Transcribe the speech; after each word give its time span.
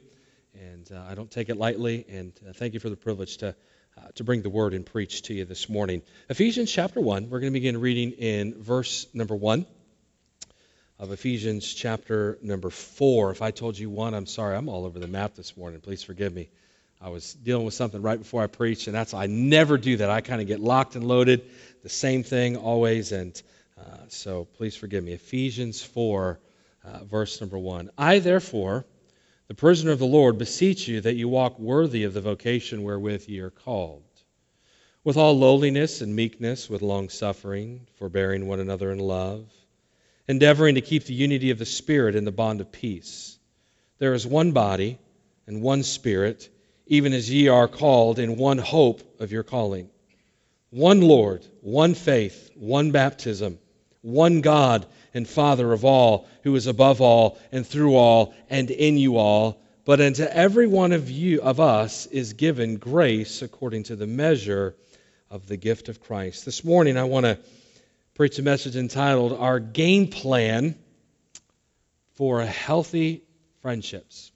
And 0.53 0.92
I 1.08 1.16
don't 1.16 1.31
take 1.31 1.49
it 1.49 1.58
lightly, 1.58 2.05
and 2.09 2.33
thank 2.55 2.73
you 2.73 2.80
for 2.80 2.89
the 2.89 2.95
privilege 2.95 3.38
to 3.38 3.55
uh, 3.97 4.02
to 4.16 4.23
bring 4.23 4.42
the 4.42 4.50
word 4.50 4.73
and 4.73 4.86
preach 4.86 5.23
to 5.23 5.34
you 5.34 5.45
this 5.45 5.70
morning. 5.70 6.02
Ephesians 6.30 6.72
chapter 6.72 7.00
1, 7.00 7.30
we're 7.30 7.39
going 7.39 7.52
to 7.52 7.59
begin 7.59 7.80
reading 7.80 8.11
in 8.11 8.61
verse 8.61 9.08
number 9.14 9.36
1 9.36 9.66
of 11.00 11.11
Ephesians 11.11 11.73
chapter 11.73 12.38
number 12.42 12.70
4. 12.70 13.31
If 13.31 13.42
I 13.42 13.52
told 13.52 13.78
you 13.78 13.89
1, 13.89 14.14
I'm 14.14 14.28
sorry, 14.28 14.56
I'm 14.56 14.70
all 14.70 14.86
over 14.86 15.00
the 15.00 15.08
map 15.08 15.36
this 15.36 15.58
morning. 15.58 15.81
Please 15.81 16.03
forgive 16.03 16.33
me. 16.33 16.50
I 17.02 17.09
was 17.09 17.33
dealing 17.33 17.66
with 17.66 17.73
something 17.73 18.02
right 18.02 18.20
before 18.20 18.44
I 18.44 18.48
preached, 18.48 18.86
and 18.86 18.95
that's 18.95 19.16
I 19.16 19.25
never 19.25 19.78
do 19.80 19.98
that. 19.98 20.11
I 20.11 20.22
kind 20.22 20.39
of 20.39 20.48
get 20.48 20.59
locked 20.59 20.95
and 20.95 21.03
loaded, 21.03 21.50
the 21.81 21.89
same 21.89 22.22
thing 22.22 22.58
always, 22.58 23.11
and 23.11 23.42
uh, 23.80 23.98
so 24.09 24.45
please 24.58 24.76
forgive 24.76 25.03
me. 25.03 25.14
Ephesians 25.14 25.81
4, 25.81 26.39
uh, 26.83 27.03
verse 27.05 27.42
number 27.42 27.58
1. 27.58 27.89
I, 27.98 28.20
therefore, 28.20 28.86
the 29.52 29.55
prisoner 29.55 29.91
of 29.91 29.99
the 29.99 30.05
Lord, 30.05 30.38
beseech 30.38 30.88
you 30.88 31.02
that 31.02 31.17
you 31.17 31.27
walk 31.27 31.59
worthy 31.59 32.05
of 32.05 32.13
the 32.13 32.21
vocation 32.21 32.83
wherewith 32.83 33.27
ye 33.27 33.39
are 33.39 33.49
called, 33.49 34.05
with 35.03 35.17
all 35.17 35.38
lowliness 35.38 35.99
and 35.99 36.16
meekness, 36.16 36.69
with 36.69 36.81
long 36.81 37.09
suffering, 37.09 37.85
forbearing 37.99 38.47
one 38.47 38.61
another 38.61 38.93
in 38.93 38.99
love, 38.99 39.52
endeavoring 40.25 40.75
to 40.75 40.81
keep 40.81 41.03
the 41.03 41.13
unity 41.13 41.52
of 41.52 41.59
the 41.59 41.66
Spirit 41.66 42.16
in 42.16 42.23
the 42.23 42.31
bond 42.31 42.61
of 42.61 42.71
peace. 42.71 43.37
There 43.99 44.14
is 44.14 44.26
one 44.26 44.53
body 44.53 44.99
and 45.45 45.61
one 45.61 45.83
Spirit, 45.83 46.47
even 46.87 47.11
as 47.11 47.30
ye 47.30 47.49
are 47.49 47.67
called 47.67 48.20
in 48.20 48.37
one 48.37 48.58
hope 48.58 49.02
of 49.20 49.33
your 49.33 49.43
calling. 49.43 49.89
One 50.70 51.02
Lord, 51.02 51.45
one 51.59 51.93
faith, 51.93 52.52
one 52.55 52.92
baptism, 52.92 53.59
one 54.02 54.39
God 54.39 54.86
and 55.14 55.27
Father 55.27 55.73
of 55.73 55.86
all, 55.86 56.27
who 56.44 56.55
is 56.55 56.67
above 56.67 57.02
all 57.02 57.38
and 57.52 57.66
through 57.66 57.95
all 57.95 58.33
and 58.49 58.72
in 58.72 58.98
you 58.98 59.17
all. 59.17 59.61
But 59.83 59.99
unto 59.99 60.23
every 60.23 60.67
one 60.67 60.92
of 60.92 61.10
you 61.10 61.42
of 61.42 61.60
us 61.60 62.05
is 62.05 62.33
given 62.33 62.77
grace 62.77 63.42
according 63.42 63.83
to 63.83 63.95
the 63.95 64.08
measure 64.08 64.76
of 65.30 65.48
the 65.48 65.58
gift 65.58 65.89
of 65.89 66.02
Christ. 66.02 66.45
This 66.45 66.64
morning 66.64 66.98
I 66.98 67.05
want 67.05 67.26
to 67.26 67.39
preach 68.14 68.38
a 68.38 68.44
message 68.44 68.76
entitled 68.76 69.33
Our 69.33 69.60
Game 69.60 70.08
Plan 70.08 70.76
for 72.14 72.42
Healthy 72.42 73.23
Friendships. 73.61 74.32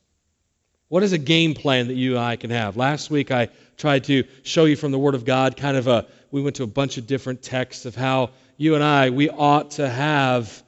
What 0.88 1.04
is 1.04 1.14
a 1.14 1.18
game 1.18 1.54
plan 1.54 1.88
that 1.88 1.96
you 1.96 2.12
and 2.12 2.20
I 2.20 2.36
can 2.36 2.50
have? 2.50 2.78
Last 2.78 3.12
week 3.12 3.32
I 3.32 3.50
tried 3.78 4.06
to 4.06 4.24
show 4.44 4.66
you 4.66 4.76
from 4.76 4.92
the 4.92 5.00
Word 5.00 5.16
of 5.16 5.26
God 5.26 5.58
kind 5.58 5.78
of 5.78 5.88
a 5.88 6.08
we 6.32 6.42
went 6.42 6.56
to 6.58 6.64
a 6.64 6.68
bunch 6.68 6.98
of 6.98 7.08
different 7.08 7.42
texts 7.42 7.86
of 7.86 7.96
how 7.96 8.32
you 8.58 8.76
and 8.76 8.84
I 8.84 9.10
we 9.10 9.30
ought 9.30 9.72
to 9.72 9.90
have 9.90 10.64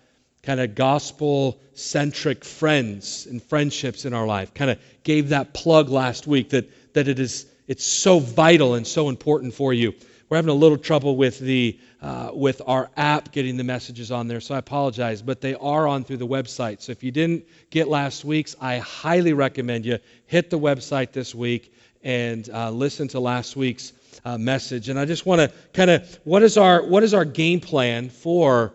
kind 0.48 0.62
of 0.62 0.76
gospel 0.76 1.60
centric 1.74 2.46
friends 2.46 3.28
and 3.30 3.44
friendships 3.44 4.06
in 4.06 4.14
our 4.14 4.26
life. 4.26 4.54
Kind 4.54 4.72
of 4.72 4.80
gave 5.04 5.30
that 5.30 5.54
plug 5.54 5.90
last 5.90 6.26
week 6.26 6.52
that, 6.52 6.94
that 6.94 7.10
it 7.10 7.20
is 7.20 7.48
it's 7.68 7.86
so 7.86 8.20
vital 8.20 8.76
and 8.76 8.88
so 8.88 9.10
important 9.10 9.54
for 9.54 9.74
you. 9.74 9.94
We're 10.30 10.38
having 10.38 10.50
a 10.50 10.54
little 10.54 10.78
trouble 10.78 11.18
with 11.18 11.38
the 11.40 11.78
uh, 12.02 12.32
with 12.34 12.62
our 12.66 12.90
app 12.96 13.34
getting 13.34 13.58
the 13.58 13.66
messages 13.66 14.10
on 14.10 14.30
there, 14.30 14.40
so 14.40 14.56
I 14.56 14.60
apologize. 14.60 15.22
But 15.22 15.42
they 15.42 15.54
are 15.56 15.86
on 15.86 16.06
through 16.06 16.18
the 16.18 16.28
website. 16.28 16.82
So 16.82 16.94
if 16.94 17.04
you 17.04 17.12
didn't 17.12 17.46
get 17.70 17.90
last 17.90 18.24
week's, 18.24 18.56
I 18.62 18.78
highly 18.78 19.34
recommend 19.34 19.86
you 19.86 20.00
hit 20.28 20.50
the 20.50 20.60
website 20.60 21.12
this 21.12 21.36
week 21.36 21.74
and 22.04 22.50
uh, 22.50 22.72
listen 22.72 23.10
to 23.10 23.20
last 23.20 23.58
week's 23.58 23.92
uh, 24.24 24.38
message. 24.38 24.88
And 24.88 24.98
I 24.98 25.04
just 25.04 25.26
want 25.26 25.42
to 25.42 25.52
kind 25.74 25.92
of 25.92 26.20
what 26.24 26.42
is 26.42 26.56
our 26.56 26.82
what 26.84 27.04
is 27.04 27.14
our 27.14 27.26
game 27.26 27.60
plan 27.60 28.10
for 28.10 28.74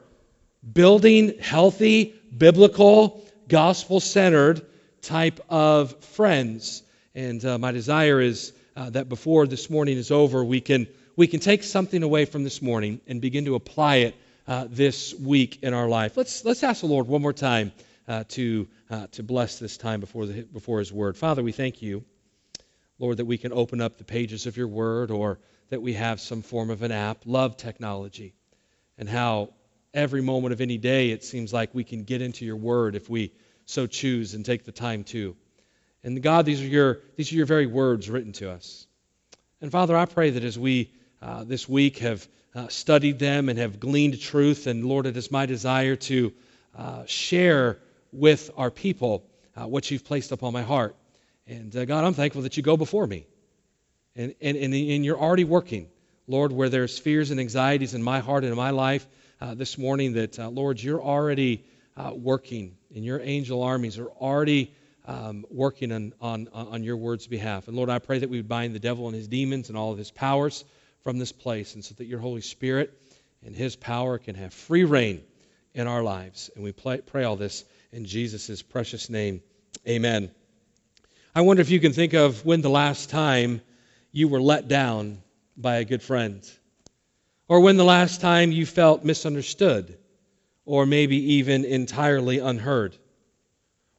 building 0.71 1.39
healthy, 1.39 2.15
biblical, 2.37 3.25
gospel 3.49 4.01
centered 4.01 4.65
type 5.03 5.41
of 5.49 6.05
friends. 6.05 6.83
And 7.15 7.45
uh, 7.45 7.59
my 7.59 7.73
desire 7.73 8.21
is 8.21 8.53
uh, 8.77 8.91
that 8.91 9.09
before 9.09 9.47
this 9.47 9.69
morning 9.69 9.99
is 9.99 10.11
over, 10.11 10.45
we 10.45 10.61
can, 10.61 10.87
we 11.17 11.27
can 11.27 11.41
take 11.41 11.63
something 11.63 12.03
away 12.03 12.25
from 12.25 12.45
this 12.45 12.63
morning 12.63 13.01
and 13.07 13.21
begin 13.21 13.45
to 13.47 13.55
apply 13.55 13.97
it 13.97 14.17
uh, 14.47 14.67
this 14.69 15.15
week 15.15 15.59
in 15.63 15.75
our 15.75 15.89
life. 15.89 16.17
Let's, 16.17 16.45
let's 16.45 16.63
ask 16.63 16.81
the 16.81 16.87
Lord 16.87 17.07
one 17.07 17.23
more 17.23 17.33
time 17.33 17.73
uh, 18.09 18.25
to, 18.29 18.69
uh, 18.91 19.07
to 19.13 19.23
bless 19.23 19.59
this 19.59 19.77
time 19.77 20.01
before, 20.01 20.27
the, 20.27 20.43
before 20.43 20.79
His 20.79 20.93
Word. 20.93 21.17
Father, 21.17 21.43
we 21.43 21.53
thank 21.53 21.83
you, 21.83 22.05
Lord, 22.99 23.19
that 23.19 23.25
we 23.25 23.39
can 23.39 23.53
open 23.53 23.81
up 23.81 23.99
the 23.99 24.05
pages 24.05 24.47
of 24.47 24.57
your 24.57 24.69
Word 24.69 25.11
or 25.11 25.39
that 25.71 25.83
we 25.83 25.95
have 25.95 26.21
some 26.21 26.43
form 26.43 26.71
of 26.71 26.83
an 26.83 26.93
app. 26.93 27.23
Love 27.25 27.57
technology 27.57 28.35
and 28.99 29.09
how 29.09 29.51
every 29.95 30.23
moment 30.23 30.53
of 30.53 30.61
any 30.61 30.79
day, 30.79 31.11
it 31.11 31.25
seems 31.25 31.53
like 31.53 31.75
we 31.75 31.85
can 31.85 32.05
get 32.05 32.23
into 32.23 32.45
your 32.45 32.57
word 32.57 32.95
if 32.95 33.09
we 33.11 33.33
so 33.67 33.87
choose 33.87 34.35
and 34.35 34.45
take 34.45 34.65
the 34.65 34.73
time 34.73 35.05
to. 35.05 35.37
And 36.03 36.21
God, 36.23 36.47
these 36.47 36.61
are 36.61 36.67
your, 36.67 37.01
these 37.17 37.33
are 37.33 37.37
your 37.37 37.47
very 37.47 37.67
words 37.67 38.11
written 38.11 38.33
to 38.35 38.51
us. 38.51 38.87
And 39.61 39.71
Father, 39.71 39.97
I 39.97 40.07
pray 40.07 40.31
that 40.31 40.45
as 40.45 40.59
we 40.59 40.91
uh, 41.21 41.45
this 41.45 41.69
week 41.69 41.99
have 41.99 42.27
uh, 42.55 42.69
studied 42.69 43.19
them 43.19 43.49
and 43.49 43.59
have 43.59 43.79
gleaned 43.79 44.21
truth, 44.21 44.67
and 44.67 44.85
Lord, 44.85 45.07
it 45.07 45.17
is 45.17 45.31
my 45.31 45.47
desire 45.47 45.97
to 45.97 46.33
uh, 46.77 47.05
share 47.07 47.79
with 48.13 48.51
our 48.57 48.71
people 48.71 49.25
uh, 49.57 49.67
what 49.67 49.91
you've 49.91 50.05
placed 50.05 50.33
upon 50.33 50.53
my 50.53 50.63
heart. 50.63 50.97
And 51.47 51.75
uh, 51.77 51.85
God, 51.85 52.05
I'm 52.05 52.15
thankful 52.15 52.43
that 52.43 52.57
you 52.57 52.63
go 52.63 52.77
before 52.77 53.07
me. 53.07 53.27
And, 54.17 54.35
and, 54.41 54.57
and, 54.57 54.75
and 54.75 55.05
you're 55.05 55.19
already 55.19 55.45
working, 55.45 55.89
Lord, 56.27 56.53
where 56.53 56.69
there's 56.69 56.99
fears 56.99 57.31
and 57.31 57.39
anxieties 57.41 57.95
in 57.95 58.03
my 58.03 58.21
heart 58.21 58.43
and 58.43 58.51
in 58.51 58.57
my 58.57 58.71
life 58.71 59.07
uh, 59.43 59.55
this 59.55 59.77
morning 59.77 60.13
that, 60.13 60.39
uh, 60.39 60.49
Lord, 60.49 60.81
you're 60.81 61.03
already 61.03 61.65
uh, 61.97 62.13
working 62.15 62.77
and 62.95 63.05
your 63.05 63.21
angel 63.21 63.65
armies 63.65 63.99
are 63.99 64.07
already 64.07 64.73
um, 65.05 65.45
working 65.51 65.91
on, 65.91 66.15
on, 66.21 66.49
on 66.55 66.85
your 66.85 66.97
word's 66.97 67.27
behalf. 67.27 67.67
And 67.67 67.77
Lord, 67.77 67.91
I 67.91 67.99
pray 67.99 68.21
that 68.21 68.31
we 68.31 68.37
would 68.37 68.49
bind 68.49 68.73
the 68.73 68.79
devil 68.79 69.09
and 69.09 69.17
his 69.17 69.27
demons 69.27 69.69
and 69.69 69.77
all 69.77 69.91
of 69.91 69.99
his 69.99 70.13
powers 70.13 70.65
from 71.03 71.19
this 71.19 71.33
place, 71.33 71.75
and 71.75 71.85
so 71.85 71.93
that 71.97 72.05
your 72.05 72.21
Holy 72.21 72.41
Spirit 72.41 72.97
and 73.45 73.53
his 73.53 73.75
power 73.75 74.17
can 74.19 74.37
have 74.37 74.55
free 74.55 74.85
rein 74.85 75.25
in 75.75 75.89
our 75.89 76.05
lives. 76.05 76.49
And 76.55 76.63
we 76.63 76.71
pray, 76.71 77.01
pray 77.01 77.25
all 77.25 77.35
this 77.35 77.65
in 77.91 78.05
Jesus' 78.05 78.63
precious 78.63 79.11
name. 79.11 79.43
Amen. 79.89 80.31
I 81.35 81.41
wonder 81.41 81.63
if 81.63 81.71
you 81.71 81.81
can 81.81 81.93
think 81.93 82.13
of 82.13 82.47
when 82.47 82.61
the 82.61 82.71
last 82.71 83.11
time 83.11 83.61
you 84.13 84.29
were 84.29 84.41
let 84.41 84.69
down 84.69 85.21
by 85.57 85.79
a 85.79 85.85
good 85.85 86.03
friend. 86.03 86.49
Or 87.53 87.61
when 87.61 87.77
the 87.77 87.85
last 87.85 88.23
time 88.23 88.51
you 88.51 88.65
felt 88.65 89.05
misunderstood, 89.05 89.99
or 90.65 90.87
maybe 90.87 91.35
even 91.35 91.67
entirely 91.67 92.39
unheard. 92.39 92.97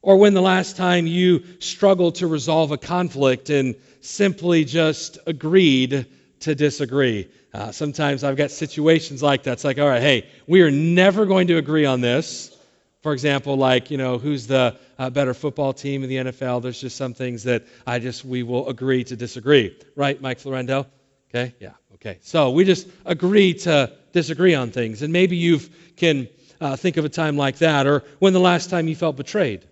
Or 0.02 0.16
when 0.16 0.34
the 0.34 0.42
last 0.42 0.76
time 0.76 1.06
you 1.06 1.44
struggled 1.60 2.16
to 2.16 2.26
resolve 2.26 2.72
a 2.72 2.76
conflict 2.76 3.50
and 3.50 3.76
simply 4.00 4.64
just 4.64 5.18
agreed 5.24 6.06
to 6.40 6.56
disagree. 6.56 7.28
Uh, 7.52 7.70
sometimes 7.70 8.24
I've 8.24 8.36
got 8.36 8.50
situations 8.50 9.22
like 9.22 9.44
that. 9.44 9.52
It's 9.52 9.64
like, 9.64 9.78
all 9.78 9.86
right, 9.86 10.02
hey, 10.02 10.26
we 10.48 10.62
are 10.62 10.72
never 10.72 11.24
going 11.24 11.46
to 11.46 11.56
agree 11.56 11.84
on 11.84 12.00
this. 12.00 12.58
For 13.02 13.12
example, 13.12 13.56
like, 13.56 13.88
you 13.88 13.98
know, 13.98 14.18
who's 14.18 14.48
the 14.48 14.76
uh, 14.98 15.10
better 15.10 15.32
football 15.32 15.72
team 15.72 16.02
in 16.02 16.08
the 16.08 16.16
NFL? 16.16 16.60
There's 16.60 16.80
just 16.80 16.96
some 16.96 17.14
things 17.14 17.44
that 17.44 17.62
I 17.86 18.00
just, 18.00 18.24
we 18.24 18.42
will 18.42 18.68
agree 18.68 19.04
to 19.04 19.14
disagree. 19.14 19.78
Right, 19.94 20.20
Mike 20.20 20.40
Florendo? 20.40 20.86
Okay, 21.30 21.54
yeah, 21.60 21.74
okay. 22.04 22.18
So 22.22 22.50
we 22.50 22.64
just 22.64 22.86
agree 23.04 23.54
to 23.54 23.92
disagree 24.12 24.54
on 24.54 24.70
things. 24.70 25.02
And 25.02 25.12
maybe 25.12 25.36
you 25.36 25.60
can 25.96 26.28
uh, 26.60 26.76
think 26.76 26.96
of 26.96 27.04
a 27.04 27.08
time 27.08 27.36
like 27.36 27.58
that, 27.58 27.86
or 27.86 28.04
when 28.18 28.32
the 28.32 28.40
last 28.40 28.70
time 28.70 28.88
you 28.88 28.94
felt 28.94 29.16
betrayed, 29.16 29.66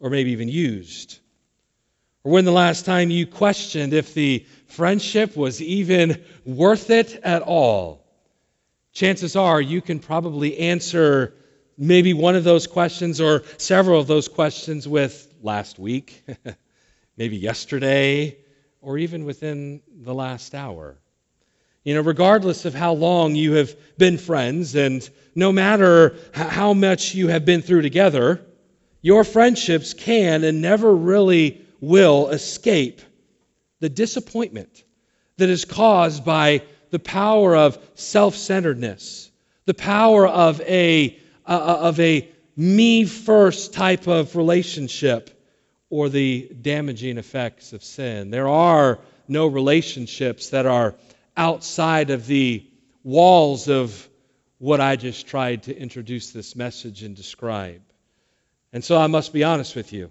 or 0.00 0.10
maybe 0.10 0.32
even 0.32 0.48
used, 0.48 1.18
or 2.24 2.32
when 2.32 2.44
the 2.44 2.52
last 2.52 2.84
time 2.84 3.10
you 3.10 3.26
questioned 3.26 3.92
if 3.92 4.14
the 4.14 4.46
friendship 4.66 5.36
was 5.36 5.60
even 5.60 6.22
worth 6.44 6.90
it 6.90 7.14
at 7.22 7.42
all. 7.42 8.04
Chances 8.92 9.36
are 9.36 9.60
you 9.60 9.80
can 9.80 9.98
probably 9.98 10.58
answer 10.58 11.34
maybe 11.76 12.14
one 12.14 12.36
of 12.36 12.44
those 12.44 12.66
questions 12.66 13.20
or 13.20 13.42
several 13.58 14.00
of 14.00 14.06
those 14.06 14.28
questions 14.28 14.86
with 14.86 15.32
last 15.42 15.78
week, 15.78 16.24
maybe 17.16 17.36
yesterday, 17.36 18.36
or 18.84 18.98
even 18.98 19.24
within 19.24 19.80
the 20.02 20.14
last 20.14 20.54
hour. 20.54 20.96
You 21.84 21.94
know, 21.94 22.00
regardless 22.02 22.64
of 22.64 22.74
how 22.74 22.92
long 22.92 23.34
you 23.34 23.52
have 23.52 23.74
been 23.98 24.18
friends, 24.18 24.74
and 24.74 25.08
no 25.34 25.52
matter 25.52 26.16
how 26.32 26.72
much 26.72 27.14
you 27.14 27.28
have 27.28 27.44
been 27.44 27.62
through 27.62 27.82
together, 27.82 28.40
your 29.02 29.24
friendships 29.24 29.92
can 29.92 30.44
and 30.44 30.62
never 30.62 30.94
really 30.94 31.60
will 31.80 32.28
escape 32.28 33.00
the 33.80 33.88
disappointment 33.90 34.84
that 35.36 35.50
is 35.50 35.64
caused 35.64 36.24
by 36.24 36.62
the 36.90 36.98
power 36.98 37.56
of 37.56 37.78
self 37.94 38.36
centeredness, 38.36 39.30
the 39.66 39.74
power 39.74 40.26
of 40.26 40.60
a, 40.62 41.18
uh, 41.46 41.50
uh, 41.50 41.78
of 41.88 42.00
a 42.00 42.30
me 42.56 43.04
first 43.04 43.74
type 43.74 44.06
of 44.06 44.36
relationship, 44.36 45.30
or 45.94 46.08
the 46.08 46.50
damaging 46.60 47.18
effects 47.18 47.72
of 47.72 47.84
sin. 47.84 48.30
There 48.30 48.48
are 48.48 48.98
no 49.28 49.46
relationships 49.46 50.50
that 50.50 50.66
are 50.66 50.96
outside 51.36 52.10
of 52.10 52.26
the 52.26 52.66
walls 53.04 53.68
of 53.68 54.08
what 54.58 54.80
I 54.80 54.96
just 54.96 55.28
tried 55.28 55.62
to 55.64 55.76
introduce 55.76 56.32
this 56.32 56.56
message 56.56 57.04
and 57.04 57.14
describe. 57.14 57.80
And 58.72 58.82
so 58.82 58.98
I 58.98 59.06
must 59.06 59.32
be 59.32 59.44
honest 59.44 59.76
with 59.76 59.92
you. 59.92 60.10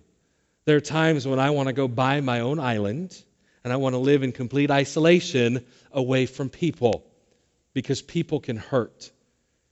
There 0.63 0.77
are 0.77 0.87
times 1.01 1.27
when 1.27 1.39
I 1.39 1.49
want 1.49 1.67
to 1.67 1.73
go 1.73 1.89
buy 1.89 2.21
my 2.21 2.39
own 2.39 2.61
island 2.61 3.21
and 3.65 3.73
I 3.73 3.75
want 3.75 3.91
to 3.91 3.99
live 3.99 4.23
in 4.23 4.31
complete 4.31 4.71
isolation 4.71 5.65
away 5.91 6.27
from 6.27 6.49
people 6.49 7.05
because 7.73 8.01
people 8.01 8.39
can 8.39 8.55
hurt. 8.55 9.11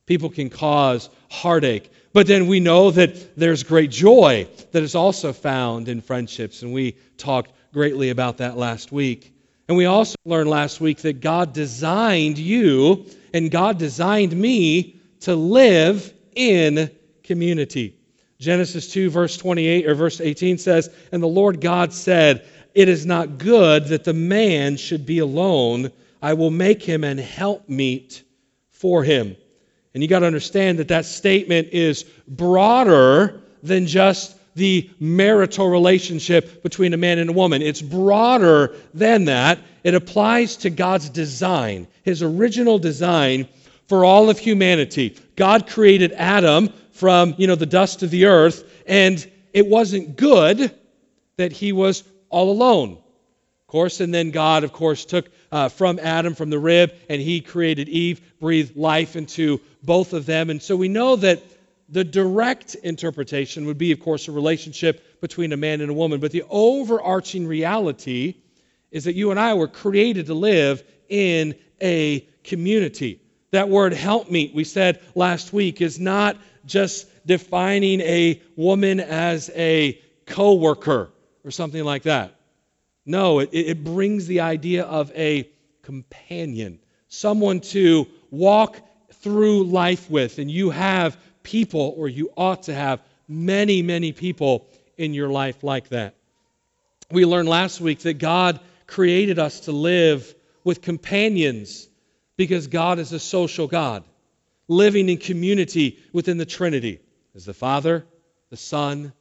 People 0.07 0.29
can 0.29 0.49
cause 0.49 1.09
heartache. 1.29 1.89
But 2.13 2.27
then 2.27 2.47
we 2.47 2.59
know 2.59 2.91
that 2.91 3.37
there's 3.37 3.63
great 3.63 3.89
joy 3.89 4.47
that 4.71 4.83
is 4.83 4.95
also 4.95 5.31
found 5.31 5.87
in 5.87 6.01
friendships, 6.01 6.61
and 6.61 6.73
we 6.73 6.95
talked 7.17 7.51
greatly 7.73 8.09
about 8.09 8.37
that 8.37 8.57
last 8.57 8.91
week. 8.91 9.33
And 9.67 9.77
we 9.77 9.85
also 9.85 10.15
learned 10.25 10.49
last 10.49 10.81
week 10.81 10.97
that 10.99 11.21
God 11.21 11.53
designed 11.53 12.37
you 12.37 13.05
and 13.33 13.49
God 13.49 13.77
designed 13.77 14.35
me 14.35 14.99
to 15.21 15.35
live 15.35 16.13
in 16.35 16.91
community. 17.23 17.95
Genesis 18.39 18.91
2, 18.91 19.09
verse 19.09 19.37
28 19.37 19.87
or 19.87 19.95
verse 19.95 20.19
18 20.19 20.57
says, 20.57 20.89
And 21.11 21.23
the 21.23 21.27
Lord 21.27 21.61
God 21.61 21.93
said, 21.93 22.45
It 22.73 22.89
is 22.89 23.05
not 23.05 23.37
good 23.37 23.85
that 23.85 24.03
the 24.03 24.13
man 24.13 24.75
should 24.75 25.05
be 25.05 25.19
alone. 25.19 25.91
I 26.21 26.33
will 26.33 26.51
make 26.51 26.83
him 26.83 27.03
an 27.03 27.17
helpmeet 27.17 28.23
for 28.71 29.03
him. 29.03 29.37
And 29.93 30.01
you 30.01 30.09
got 30.09 30.19
to 30.19 30.25
understand 30.25 30.79
that 30.79 30.87
that 30.89 31.05
statement 31.05 31.69
is 31.71 32.03
broader 32.27 33.41
than 33.61 33.87
just 33.87 34.37
the 34.55 34.89
marital 34.99 35.69
relationship 35.69 36.63
between 36.63 36.93
a 36.93 36.97
man 36.97 37.19
and 37.19 37.29
a 37.29 37.33
woman. 37.33 37.61
It's 37.61 37.81
broader 37.81 38.75
than 38.93 39.25
that. 39.25 39.59
It 39.83 39.95
applies 39.95 40.57
to 40.57 40.69
God's 40.69 41.09
design, 41.09 41.87
his 42.03 42.21
original 42.21 42.79
design 42.79 43.47
for 43.87 44.05
all 44.05 44.29
of 44.29 44.39
humanity. 44.39 45.17
God 45.35 45.67
created 45.67 46.11
Adam 46.13 46.69
from, 46.91 47.35
you 47.37 47.47
know, 47.47 47.55
the 47.55 47.65
dust 47.65 48.03
of 48.03 48.11
the 48.11 48.25
earth, 48.25 48.83
and 48.85 49.29
it 49.53 49.67
wasn't 49.67 50.15
good 50.15 50.73
that 51.37 51.51
he 51.51 51.71
was 51.71 52.03
all 52.29 52.51
alone. 52.51 52.97
Course, 53.71 54.01
and 54.01 54.13
then 54.13 54.31
God, 54.31 54.65
of 54.65 54.73
course, 54.73 55.05
took 55.05 55.29
uh, 55.49 55.69
from 55.69 55.97
Adam, 55.97 56.35
from 56.35 56.49
the 56.49 56.59
rib, 56.59 56.93
and 57.09 57.21
he 57.21 57.39
created 57.39 57.87
Eve, 57.87 58.19
breathed 58.37 58.75
life 58.75 59.15
into 59.15 59.61
both 59.81 60.11
of 60.11 60.25
them. 60.25 60.49
And 60.49 60.61
so 60.61 60.75
we 60.75 60.89
know 60.89 61.15
that 61.15 61.41
the 61.87 62.03
direct 62.03 62.75
interpretation 62.75 63.65
would 63.67 63.77
be, 63.77 63.93
of 63.93 64.01
course, 64.01 64.27
a 64.27 64.33
relationship 64.33 65.21
between 65.21 65.53
a 65.53 65.57
man 65.57 65.79
and 65.79 65.89
a 65.89 65.93
woman. 65.93 66.19
But 66.19 66.33
the 66.33 66.43
overarching 66.49 67.47
reality 67.47 68.35
is 68.91 69.05
that 69.05 69.15
you 69.15 69.31
and 69.31 69.39
I 69.39 69.53
were 69.53 69.69
created 69.69 70.25
to 70.25 70.33
live 70.33 70.83
in 71.07 71.55
a 71.81 72.27
community. 72.43 73.21
That 73.51 73.69
word 73.69 73.93
helpmeet, 73.93 74.53
we 74.53 74.65
said 74.65 74.99
last 75.15 75.53
week, 75.53 75.79
is 75.79 75.97
not 75.97 76.35
just 76.65 77.07
defining 77.25 78.01
a 78.01 78.41
woman 78.57 78.99
as 78.99 79.49
a 79.55 79.97
coworker 80.25 81.09
or 81.45 81.51
something 81.51 81.85
like 81.85 82.03
that. 82.03 82.35
No, 83.05 83.39
it, 83.39 83.49
it 83.51 83.83
brings 83.83 84.27
the 84.27 84.41
idea 84.41 84.83
of 84.83 85.11
a 85.15 85.49
companion, 85.81 86.79
someone 87.07 87.59
to 87.59 88.07
walk 88.29 88.79
through 89.13 89.63
life 89.65 90.09
with. 90.09 90.39
And 90.39 90.49
you 90.49 90.69
have 90.69 91.17
people, 91.43 91.93
or 91.97 92.07
you 92.07 92.31
ought 92.37 92.63
to 92.63 92.73
have 92.73 93.01
many, 93.27 93.81
many 93.81 94.11
people 94.11 94.67
in 94.97 95.13
your 95.13 95.29
life 95.29 95.63
like 95.63 95.89
that. 95.89 96.15
We 97.11 97.25
learned 97.25 97.49
last 97.49 97.81
week 97.81 97.99
that 97.99 98.19
God 98.19 98.59
created 98.87 99.39
us 99.39 99.61
to 99.61 99.71
live 99.71 100.33
with 100.63 100.81
companions 100.81 101.87
because 102.37 102.67
God 102.67 102.99
is 102.99 103.11
a 103.11 103.19
social 103.19 103.67
God 103.67 104.03
living 104.67 105.09
in 105.09 105.17
community 105.17 105.99
within 106.13 106.37
the 106.37 106.45
Trinity 106.45 106.99
as 107.35 107.45
the 107.45 107.53
Father, 107.53 108.05
the 108.49 108.57
Son, 108.57 109.11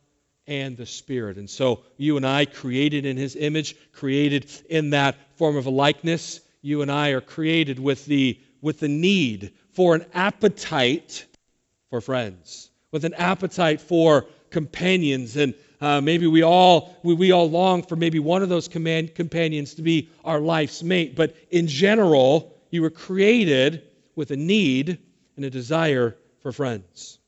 and 0.51 0.77
the 0.77 0.85
Spirit. 0.85 1.39
And 1.39 1.49
so 1.49 1.85
you 1.97 2.17
and 2.17 2.27
I, 2.27 2.45
created 2.45 3.07
in 3.07 3.17
His 3.17 3.37
image, 3.37 3.77
created 3.93 4.51
in 4.69 4.91
that 4.91 5.17
form 5.37 5.57
of 5.57 5.65
a 5.65 5.71
likeness, 5.71 6.41
you 6.61 6.83
and 6.83 6.91
I 6.91 7.11
are 7.11 7.21
created 7.23 7.79
with 7.79 8.05
the, 8.05 8.39
with 8.61 8.81
the 8.81 8.89
need 8.89 9.53
for 9.73 9.95
an 9.95 10.05
appetite 10.13 11.25
for 11.89 12.01
friends, 12.01 12.69
with 12.91 13.05
an 13.05 13.15
appetite 13.15 13.81
for 13.81 14.27
companions. 14.51 15.37
And 15.37 15.55
uh, 15.81 16.01
maybe 16.01 16.27
we 16.27 16.43
all, 16.43 16.97
we, 17.05 17.15
we 17.15 17.31
all 17.31 17.49
long 17.49 17.85
for 17.85 17.95
maybe 17.95 18.19
one 18.19 18.43
of 18.43 18.49
those 18.49 18.67
command, 18.67 19.15
companions 19.15 19.75
to 19.75 19.83
be 19.83 20.11
our 20.25 20.41
life's 20.41 20.83
mate. 20.83 21.15
But 21.15 21.37
in 21.51 21.69
general, 21.69 22.59
you 22.71 22.83
were 22.83 22.91
created 22.91 23.85
with 24.17 24.33
a 24.33 24.37
need 24.37 24.99
and 25.37 25.45
a 25.45 25.51
desire 25.51 26.17
for 26.41 26.51
friends. 26.51 27.21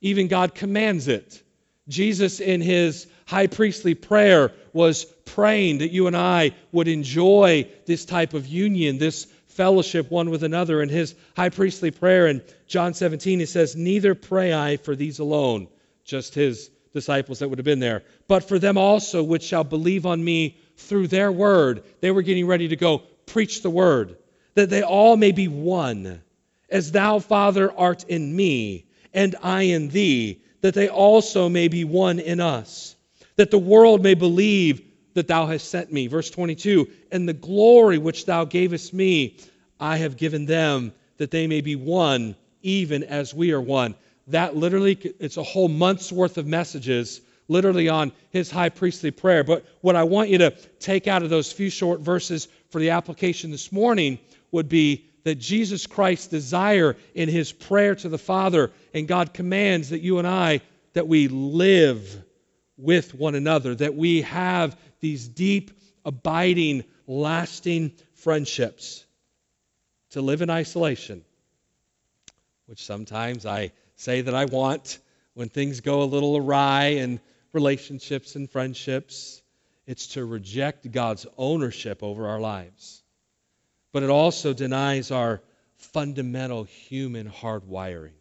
Even 0.00 0.28
God 0.28 0.54
commands 0.54 1.08
it. 1.08 1.42
Jesus, 1.88 2.40
in 2.40 2.60
his 2.60 3.06
high 3.26 3.46
priestly 3.46 3.94
prayer, 3.94 4.52
was 4.72 5.04
praying 5.24 5.78
that 5.78 5.90
you 5.90 6.06
and 6.06 6.16
I 6.16 6.52
would 6.72 6.88
enjoy 6.88 7.68
this 7.86 8.04
type 8.04 8.34
of 8.34 8.46
union, 8.46 8.98
this 8.98 9.26
fellowship 9.46 10.10
one 10.10 10.30
with 10.30 10.42
another. 10.42 10.82
In 10.82 10.88
his 10.88 11.14
high 11.36 11.48
priestly 11.48 11.90
prayer 11.90 12.26
in 12.26 12.42
John 12.66 12.94
17, 12.94 13.40
he 13.40 13.46
says, 13.46 13.74
Neither 13.74 14.14
pray 14.14 14.52
I 14.52 14.76
for 14.76 14.94
these 14.94 15.18
alone, 15.18 15.68
just 16.04 16.34
his 16.34 16.70
disciples 16.92 17.38
that 17.38 17.48
would 17.48 17.58
have 17.58 17.64
been 17.64 17.80
there, 17.80 18.02
but 18.28 18.48
for 18.48 18.58
them 18.58 18.78
also 18.78 19.22
which 19.22 19.42
shall 19.42 19.64
believe 19.64 20.06
on 20.06 20.22
me 20.22 20.58
through 20.76 21.08
their 21.08 21.30
word. 21.30 21.84
They 22.00 22.10
were 22.10 22.22
getting 22.22 22.46
ready 22.46 22.68
to 22.68 22.76
go 22.76 23.02
preach 23.26 23.62
the 23.62 23.70
word, 23.70 24.16
that 24.54 24.70
they 24.70 24.82
all 24.82 25.16
may 25.16 25.32
be 25.32 25.48
one 25.48 26.22
as 26.70 26.92
thou, 26.92 27.18
Father, 27.18 27.72
art 27.72 28.04
in 28.04 28.34
me, 28.34 28.86
and 29.14 29.36
I 29.42 29.62
in 29.62 29.88
thee, 29.88 30.42
that 30.60 30.74
they 30.74 30.88
also 30.88 31.48
may 31.48 31.68
be 31.68 31.84
one 31.84 32.18
in 32.18 32.40
us, 32.40 32.96
that 33.36 33.50
the 33.50 33.58
world 33.58 34.02
may 34.02 34.14
believe 34.14 34.82
that 35.14 35.28
thou 35.28 35.46
hast 35.46 35.70
sent 35.70 35.92
me. 35.92 36.06
Verse 36.06 36.30
22 36.30 36.88
And 37.10 37.28
the 37.28 37.32
glory 37.32 37.98
which 37.98 38.26
thou 38.26 38.44
gavest 38.44 38.92
me, 38.92 39.38
I 39.80 39.96
have 39.98 40.16
given 40.16 40.46
them, 40.46 40.92
that 41.18 41.30
they 41.30 41.46
may 41.46 41.60
be 41.60 41.76
one, 41.76 42.36
even 42.62 43.04
as 43.04 43.34
we 43.34 43.52
are 43.52 43.60
one. 43.60 43.94
That 44.28 44.56
literally, 44.56 44.94
it's 45.18 45.36
a 45.36 45.42
whole 45.42 45.68
month's 45.68 46.12
worth 46.12 46.38
of 46.38 46.46
messages, 46.46 47.20
literally 47.48 47.88
on 47.88 48.12
his 48.30 48.50
high 48.50 48.68
priestly 48.68 49.10
prayer. 49.10 49.42
But 49.42 49.66
what 49.80 49.96
I 49.96 50.04
want 50.04 50.28
you 50.28 50.38
to 50.38 50.50
take 50.80 51.06
out 51.06 51.22
of 51.22 51.30
those 51.30 51.50
few 51.50 51.70
short 51.70 52.00
verses 52.00 52.48
for 52.70 52.78
the 52.78 52.90
application 52.90 53.50
this 53.50 53.72
morning 53.72 54.18
would 54.50 54.68
be 54.68 55.06
that 55.24 55.36
Jesus 55.36 55.86
Christ's 55.86 56.28
desire 56.28 56.96
in 57.14 57.28
his 57.28 57.52
prayer 57.52 57.94
to 57.96 58.08
the 58.08 58.18
Father, 58.18 58.70
and 58.94 59.08
God 59.08 59.34
commands 59.34 59.90
that 59.90 60.00
you 60.00 60.18
and 60.18 60.26
I, 60.26 60.60
that 60.94 61.08
we 61.08 61.28
live 61.28 62.24
with 62.76 63.14
one 63.14 63.34
another, 63.34 63.74
that 63.74 63.94
we 63.94 64.22
have 64.22 64.78
these 65.00 65.28
deep, 65.28 65.70
abiding, 66.04 66.84
lasting 67.06 67.92
friendships, 68.14 69.04
to 70.10 70.22
live 70.22 70.42
in 70.42 70.50
isolation, 70.50 71.24
which 72.66 72.84
sometimes 72.84 73.44
I 73.44 73.72
say 73.96 74.22
that 74.22 74.34
I 74.34 74.46
want 74.46 74.98
when 75.34 75.48
things 75.48 75.80
go 75.80 76.02
a 76.02 76.04
little 76.04 76.36
awry 76.36 76.86
in 76.86 77.20
relationships 77.52 78.36
and 78.36 78.50
friendships. 78.50 79.42
It's 79.86 80.08
to 80.08 80.24
reject 80.24 80.90
God's 80.90 81.26
ownership 81.36 82.02
over 82.02 82.28
our 82.28 82.40
lives. 82.40 83.02
But 83.92 84.02
it 84.02 84.10
also 84.10 84.52
denies 84.52 85.10
our 85.10 85.40
fundamental 85.76 86.64
human 86.64 87.28
hardwiring. 87.30 88.17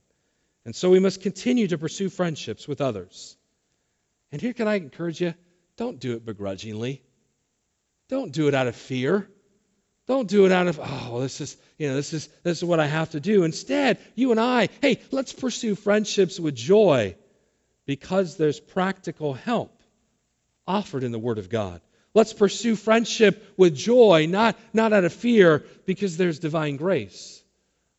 And 0.67 0.75
so 0.75 0.89
we 0.89 0.99
must 0.99 1.21
continue 1.21 1.69
to 1.69 1.77
pursue 1.77 2.09
friendships 2.09 2.67
with 2.67 2.81
others. 2.81 3.37
And 4.33 4.41
here 4.41 4.51
can 4.51 4.67
I 4.67 4.75
encourage 4.75 5.21
you 5.21 5.33
don't 5.77 5.97
do 5.97 6.11
it 6.11 6.25
begrudgingly. 6.25 7.01
Don't 8.09 8.33
do 8.33 8.49
it 8.49 8.53
out 8.53 8.67
of 8.67 8.75
fear. 8.75 9.29
Don't 10.07 10.27
do 10.27 10.45
it 10.45 10.51
out 10.51 10.67
of, 10.67 10.77
oh, 10.83 11.21
this 11.21 11.39
is, 11.39 11.55
you 11.77 11.87
know, 11.87 11.95
this 11.95 12.11
is 12.11 12.27
this 12.43 12.57
is 12.57 12.65
what 12.65 12.81
I 12.81 12.85
have 12.85 13.11
to 13.11 13.21
do. 13.21 13.45
Instead, 13.45 13.97
you 14.13 14.31
and 14.31 14.41
I, 14.41 14.67
hey, 14.81 14.99
let's 15.09 15.31
pursue 15.31 15.73
friendships 15.73 16.37
with 16.37 16.53
joy 16.53 17.15
because 17.85 18.35
there's 18.35 18.59
practical 18.59 19.33
help 19.33 19.81
offered 20.67 21.05
in 21.05 21.13
the 21.13 21.19
Word 21.19 21.37
of 21.37 21.47
God. 21.47 21.79
Let's 22.13 22.33
pursue 22.33 22.75
friendship 22.75 23.53
with 23.55 23.73
joy, 23.73 24.25
not, 24.27 24.57
not 24.73 24.91
out 24.91 25.05
of 25.05 25.13
fear, 25.13 25.63
because 25.85 26.17
there's 26.17 26.39
divine 26.39 26.75
grace 26.75 27.41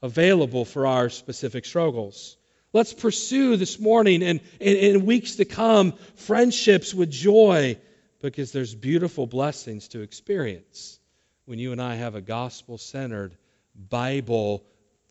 available 0.02 0.66
for 0.66 0.86
our 0.86 1.08
specific 1.08 1.64
struggles. 1.64 2.36
Let's 2.74 2.92
pursue 2.92 3.56
this 3.56 3.80
morning 3.80 4.22
and 4.22 4.40
in 4.60 5.06
weeks 5.06 5.36
to 5.36 5.46
come 5.46 5.92
friendships 6.16 6.92
with 6.92 7.10
joy 7.10 7.78
because 8.20 8.52
there's 8.52 8.74
beautiful 8.74 9.26
blessings 9.26 9.88
to 9.88 10.00
experience 10.00 11.00
when 11.46 11.58
you 11.58 11.72
and 11.72 11.80
I 11.80 11.94
have 11.94 12.14
a 12.14 12.20
gospel 12.20 12.76
centered 12.76 13.34
Bible 13.74 14.64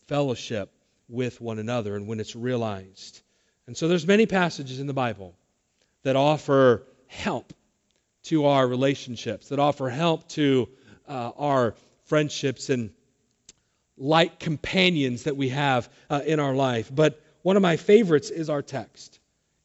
fellowship 0.05 0.71
with 1.09 1.41
one 1.41 1.57
another 1.57 1.95
and 1.95 2.07
when 2.07 2.19
it's 2.19 2.35
realized. 2.35 3.21
And 3.65 3.75
so 3.75 3.87
there's 3.87 4.05
many 4.05 4.27
passages 4.27 4.79
in 4.79 4.85
the 4.85 4.93
Bible 4.93 5.33
that 6.03 6.15
offer 6.15 6.83
help 7.07 7.53
to 8.23 8.45
our 8.45 8.67
relationships, 8.67 9.49
that 9.49 9.57
offer 9.57 9.89
help 9.89 10.27
to 10.29 10.69
uh, 11.07 11.31
our 11.37 11.73
friendships 12.05 12.69
and 12.69 12.91
like 13.97 14.39
companions 14.39 15.23
that 15.23 15.35
we 15.35 15.49
have 15.49 15.89
uh, 16.07 16.21
in 16.23 16.39
our 16.39 16.53
life. 16.53 16.91
But 16.93 17.19
one 17.47 17.55
of 17.55 17.61
my 17.61 17.77
favorites 17.77 18.29
is 18.29 18.49
our 18.49 18.61
text. 18.61 19.19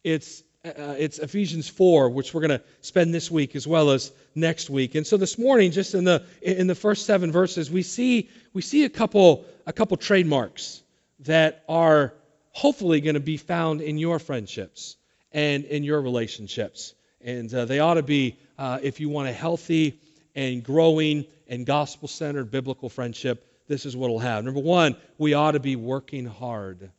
It's 0.04 0.44
uh, 0.64 0.94
it's 0.96 1.18
Ephesians 1.18 1.68
4, 1.68 2.10
which 2.10 2.32
we're 2.32 2.46
going 2.46 2.60
to 2.60 2.62
spend 2.80 3.12
this 3.12 3.28
week 3.28 3.56
as 3.56 3.66
well 3.66 3.90
as 3.90 4.12
next 4.36 4.70
week. 4.70 4.94
And 4.94 5.04
so 5.04 5.16
this 5.16 5.36
morning, 5.36 5.72
just 5.72 5.92
in 5.94 6.04
the 6.04 6.22
in 6.40 6.68
the 6.68 6.76
first 6.76 7.06
seven 7.06 7.32
verses, 7.32 7.72
we 7.72 7.82
see 7.82 8.30
we 8.52 8.62
see 8.62 8.84
a 8.84 8.88
couple 8.88 9.46
a 9.66 9.72
couple 9.72 9.96
trademarks 9.96 10.80
that 11.24 11.64
are 11.68 12.14
hopefully 12.52 13.00
going 13.00 13.14
to 13.14 13.26
be 13.34 13.36
found 13.36 13.80
in 13.80 13.98
your 13.98 14.20
friendships 14.20 14.96
and 15.32 15.64
in 15.64 15.82
your 15.82 16.00
relationships. 16.00 16.94
And 17.20 17.52
uh, 17.52 17.64
they 17.64 17.80
ought 17.80 17.94
to 17.94 18.04
be, 18.04 18.38
uh, 18.58 18.78
if 18.80 19.00
you 19.00 19.08
want 19.08 19.28
a 19.28 19.32
healthy 19.32 19.98
and 20.36 20.62
growing 20.62 21.24
and 21.48 21.66
gospel 21.66 22.06
centered 22.06 22.48
biblical 22.48 22.88
friendship, 22.88 23.44
this 23.66 23.86
is 23.86 23.96
what 23.96 24.06
it'll 24.06 24.20
have. 24.20 24.44
Number 24.44 24.60
one, 24.60 24.94
we 25.18 25.34
ought 25.34 25.52
to 25.52 25.60
be 25.60 25.74
working 25.74 26.26
hard 26.26 26.92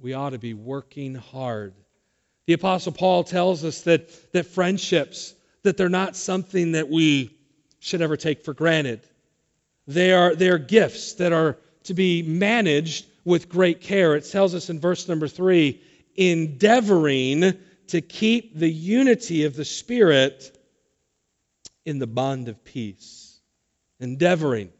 we 0.00 0.12
ought 0.12 0.30
to 0.30 0.38
be 0.38 0.54
working 0.54 1.14
hard. 1.14 1.74
The 2.46 2.52
Apostle 2.54 2.92
Paul 2.92 3.24
tells 3.24 3.64
us 3.64 3.82
that, 3.82 4.32
that 4.32 4.46
friendships, 4.46 5.34
that 5.62 5.76
they're 5.76 5.88
not 5.88 6.16
something 6.16 6.72
that 6.72 6.88
we 6.88 7.36
should 7.80 8.00
ever 8.00 8.16
take 8.16 8.44
for 8.44 8.54
granted. 8.54 9.00
They 9.86 10.12
are, 10.12 10.34
they 10.34 10.48
are 10.48 10.58
gifts 10.58 11.14
that 11.14 11.32
are 11.32 11.58
to 11.84 11.94
be 11.94 12.22
managed 12.22 13.06
with 13.24 13.48
great 13.48 13.80
care. 13.80 14.14
It 14.14 14.30
tells 14.30 14.54
us 14.54 14.70
in 14.70 14.80
verse 14.80 15.08
number 15.08 15.28
three, 15.28 15.82
endeavoring 16.16 17.54
to 17.88 18.00
keep 18.00 18.56
the 18.56 18.70
unity 18.70 19.44
of 19.44 19.56
the 19.56 19.64
Spirit 19.64 20.56
in 21.84 21.98
the 21.98 22.06
bond 22.06 22.48
of 22.48 22.62
peace. 22.64 23.40
Endeavoring. 24.00 24.70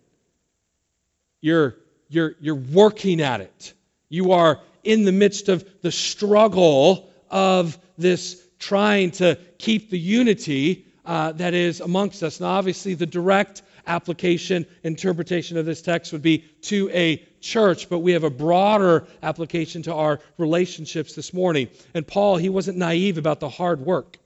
You're, 1.40 1.76
you're, 2.08 2.34
you're 2.40 2.54
working 2.54 3.20
at 3.20 3.40
it. 3.40 3.74
You 4.08 4.32
are 4.32 4.60
in 4.88 5.04
the 5.04 5.12
midst 5.12 5.50
of 5.50 5.68
the 5.82 5.92
struggle 5.92 7.10
of 7.30 7.76
this 7.98 8.42
trying 8.58 9.10
to 9.10 9.38
keep 9.58 9.90
the 9.90 9.98
unity 9.98 10.86
uh, 11.04 11.30
that 11.32 11.52
is 11.52 11.80
amongst 11.80 12.22
us. 12.22 12.40
Now, 12.40 12.46
obviously, 12.46 12.94
the 12.94 13.04
direct 13.04 13.60
application, 13.86 14.64
interpretation 14.82 15.58
of 15.58 15.66
this 15.66 15.82
text 15.82 16.10
would 16.14 16.22
be 16.22 16.38
to 16.62 16.88
a 16.88 17.18
church, 17.42 17.90
but 17.90 17.98
we 17.98 18.12
have 18.12 18.24
a 18.24 18.30
broader 18.30 19.06
application 19.22 19.82
to 19.82 19.94
our 19.94 20.20
relationships 20.38 21.14
this 21.14 21.34
morning. 21.34 21.68
And 21.92 22.06
Paul, 22.06 22.38
he 22.38 22.48
wasn't 22.48 22.78
naive 22.78 23.18
about 23.18 23.40
the 23.40 23.50
hard 23.50 23.80
work 23.80 24.16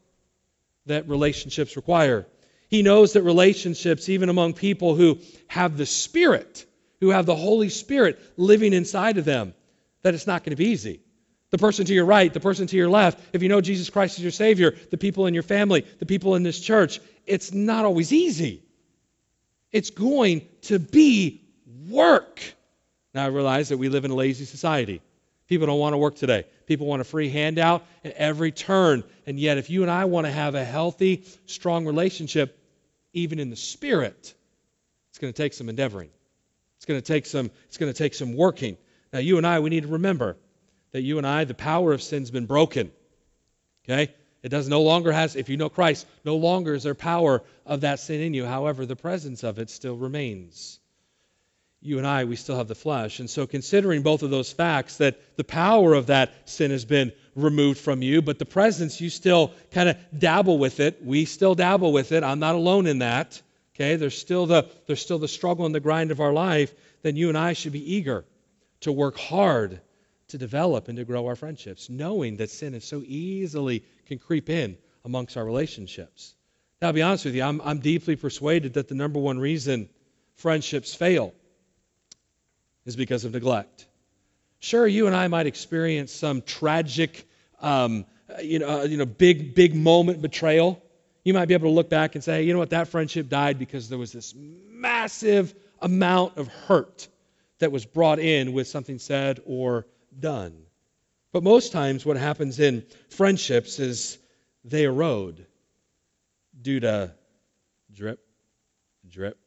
that 0.87 1.09
relationships 1.09 1.75
require. 1.75 2.25
He 2.69 2.83
knows 2.83 3.15
that 3.15 3.23
relationships, 3.23 4.09
even 4.09 4.29
among 4.29 4.53
people 4.53 4.95
who 4.95 5.19
have 5.49 5.77
the 5.77 5.87
Spirit, 5.87 6.65
who 7.01 7.11
have 7.11 7.27
the 7.27 7.35
Holy 7.35 7.69
Spirit 7.69 8.21
living 8.37 8.73
inside 8.73 9.19
of 9.19 9.25
them, 9.25 9.55
that 10.03 10.15
it's 10.15 10.27
not 10.27 10.45
going 10.45 10.51
to 10.51 10.57
be 10.57 10.69
easy. 10.69 11.01
The 11.51 11.59
person 11.59 11.85
to 11.85 11.95
your 11.95 12.07
right, 12.07 12.33
the 12.33 12.41
person 12.41 12.67
to 12.67 12.77
your 12.77 12.89
left, 12.89 13.21
if 13.33 13.43
you 13.43 13.49
know 13.49 13.61
Jesus 13.61 13.91
Christ 13.91 14.19
as 14.19 14.25
your 14.25 14.33
Savior, 14.33 14.75
the 14.91 14.97
people 14.97 15.27
in 15.27 15.35
your 15.35 15.43
family, 15.43 15.87
the 15.99 16.07
people 16.07 16.35
in 16.35 16.43
this 16.43 16.59
church, 16.59 17.01
it's 17.27 17.53
not 17.53 17.85
always 17.85 18.13
easy. 18.13 18.63
It's 19.71 19.91
going 19.91 20.47
to 20.63 20.79
be 20.79 21.43
work. 21.89 22.41
Now, 23.15 23.25
I 23.25 23.29
realize 23.29 23.69
that 23.69 23.79
we 23.79 23.89
live 23.89 24.05
in 24.05 24.11
a 24.11 24.15
lazy 24.15 24.47
society. 24.47 25.03
People 25.47 25.67
don't 25.67 25.79
want 25.79 25.93
to 25.93 25.99
work 25.99 26.17
today. 26.17 26.47
People 26.67 26.87
want 26.87 27.03
a 27.03 27.05
free 27.05 27.29
handout 27.29 27.85
at 28.05 28.13
every 28.13 28.53
turn. 28.53 29.05
And 29.27 29.39
yet, 29.39 29.59
if 29.59 29.69
you 29.69 29.83
and 29.83 29.91
I 29.91 30.07
want 30.07 30.27
to 30.27 30.33
have 30.33 30.55
a 30.55 30.65
healthy, 30.65 31.25
strong 31.45 31.85
relationship, 31.85 32.59
even 33.13 33.39
in 33.39 33.51
the 33.51 33.57
spirit, 33.57 34.35
it's 35.11 35.19
going 35.19 35.33
to 35.33 35.37
take 35.37 35.53
some 35.53 35.69
endeavoring. 35.69 36.09
It's 36.77 36.87
going 36.87 37.01
to 37.01 37.07
take 37.07 37.27
some, 37.27 37.51
it's 37.67 37.77
going 37.77 37.93
to 37.93 37.97
take 37.97 38.15
some 38.15 38.35
working. 38.35 38.79
Now, 39.13 39.19
you 39.19 39.37
and 39.37 39.47
I, 39.47 39.61
we 39.61 39.71
need 39.71 39.83
to 39.83 39.89
remember 39.89 40.37
that 40.93 41.03
you 41.03 41.19
and 41.19 41.27
I, 41.27 41.45
the 41.45 41.55
power 41.55 41.93
of 41.93 42.03
sin's 42.03 42.31
been 42.31 42.47
broken. 42.47 42.91
Okay? 43.85 44.13
It 44.43 44.49
does 44.49 44.69
no 44.69 44.83
longer 44.83 45.13
has, 45.13 45.37
if 45.37 45.49
you 45.49 45.57
know 45.57 45.69
Christ, 45.69 46.07
no 46.25 46.37
longer 46.37 46.75
is 46.75 46.83
there 46.83 46.95
power 46.95 47.43
of 47.67 47.83
that 47.83 48.01
sin 48.01 48.21
in 48.21 48.35
you. 48.35 48.45
However, 48.45 48.87
the 48.87 48.97
presence 48.97 49.45
of 49.45 49.59
it 49.59 49.71
still 49.71 49.97
remains. 49.97 50.81
You 51.81 51.99
and 51.99 52.07
I, 52.07 52.25
we 52.25 52.37
still 52.37 52.57
have 52.57 52.69
the 52.69 52.75
flesh. 52.75 53.21
And 53.21 53.29
so, 53.29 53.47
considering 53.47 54.03
both 54.03 54.23
of 54.23 54.31
those 54.31 54.53
facts, 54.53 54.99
that 54.99 55.21
the 55.37 55.45
power 55.45 55.95
of 55.95 56.07
that 56.07 56.33
sin 56.49 56.71
has 56.71 56.85
been 56.85 57.13
removed 57.35 57.79
from 57.79 58.03
you, 58.03 58.23
but 58.23 58.39
the 58.39 58.45
presence, 58.45 59.01
you 59.01 59.11
still 59.11 59.53
kind 59.73 59.89
of 59.89 59.97
dabble 60.17 60.59
with 60.59 60.81
it. 60.81 61.05
We 61.05 61.25
still 61.25 61.55
dabble 61.55 61.93
with 61.93 62.13
it. 62.13 62.23
I'm 62.23 62.39
not 62.39 62.55
alone 62.55 62.87
in 62.87 63.01
that. 63.01 63.41
Okay? 63.75 63.97
There's 63.97 64.17
still 64.17 64.47
the, 64.47 64.69
there's 64.87 65.03
still 65.03 65.19
the 65.19 65.29
struggle 65.29 65.67
and 65.67 65.75
the 65.75 65.81
grind 65.81 66.13
of 66.13 66.21
our 66.21 66.33
life. 66.33 66.73
Then 67.03 67.17
you 67.17 67.29
and 67.29 67.39
I 67.39 67.53
should 67.53 67.73
be 67.73 67.95
eager 67.95 68.25
to 68.83 68.93
work 68.93 69.17
hard 69.17 69.81
to 70.29 70.39
develop 70.39 70.89
and 70.89 70.97
to 70.99 71.05
grow 71.05 71.27
our 71.27 71.37
friendships, 71.37 71.91
knowing 71.91 72.37
that 72.37 72.51
sin 72.51 72.75
is 72.75 72.85
so 72.85 73.03
easily 73.05 73.85
can 74.07 74.19
creep 74.19 74.49
in 74.49 74.77
amongst 75.05 75.37
our 75.37 75.45
relationships. 75.45 76.35
Now, 76.81 76.89
I'll 76.89 76.95
be 76.95 77.03
honest 77.03 77.25
with 77.25 77.35
you, 77.35 77.43
I'm, 77.43 77.61
I'm 77.61 77.79
deeply 77.79 78.17
persuaded 78.17 78.75
that 78.75 78.89
the 78.89 78.95
number 78.95 79.21
one 79.21 79.39
reason 79.39 79.89
friendships 80.37 80.95
fail 80.95 81.33
is 82.85 82.97
because 82.97 83.25
of 83.25 83.33
neglect. 83.33 83.87
Sure, 84.59 84.87
you 84.87 85.07
and 85.07 85.15
I 85.15 85.29
might 85.29 85.47
experience 85.47 86.13
some 86.13 86.43
tragic, 86.43 87.29
um, 87.61 88.05
you 88.43 88.59
know, 88.59 88.81
uh, 88.81 88.83
you 88.85 88.97
know, 88.97 89.07
big, 89.07 89.55
big 89.55 89.75
moment 89.75 90.23
betrayal. 90.23 90.83
You 91.25 91.35
might 91.35 91.47
be 91.47 91.55
able 91.55 91.69
to 91.69 91.75
look 91.75 91.91
back 91.91 92.15
and 92.15 92.25
say, 92.25 92.45
you 92.45 92.53
know 92.53 92.59
what, 92.59 92.71
that 92.71 92.89
friendship 92.89 93.29
died 93.29 93.59
because 93.59 93.89
there 93.89 93.99
was 93.99 94.13
this 94.13 94.35
massive 94.37 95.55
amount 95.81 96.39
of 96.39 96.49
hurt 96.49 97.07
that 97.63 97.71
was 97.71 97.87
brought 97.87 98.19
in 98.19 98.53
with 98.53 98.67
something 98.67 98.99
said 98.99 99.41
or 99.47 99.87
done. 100.19 100.65
But 101.33 101.45
most 101.45 101.71
times, 101.71 102.05
what 102.05 102.17
happens 102.17 102.59
in 102.59 102.85
friendships 103.09 103.79
is 103.79 104.19
they 104.65 104.83
erode 104.83 105.47
due 106.61 106.81
to 106.81 107.13
drip, 107.93 108.19
drip, 109.09 109.39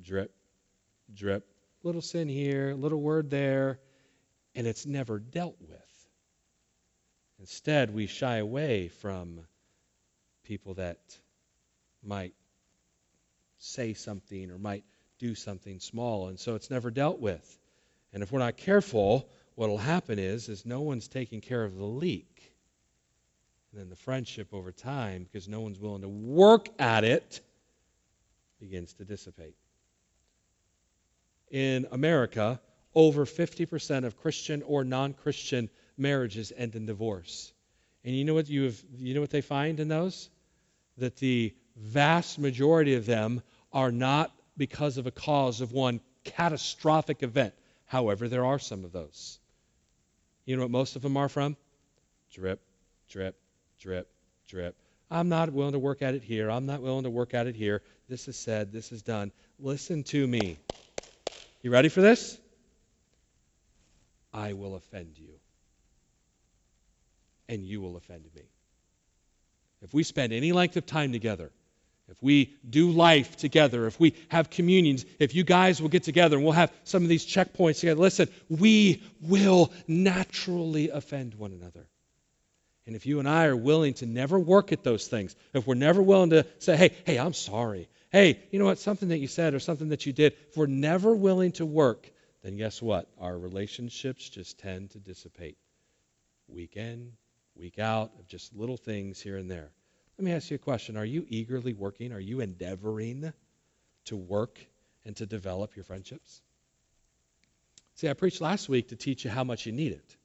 drip, 0.00 0.34
drip. 1.12 1.46
Little 1.82 2.00
sin 2.00 2.30
here, 2.30 2.72
little 2.74 3.00
word 3.00 3.28
there, 3.28 3.78
and 4.54 4.66
it's 4.66 4.86
never 4.86 5.18
dealt 5.18 5.56
with. 5.60 6.08
Instead, 7.40 7.92
we 7.92 8.06
shy 8.06 8.38
away 8.38 8.88
from 8.88 9.40
people 10.44 10.74
that 10.74 10.98
might 12.02 12.32
say 13.58 13.92
something 13.92 14.50
or 14.50 14.58
might 14.58 14.84
do 15.18 15.34
something 15.34 15.80
small, 15.80 16.28
and 16.28 16.38
so 16.38 16.54
it's 16.54 16.70
never 16.70 16.90
dealt 16.90 17.20
with. 17.20 17.58
And 18.12 18.22
if 18.22 18.32
we're 18.32 18.38
not 18.38 18.56
careful, 18.56 19.28
what 19.54 19.68
will 19.68 19.78
happen 19.78 20.18
is 20.18 20.48
is 20.48 20.66
no 20.66 20.80
one's 20.80 21.08
taking 21.08 21.40
care 21.40 21.64
of 21.64 21.76
the 21.76 21.84
leak. 21.84 22.52
And 23.72 23.80
then 23.80 23.90
the 23.90 23.96
friendship 23.96 24.48
over 24.52 24.72
time, 24.72 25.24
because 25.24 25.48
no 25.48 25.60
one's 25.60 25.80
willing 25.80 26.02
to 26.02 26.08
work 26.08 26.68
at 26.78 27.04
it, 27.04 27.40
begins 28.60 28.94
to 28.94 29.04
dissipate. 29.04 29.56
In 31.50 31.86
America, 31.92 32.60
over 32.94 33.24
50% 33.24 34.04
of 34.04 34.16
Christian 34.16 34.62
or 34.62 34.84
non-Christian 34.84 35.68
marriages 35.96 36.52
end 36.56 36.74
in 36.74 36.86
divorce. 36.86 37.52
And 38.04 38.14
you 38.14 38.24
know 38.24 38.34
what 38.34 38.48
you 38.48 38.64
have, 38.64 38.82
you 38.96 39.14
know 39.14 39.20
what 39.20 39.30
they 39.30 39.40
find 39.40 39.80
in 39.80 39.88
those? 39.88 40.30
That 40.98 41.16
the 41.16 41.54
vast 41.76 42.38
majority 42.38 42.94
of 42.94 43.06
them 43.06 43.42
are 43.72 43.90
not 43.90 44.32
because 44.56 44.98
of 44.98 45.06
a 45.06 45.10
cause 45.10 45.60
of 45.60 45.72
one 45.72 46.00
catastrophic 46.24 47.22
event. 47.22 47.54
However, 47.86 48.28
there 48.28 48.44
are 48.44 48.58
some 48.58 48.84
of 48.84 48.92
those. 48.92 49.38
You 50.44 50.56
know 50.56 50.62
what 50.62 50.70
most 50.70 50.96
of 50.96 51.02
them 51.02 51.16
are 51.16 51.28
from? 51.28 51.56
Drip, 52.32 52.60
drip, 53.08 53.36
drip, 53.80 54.08
drip. 54.48 54.76
I'm 55.10 55.28
not 55.28 55.52
willing 55.52 55.72
to 55.72 55.78
work 55.78 56.02
at 56.02 56.14
it 56.14 56.22
here. 56.22 56.50
I'm 56.50 56.66
not 56.66 56.80
willing 56.80 57.04
to 57.04 57.10
work 57.10 57.34
at 57.34 57.46
it 57.46 57.54
here. 57.54 57.82
This 58.08 58.28
is 58.28 58.36
said. 58.36 58.72
This 58.72 58.92
is 58.92 59.02
done. 59.02 59.32
Listen 59.58 60.02
to 60.04 60.26
me. 60.26 60.58
You 61.62 61.70
ready 61.70 61.88
for 61.88 62.00
this? 62.00 62.38
I 64.32 64.52
will 64.54 64.74
offend 64.74 65.16
you. 65.16 65.34
And 67.48 67.64
you 67.64 67.80
will 67.80 67.96
offend 67.96 68.24
me. 68.34 68.42
If 69.82 69.94
we 69.94 70.02
spend 70.02 70.32
any 70.32 70.52
length 70.52 70.76
of 70.76 70.86
time 70.86 71.12
together, 71.12 71.52
if 72.08 72.22
we 72.22 72.54
do 72.68 72.90
life 72.90 73.36
together, 73.36 73.86
if 73.86 73.98
we 73.98 74.14
have 74.28 74.50
communions, 74.50 75.06
if 75.18 75.34
you 75.34 75.42
guys 75.42 75.80
will 75.80 75.88
get 75.88 76.02
together 76.02 76.36
and 76.36 76.44
we'll 76.44 76.52
have 76.52 76.72
some 76.84 77.02
of 77.02 77.08
these 77.08 77.24
checkpoints 77.24 77.80
together, 77.80 78.00
listen, 78.00 78.28
we 78.48 79.02
will 79.22 79.72
naturally 79.88 80.90
offend 80.90 81.34
one 81.34 81.52
another. 81.52 81.88
And 82.86 82.94
if 82.94 83.06
you 83.06 83.18
and 83.18 83.28
I 83.28 83.46
are 83.46 83.56
willing 83.56 83.94
to 83.94 84.06
never 84.06 84.38
work 84.38 84.70
at 84.72 84.84
those 84.84 85.08
things, 85.08 85.34
if 85.54 85.66
we're 85.66 85.74
never 85.74 86.02
willing 86.02 86.30
to 86.30 86.46
say, 86.58 86.76
hey, 86.76 86.90
hey, 87.06 87.18
I'm 87.18 87.32
sorry. 87.32 87.88
Hey, 88.12 88.40
you 88.50 88.58
know 88.58 88.66
what? 88.66 88.78
Something 88.78 89.08
that 89.08 89.18
you 89.18 89.26
said 89.26 89.54
or 89.54 89.58
something 89.58 89.88
that 89.88 90.04
you 90.04 90.12
did, 90.12 90.34
if 90.50 90.56
we're 90.56 90.66
never 90.66 91.14
willing 91.14 91.52
to 91.52 91.64
work, 91.64 92.10
then 92.42 92.56
guess 92.58 92.82
what? 92.82 93.08
Our 93.18 93.38
relationships 93.38 94.28
just 94.28 94.58
tend 94.58 94.90
to 94.90 94.98
dissipate 94.98 95.56
week 96.46 96.76
in, 96.76 97.12
week 97.54 97.78
out, 97.78 98.12
of 98.18 98.28
just 98.28 98.54
little 98.54 98.76
things 98.76 99.20
here 99.20 99.38
and 99.38 99.50
there. 99.50 99.70
Let 100.18 100.24
me 100.24 100.32
ask 100.32 100.50
you 100.50 100.54
a 100.56 100.58
question. 100.58 100.96
Are 100.96 101.04
you 101.04 101.26
eagerly 101.28 101.72
working? 101.72 102.12
Are 102.12 102.20
you 102.20 102.40
endeavoring 102.40 103.32
to 104.06 104.16
work 104.16 104.64
and 105.04 105.16
to 105.16 105.26
develop 105.26 105.74
your 105.74 105.84
friendships? 105.84 106.40
See, 107.96 108.08
I 108.08 108.12
preached 108.12 108.40
last 108.40 108.68
week 108.68 108.88
to 108.88 108.96
teach 108.96 109.24
you 109.24 109.30
how 109.30 109.44
much 109.44 109.66
you 109.66 109.72
need 109.72 109.92
it. 109.92 110.16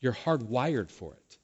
You're 0.00 0.12
hardwired 0.14 0.90
for 0.90 1.12
it. 1.14 1.38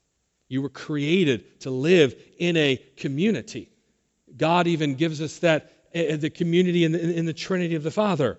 You 0.47 0.61
were 0.61 0.69
created 0.69 1.61
to 1.61 1.69
live 1.69 2.15
in 2.37 2.55
a 2.57 2.77
community. 2.97 3.69
God 4.35 4.67
even 4.67 4.95
gives 4.95 5.21
us 5.21 5.39
that 5.39 5.71
uh, 5.93 6.17
the 6.17 6.29
community 6.29 6.85
in 6.85 6.91
the, 6.91 7.17
in 7.17 7.25
the 7.25 7.33
Trinity 7.33 7.75
of 7.75 7.83
the 7.83 7.91
Father. 7.91 8.37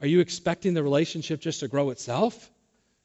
Are 0.00 0.06
you 0.06 0.20
expecting 0.20 0.74
the 0.74 0.82
relationship 0.82 1.40
just 1.40 1.60
to 1.60 1.68
grow 1.68 1.90
itself? 1.90 2.50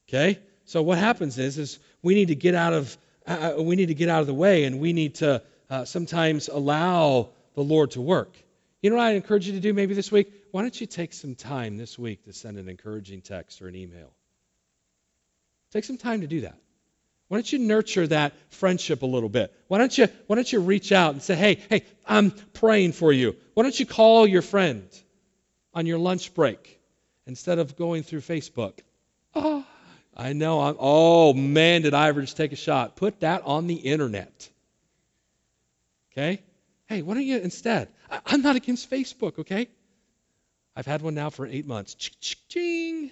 Okay. 0.08 0.40
So 0.66 0.82
what 0.82 0.98
happens 0.98 1.38
is, 1.38 1.58
is 1.58 1.80
we 2.02 2.16
need 2.16 2.30
to 2.30 2.36
get 2.36 2.56
out 2.56 2.74
of 2.74 2.98
uh, 3.28 3.56
we 3.58 3.76
need 3.76 3.88
to 3.88 3.96
get 3.96 4.10
out 4.10 4.22
of 4.22 4.28
the 4.28 4.34
way, 4.34 4.66
and 4.66 4.80
we 4.80 4.94
need 4.94 5.16
to 5.16 5.42
uh, 5.70 5.86
sometimes 5.86 6.48
allow 6.48 7.30
the 7.56 7.64
Lord 7.64 7.92
to 7.92 8.02
work. 8.02 8.36
You 8.82 8.90
know 8.90 8.98
what 8.98 9.06
I 9.06 9.12
encourage 9.12 9.48
you 9.48 9.54
to 9.54 9.60
do 9.60 9.74
maybe 9.74 9.94
this 9.94 10.12
week? 10.12 10.32
Why 10.52 10.62
don't 10.62 10.80
you 10.80 10.86
take 10.86 11.14
some 11.14 11.36
time 11.36 11.78
this 11.78 11.98
week 11.98 12.26
to 12.26 12.34
send 12.34 12.58
an 12.58 12.70
encouraging 12.70 13.22
text 13.22 13.62
or 13.62 13.68
an 13.68 13.76
email? 13.76 14.12
Take 15.72 15.86
some 15.86 15.98
time 15.98 16.22
to 16.22 16.28
do 16.28 16.42
that. 16.42 16.56
Why 17.28 17.38
don't 17.38 17.52
you 17.52 17.60
nurture 17.60 18.06
that 18.08 18.34
friendship 18.50 19.02
a 19.02 19.08
little 19.08 19.30
bit? 19.30 19.52
Why 19.68 19.80
don't 19.80 19.98
you 19.98 20.08
why 20.28 20.36
don't 20.36 20.52
you 20.52 20.60
reach 20.60 20.92
out 20.92 21.14
and 21.14 21.24
say, 21.24 21.36
"Hey, 21.36 21.60
hey, 21.70 21.84
I'm 22.06 22.32
praying 22.32 22.92
for 22.92 23.12
you." 23.12 23.36
Why 23.56 23.64
don't 23.64 23.80
you 23.80 23.86
call 23.88 24.28
your 24.28 24.44
friend 24.44 24.88
on 25.74 25.88
your 25.88 25.98
lunch 25.98 26.34
break 26.36 26.80
instead 27.26 27.58
of 27.58 27.76
going 27.76 28.04
through 28.04 28.22
Facebook? 28.22 28.80
Oh, 29.34 29.66
I 30.16 30.34
know. 30.34 30.62
I'm, 30.62 30.76
oh 30.80 31.34
man, 31.34 31.82
did 31.82 31.94
I 31.94 32.08
ever 32.08 32.22
just 32.22 32.38
take 32.38 32.54
a 32.54 32.56
shot? 32.58 32.96
Put 32.96 33.20
that 33.20 33.44
on 33.44 33.68
the 33.68 33.76
internet. 33.76 34.50
Okay? 36.12 36.42
Hey, 36.88 37.02
why 37.02 37.16
don't 37.16 37.24
you 37.24 37.38
instead? 37.40 37.90
I, 38.10 38.22
I'm 38.26 38.42
not 38.42 38.56
against 38.56 38.90
Facebook. 38.90 39.40
Okay? 39.40 39.68
I've 40.76 40.86
had 40.86 41.02
one 41.02 41.16
now 41.16 41.30
for 41.30 41.46
eight 41.46 41.66
months. 41.66 41.96
Ching. 41.96 43.12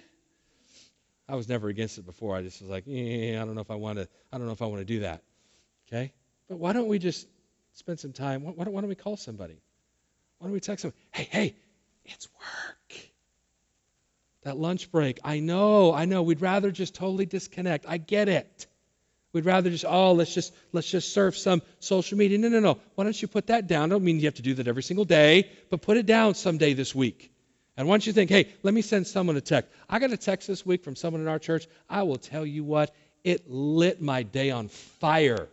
I 1.28 1.36
was 1.36 1.48
never 1.48 1.68
against 1.68 1.98
it 1.98 2.04
before. 2.06 2.36
I 2.36 2.42
just 2.42 2.60
was 2.60 2.70
like, 2.70 2.84
eh, 2.86 3.40
I 3.40 3.44
don't 3.44 3.54
know 3.54 3.62
if 3.62 3.70
I 3.70 3.76
want 3.76 3.98
to. 3.98 4.08
I 4.32 4.38
don't 4.38 4.46
know 4.46 4.52
if 4.52 4.62
I 4.62 4.66
want 4.66 4.80
to 4.80 4.84
do 4.84 5.00
that. 5.00 5.22
Okay, 5.88 6.12
but 6.48 6.58
why 6.58 6.72
don't 6.72 6.88
we 6.88 6.98
just 6.98 7.26
spend 7.72 8.00
some 8.00 8.12
time? 8.12 8.42
Why 8.42 8.64
don't, 8.64 8.72
why 8.72 8.80
don't 8.80 8.88
we 8.88 8.94
call 8.94 9.16
somebody? 9.16 9.60
Why 10.38 10.46
don't 10.46 10.52
we 10.52 10.60
text 10.60 10.82
them? 10.82 10.92
Hey, 11.12 11.28
hey, 11.30 11.56
it's 12.04 12.28
work. 12.38 13.13
That 14.44 14.58
lunch 14.58 14.90
break. 14.90 15.18
I 15.24 15.40
know, 15.40 15.92
I 15.92 16.04
know. 16.04 16.22
We'd 16.22 16.40
rather 16.40 16.70
just 16.70 16.94
totally 16.94 17.26
disconnect. 17.26 17.86
I 17.88 17.96
get 17.96 18.28
it. 18.28 18.66
We'd 19.32 19.46
rather 19.46 19.68
just 19.68 19.84
oh 19.84 20.12
let's 20.12 20.32
just 20.32 20.54
let's 20.72 20.88
just 20.88 21.12
surf 21.12 21.36
some 21.36 21.60
social 21.80 22.16
media. 22.16 22.38
No, 22.38 22.48
no, 22.48 22.60
no. 22.60 22.78
Why 22.94 23.04
don't 23.04 23.20
you 23.20 23.26
put 23.26 23.48
that 23.48 23.66
down? 23.66 23.90
I 23.90 23.94
don't 23.94 24.04
mean 24.04 24.20
you 24.20 24.26
have 24.26 24.34
to 24.34 24.42
do 24.42 24.54
that 24.54 24.68
every 24.68 24.84
single 24.84 25.04
day, 25.04 25.50
but 25.70 25.82
put 25.82 25.96
it 25.96 26.06
down 26.06 26.34
someday 26.34 26.74
this 26.74 26.94
week. 26.94 27.32
And 27.76 27.88
once 27.88 28.06
you 28.06 28.12
think, 28.12 28.30
hey, 28.30 28.52
let 28.62 28.72
me 28.72 28.82
send 28.82 29.06
someone 29.06 29.36
a 29.36 29.40
text. 29.40 29.72
I 29.90 29.98
got 29.98 30.12
a 30.12 30.16
text 30.16 30.46
this 30.46 30.64
week 30.64 30.84
from 30.84 30.94
someone 30.94 31.20
in 31.20 31.26
our 31.26 31.40
church. 31.40 31.66
I 31.90 32.04
will 32.04 32.18
tell 32.18 32.46
you 32.46 32.62
what, 32.62 32.94
it 33.24 33.50
lit 33.50 34.00
my 34.00 34.22
day 34.22 34.50
on 34.50 34.68
fire. 34.68 35.48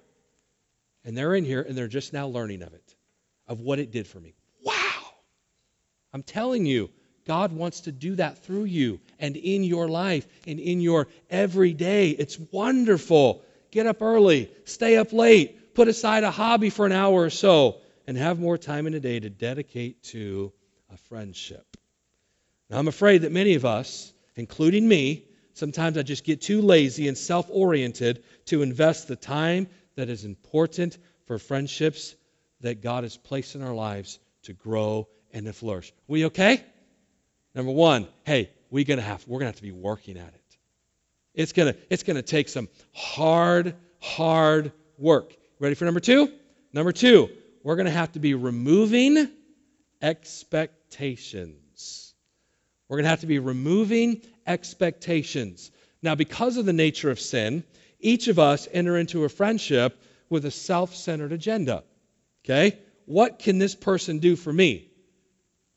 And 1.04 1.18
they're 1.18 1.34
in 1.34 1.46
here 1.46 1.62
and 1.62 1.76
they're 1.76 1.88
just 1.88 2.14
now 2.14 2.28
learning 2.28 2.62
of 2.62 2.74
it, 2.74 2.96
of 3.48 3.62
what 3.62 3.80
it 3.80 3.92
did 3.92 4.06
for 4.06 4.20
me. 4.20 4.36
Wow. 4.64 4.76
I'm 6.14 6.22
telling 6.22 6.68
you, 6.68 6.92
God 7.26 7.52
wants 7.52 7.82
to 7.82 7.92
do 7.92 8.16
that 8.16 8.40
through 8.40 8.66
you 8.66 9.00
and 9.20 9.38
in 9.38 9.64
your 9.64 9.88
life 9.88 10.28
and 10.48 10.60
in 10.60 10.82
your 10.82 11.08
everyday. 11.30 12.10
It's 12.10 12.40
wonderful. 12.52 13.44
Get 13.72 13.86
up 13.86 14.02
early, 14.02 14.52
stay 14.66 14.98
up 14.98 15.14
late, 15.14 15.74
put 15.74 15.88
aside 15.88 16.24
a 16.24 16.32
hobby 16.32 16.70
for 16.70 16.86
an 16.86 16.92
hour 16.92 17.22
or 17.22 17.30
so, 17.30 17.78
and 18.08 18.18
have 18.18 18.40
more 18.40 18.58
time 18.58 18.88
in 18.88 18.94
a 18.94 19.00
day 19.00 19.20
to 19.20 19.30
dedicate 19.30 20.04
to 20.04 20.52
a 20.92 20.98
friendship. 20.98 21.78
Now, 22.70 22.80
I'm 22.80 22.88
afraid 22.88 23.20
that 23.22 23.32
many 23.32 23.56
of 23.56 23.66
us, 23.66 24.12
including 24.36 24.88
me, 24.88 25.26
sometimes 25.54 25.98
I 25.98 26.04
just 26.04 26.24
get 26.24 26.42
too 26.42 26.62
lazy 26.62 27.08
and 27.08 27.18
self 27.18 27.48
oriented 27.50 28.24
to 28.46 28.62
invest 28.62 29.08
the 29.08 29.16
time 29.16 29.68
that 29.96 30.10
is 30.10 30.26
important 30.26 30.98
for 31.26 31.38
friendships 31.38 32.16
that 32.62 32.82
God 32.82 33.04
has 33.04 33.18
placed 33.18 33.56
in 33.56 33.62
our 33.62 33.74
lives 33.74 34.20
to 34.44 34.54
grow 34.54 35.08
and 35.34 35.46
to 35.46 35.54
flourish. 35.54 35.94
We 36.08 36.26
okay? 36.26 36.64
Number 37.54 37.72
one, 37.72 38.08
hey, 38.26 38.50
we're 38.70 38.86
gonna 38.86 39.02
have 39.02 39.26
we're 39.28 39.40
gonna 39.40 39.50
have 39.50 39.58
to 39.58 39.62
be 39.62 39.72
working 39.72 40.18
at 40.18 40.34
it. 40.34 40.58
It's 41.34 41.54
gonna 41.54 41.76
it's 41.90 42.04
gonna 42.04 42.22
take 42.22 42.50
some 42.50 42.70
hard, 42.94 43.76
hard 44.00 44.72
work. 44.98 45.36
Ready 45.60 45.76
for 45.76 45.86
number 45.86 46.00
two? 46.00 46.32
Number 46.74 46.92
two, 46.92 47.30
we're 47.64 47.76
gonna 47.76 47.92
have 47.92 48.14
to 48.14 48.20
be 48.20 48.34
removing 48.34 49.30
expectations. 50.02 51.62
We're 52.92 53.02
to 53.02 53.08
have 53.08 53.22
to 53.22 53.28
be 53.28 53.40
removing 53.40 54.22
expectations. 54.46 55.72
Now, 56.02 56.16
because 56.16 56.58
of 56.58 56.66
the 56.66 56.74
nature 56.74 57.10
of 57.10 57.22
sin, 57.22 57.64
each 58.02 58.28
of 58.28 58.38
us 58.38 58.68
enter 58.70 58.98
into 58.98 59.24
a 59.24 59.30
friendship 59.30 59.98
with 60.30 60.44
a 60.44 60.52
self 60.52 60.94
centered 60.94 61.32
agenda. 61.32 61.86
Okay? 62.44 62.78
What 63.06 63.40
can 63.40 63.60
this 63.60 63.76
person 63.76 64.20
do 64.20 64.36
for 64.36 64.52
me? 64.52 64.91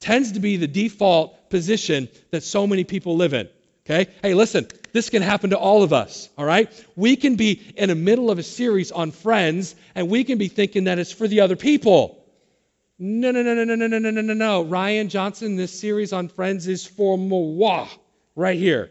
Tends 0.05 0.33
to 0.33 0.40
be 0.40 0.59
the 0.59 0.67
default 0.67 1.49
position 1.49 2.11
that 2.31 2.43
so 2.43 2.67
many 2.67 2.85
people 2.85 3.17
live 3.17 3.33
in. 3.33 3.49
Okay? 3.87 4.11
Hey, 4.21 4.35
listen, 4.35 4.67
this 4.93 5.09
can 5.09 5.23
happen 5.23 5.49
to 5.49 5.57
all 5.57 5.83
of 5.83 5.95
us, 5.95 6.29
all 6.37 6.45
right? 6.45 6.71
We 6.95 7.17
can 7.17 7.37
be 7.37 7.73
in 7.75 7.88
the 7.88 7.95
middle 7.95 8.31
of 8.31 8.38
a 8.38 8.43
series 8.43 8.93
on 8.93 9.12
friends 9.12 9.75
and 9.95 10.11
we 10.11 10.25
can 10.25 10.37
be 10.37 10.49
thinking 10.49 10.85
that 10.85 10.99
it's 10.99 11.11
for 11.11 11.27
the 11.27 11.40
other 11.40 11.57
people. 11.57 12.23
No, 12.99 13.31
no, 13.31 13.43
no, 13.43 13.55
no, 13.55 13.64
no, 13.64 13.75
no, 13.75 13.87
no, 13.87 14.11
no, 14.11 14.21
no, 14.21 14.35
no. 14.35 14.62
Ryan 14.64 15.09
Johnson, 15.09 15.57
this 15.57 15.81
series 15.81 16.12
on 16.12 16.29
Friends 16.29 16.69
is 16.69 16.85
for 16.85 17.17
moi, 17.17 17.88
right 18.37 18.59
here. 18.59 18.90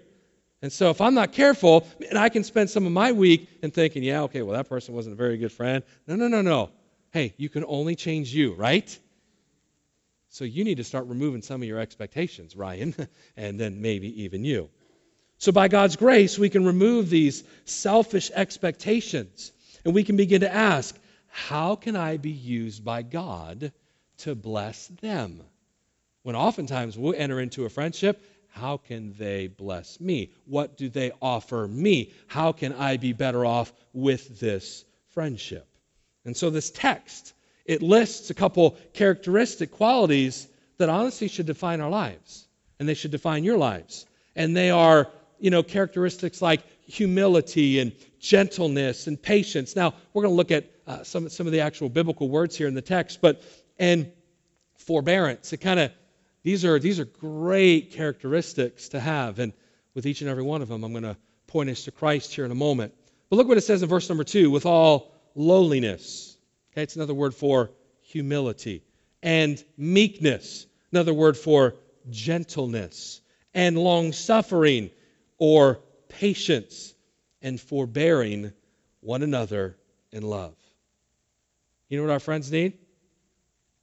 And 0.64 0.74
so 0.74 0.90
if 0.90 1.00
I'm 1.00 1.14
not 1.14 1.32
careful, 1.32 1.88
and 2.10 2.18
I 2.18 2.30
can 2.30 2.44
spend 2.44 2.72
some 2.72 2.88
of 2.88 2.92
my 2.92 3.12
week 3.12 3.48
and 3.62 3.72
thinking, 3.72 4.02
yeah, 4.02 4.24
okay, 4.24 4.42
well, 4.42 4.58
that 4.58 4.68
person 4.68 4.96
wasn't 4.96 5.14
a 5.14 5.18
very 5.18 5.38
good 5.38 5.52
friend. 5.52 5.84
No, 6.08 6.16
no, 6.16 6.28
no, 6.28 6.42
no. 6.42 6.72
Hey, 7.12 7.36
you 7.38 7.50
can 7.50 7.64
only 7.68 7.96
change 7.96 8.34
you, 8.34 8.56
right? 8.56 8.98
So 10.34 10.46
you 10.46 10.64
need 10.64 10.78
to 10.78 10.84
start 10.84 11.06
removing 11.06 11.44
some 11.44 11.62
of 11.62 11.68
your 11.68 11.80
expectations, 11.80 12.56
Ryan, 12.56 12.96
and 13.38 13.60
then 13.60 13.82
maybe 13.82 14.24
even 14.24 14.44
you. 14.44 14.70
So 15.38 15.52
by 15.52 15.68
God's 15.68 15.96
grace, 15.96 16.40
we 16.40 16.50
can 16.50 16.66
remove 16.66 17.10
these 17.10 17.44
selfish 17.66 18.32
expectations 18.34 19.52
and 19.86 19.94
we 19.94 20.04
can 20.04 20.18
begin 20.18 20.42
to 20.42 20.52
ask, 20.52 20.98
how 21.28 21.76
can 21.76 21.96
I 21.96 22.18
be 22.18 22.32
used 22.32 22.84
by 22.84 23.04
God 23.04 23.72
to 24.20 24.34
bless 24.34 24.88
them. 24.88 25.44
When 26.24 26.36
oftentimes 26.36 26.98
we'll 26.98 27.16
enter 27.16 27.40
into 27.40 27.66
a 27.66 27.70
friendship, 27.70 28.24
how 28.50 28.78
can 28.78 29.14
they 29.20 29.48
bless 29.48 30.00
me? 30.00 30.32
What 30.46 30.78
do 30.78 30.90
they 30.90 31.12
offer 31.22 31.68
me? 31.68 32.12
How 32.28 32.54
can 32.54 32.74
I 32.74 32.98
be 32.98 33.14
better 33.14 33.46
off 33.46 33.72
with 33.94 34.40
this 34.40 34.84
friendship? 35.10 35.68
And 36.26 36.36
so 36.36 36.50
this 36.50 36.72
text, 36.72 37.34
it 37.66 37.82
lists 37.82 38.30
a 38.30 38.34
couple 38.34 38.78
characteristic 38.94 39.72
qualities 39.72 40.48
that 40.78 40.90
honestly 40.90 41.28
should 41.28 41.46
define 41.46 41.82
our 41.82 41.90
lives, 41.90 42.48
and 42.80 42.90
they 42.90 42.94
should 42.94 43.12
define 43.12 43.44
your 43.44 43.58
lives. 43.58 44.06
And 44.36 44.56
they 44.56 44.70
are, 44.70 45.10
you 45.40 45.52
know, 45.52 45.64
characteristics 45.64 46.42
like 46.42 46.62
humility 46.86 47.80
and 47.80 47.94
gentleness 48.20 49.08
and 49.08 49.22
patience. 49.22 49.76
Now, 49.76 49.94
we're 50.14 50.24
going 50.24 50.34
to 50.34 50.38
look 50.38 50.52
at 50.52 50.70
uh, 50.86 51.04
some, 51.04 51.30
some 51.30 51.48
of 51.48 51.54
the 51.54 51.62
actual 51.62 51.90
biblical 51.90 52.28
words 52.30 52.58
here 52.58 52.68
in 52.68 52.74
the 52.74 52.82
text, 52.82 53.22
but, 53.22 53.44
and 53.78 54.12
forbearance. 54.78 55.54
It 55.54 55.58
kind 55.58 55.80
of, 55.80 55.92
these 56.44 56.66
are, 56.66 56.80
these 56.80 57.00
are 57.00 57.06
great 57.06 57.94
characteristics 57.94 58.90
to 58.90 59.00
have. 59.00 59.40
And 59.40 59.54
with 59.94 60.06
each 60.06 60.22
and 60.22 60.30
every 60.30 60.44
one 60.44 60.62
of 60.62 60.68
them, 60.68 60.84
I'm 60.84 60.92
going 60.92 61.04
to 61.04 61.18
point 61.48 61.70
us 61.70 61.84
to 61.86 61.92
Christ 61.92 62.34
here 62.34 62.46
in 62.46 62.52
a 62.52 62.56
moment. 62.56 62.94
But 63.30 63.38
look 63.38 63.48
what 63.48 63.58
it 63.58 63.62
says 63.62 63.84
in 63.84 63.90
verse 63.90 64.10
number 64.10 64.24
two 64.24 64.52
with 64.52 64.66
all 64.66 65.14
lowliness. 65.36 66.33
Okay, 66.74 66.82
it's 66.82 66.96
another 66.96 67.14
word 67.14 67.36
for 67.36 67.70
humility. 68.02 68.84
And 69.22 69.64
meekness, 69.78 70.66
another 70.92 71.14
word 71.14 71.38
for 71.38 71.76
gentleness. 72.10 73.22
And 73.54 73.78
long 73.78 74.12
suffering 74.12 74.90
or 75.38 75.80
patience. 76.10 76.96
And 77.44 77.62
forbearing 77.62 78.54
one 79.02 79.22
another 79.22 79.78
in 80.12 80.24
love. 80.24 80.56
You 81.90 81.98
know 81.98 82.06
what 82.06 82.14
our 82.14 82.20
friends 82.20 82.52
need? 82.52 82.74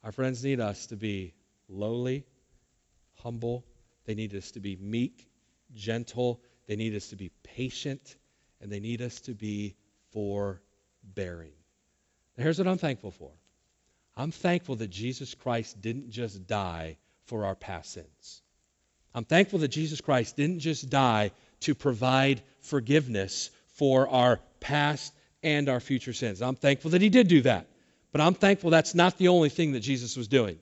Our 0.03 0.11
friends 0.11 0.43
need 0.43 0.59
us 0.59 0.87
to 0.87 0.97
be 0.97 1.35
lowly, 1.69 2.25
humble. 3.23 3.65
They 4.07 4.15
need 4.15 4.35
us 4.35 4.51
to 4.53 4.61
be 4.61 4.75
meek, 4.75 5.29
gentle. 5.75 6.41
They 6.67 6.75
need 6.75 6.97
us 6.97 7.09
to 7.09 7.17
be 7.17 7.31
patient. 7.45 8.17
And 8.61 8.73
they 8.73 8.81
need 8.81 9.01
us 9.01 9.21
to 9.23 9.35
be 9.35 9.77
forbearing. 10.13 11.53
Here's 12.41 12.59
what 12.59 12.69
I'm 12.69 12.79
thankful 12.79 13.11
for 13.11 13.31
I'm 14.17 14.31
thankful 14.31 14.77
that 14.77 14.91
Jesus 14.91 15.35
Christ 15.35 15.81
didn't 15.81 16.11
just 16.11 16.47
die 16.47 16.99
for 17.27 17.45
our 17.47 17.55
past 17.55 17.93
sins. 17.93 18.43
I'm 19.15 19.25
thankful 19.25 19.61
that 19.61 19.69
Jesus 19.69 20.01
Christ 20.01 20.37
didn't 20.37 20.61
just 20.61 20.89
die 20.89 21.33
to 21.61 21.75
provide 21.75 22.43
forgiveness 22.61 23.51
for 23.75 24.09
our 24.09 24.41
past 24.61 25.13
and 25.43 25.69
our 25.69 25.81
future 25.81 26.13
sins. 26.13 26.43
I'm 26.43 26.55
thankful 26.57 26.93
that 26.93 27.03
he 27.03 27.09
did 27.09 27.29
do 27.29 27.43
that. 27.43 27.67
But 28.13 28.21
I'm 28.21 28.35
thankful 28.35 28.71
that's 28.71 28.95
not 28.95 29.19
the 29.19 29.29
only 29.29 29.49
thing 29.49 29.73
that 29.73 29.81
Jesus 29.81 30.17
was 30.17 30.29
doing. 30.29 30.59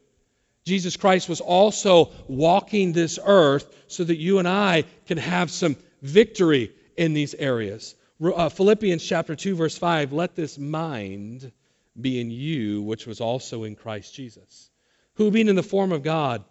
Jesus 0.64 0.96
Christ 0.96 1.28
was 1.28 1.40
also 1.40 2.10
walking 2.26 2.92
this 2.92 3.18
earth 3.24 3.74
so 3.88 4.04
that 4.04 4.16
you 4.16 4.38
and 4.38 4.46
I 4.46 4.84
can 5.06 5.18
have 5.18 5.50
some 5.50 5.76
victory 6.02 6.72
in 6.96 7.14
these 7.14 7.34
areas. 7.34 7.94
Uh, 8.22 8.48
Philippians 8.48 9.04
chapter 9.04 9.34
2 9.34 9.56
verse 9.56 9.78
5, 9.78 10.12
let 10.12 10.34
this 10.34 10.58
mind 10.58 11.52
be 12.00 12.20
in 12.20 12.30
you 12.30 12.82
which 12.82 13.06
was 13.06 13.20
also 13.20 13.64
in 13.64 13.74
Christ 13.74 14.14
Jesus, 14.14 14.70
who 15.14 15.30
being 15.30 15.48
in 15.48 15.56
the 15.56 15.62
form 15.62 15.92
of 15.92 16.02
God 16.02 16.44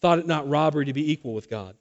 thought 0.00 0.18
it 0.18 0.26
not 0.26 0.48
robbery 0.48 0.86
to 0.86 0.92
be 0.92 1.12
equal 1.12 1.34
with 1.34 1.50
God, 1.50 1.76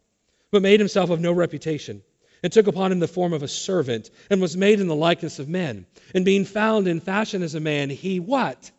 but 0.51 0.62
made 0.62 0.80
himself 0.80 1.10
of 1.10 1.19
no 1.19 1.32
reputation 1.32 2.01
and 2.45 2.54
took 2.54 2.67
upon 2.67 2.91
him 2.91 2.99
the 2.99 3.08
form 3.08 3.34
of 3.34 3.41
a 3.41 3.47
servant, 3.47 4.12
and 4.30 4.39
was 4.39 4.56
made 4.56 4.80
in 4.80 4.88
the 4.88 4.95
likeness 4.95 5.39
of 5.39 5.49
men. 5.49 5.86
And 6.13 6.23
being 6.23 6.45
found 6.45 6.88
in 6.88 6.99
fashion 6.99 7.41
as 7.41 7.56
a 7.56 7.60
man, 7.60 7.89
he 7.89 8.19
what? 8.19 8.69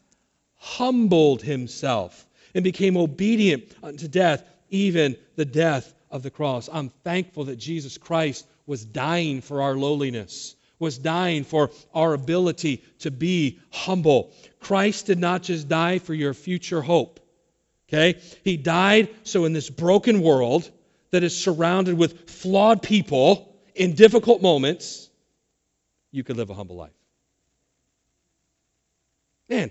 Humbled 0.56 1.42
himself 1.42 2.28
and 2.54 2.62
became 2.62 2.96
obedient 2.96 3.74
unto 3.82 4.06
death, 4.06 4.44
even 4.70 5.16
the 5.34 5.44
death 5.44 5.92
of 6.12 6.22
the 6.22 6.30
cross. 6.30 6.68
I'm 6.72 6.90
thankful 7.02 7.46
that 7.46 7.56
Jesus 7.56 7.98
Christ 7.98 8.46
was 8.66 8.84
dying 8.84 9.40
for 9.40 9.62
our 9.62 9.74
lowliness, 9.74 10.54
was 10.78 10.98
dying 10.98 11.44
for 11.44 11.70
our 11.94 12.12
ability 12.12 12.84
to 13.00 13.10
be 13.10 13.58
humble. 13.70 14.32
Christ 14.60 15.06
did 15.06 15.18
not 15.18 15.42
just 15.42 15.68
die 15.68 15.98
for 15.98 16.14
your 16.14 16.34
future 16.34 16.82
hope. 16.82 17.20
Okay? 17.88 18.20
He 18.44 18.56
died 18.56 19.08
so 19.24 19.44
in 19.44 19.52
this 19.52 19.70
broken 19.70 20.20
world 20.20 20.70
that 21.10 21.22
is 21.22 21.36
surrounded 21.36 21.96
with 21.96 22.28
flawed 22.28 22.82
people 22.82 23.54
in 23.74 23.94
difficult 23.94 24.42
moments, 24.42 25.08
you 26.10 26.24
could 26.24 26.36
live 26.36 26.50
a 26.50 26.54
humble 26.54 26.76
life. 26.76 26.92
Man, 29.48 29.70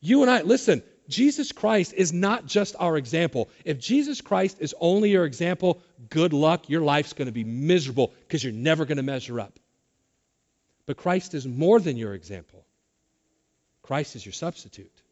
you 0.00 0.22
and 0.22 0.30
I, 0.30 0.42
listen, 0.42 0.82
Jesus 1.08 1.52
Christ 1.52 1.92
is 1.92 2.12
not 2.12 2.46
just 2.46 2.74
our 2.78 2.96
example. 2.96 3.50
If 3.64 3.78
Jesus 3.78 4.20
Christ 4.20 4.58
is 4.60 4.74
only 4.80 5.10
your 5.10 5.24
example, 5.24 5.82
good 6.08 6.32
luck. 6.32 6.68
Your 6.68 6.80
life's 6.80 7.12
going 7.12 7.26
to 7.26 7.32
be 7.32 7.44
miserable 7.44 8.12
because 8.22 8.42
you're 8.42 8.52
never 8.52 8.84
going 8.84 8.96
to 8.96 9.02
measure 9.02 9.40
up. 9.40 9.58
But 10.86 10.96
Christ 10.96 11.34
is 11.34 11.46
more 11.46 11.80
than 11.80 11.96
your 11.96 12.14
example, 12.14 12.66
Christ 13.82 14.16
is 14.16 14.24
your 14.24 14.32
substitute. 14.32 15.02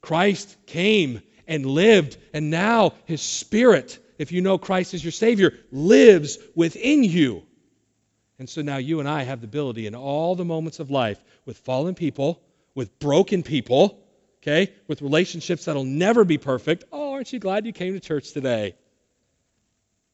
Christ 0.00 0.56
came 0.66 1.22
and 1.46 1.64
lived, 1.64 2.16
and 2.32 2.50
now 2.50 2.94
his 3.04 3.22
Spirit 3.22 4.00
if 4.22 4.30
you 4.32 4.40
know 4.40 4.56
Christ 4.56 4.94
as 4.94 5.04
your 5.04 5.12
Savior, 5.12 5.52
lives 5.70 6.38
within 6.54 7.02
you. 7.02 7.42
And 8.38 8.48
so 8.48 8.62
now 8.62 8.76
you 8.76 9.00
and 9.00 9.08
I 9.08 9.24
have 9.24 9.40
the 9.40 9.46
ability 9.46 9.86
in 9.86 9.94
all 9.94 10.36
the 10.36 10.44
moments 10.44 10.80
of 10.80 10.90
life 10.90 11.22
with 11.44 11.58
fallen 11.58 11.94
people, 11.94 12.40
with 12.74 12.98
broken 13.00 13.42
people, 13.42 14.00
okay, 14.38 14.72
with 14.86 15.02
relationships 15.02 15.64
that'll 15.64 15.84
never 15.84 16.24
be 16.24 16.38
perfect. 16.38 16.84
Oh, 16.92 17.12
aren't 17.14 17.32
you 17.32 17.40
glad 17.40 17.66
you 17.66 17.72
came 17.72 17.94
to 17.94 18.00
church 18.00 18.32
today? 18.32 18.76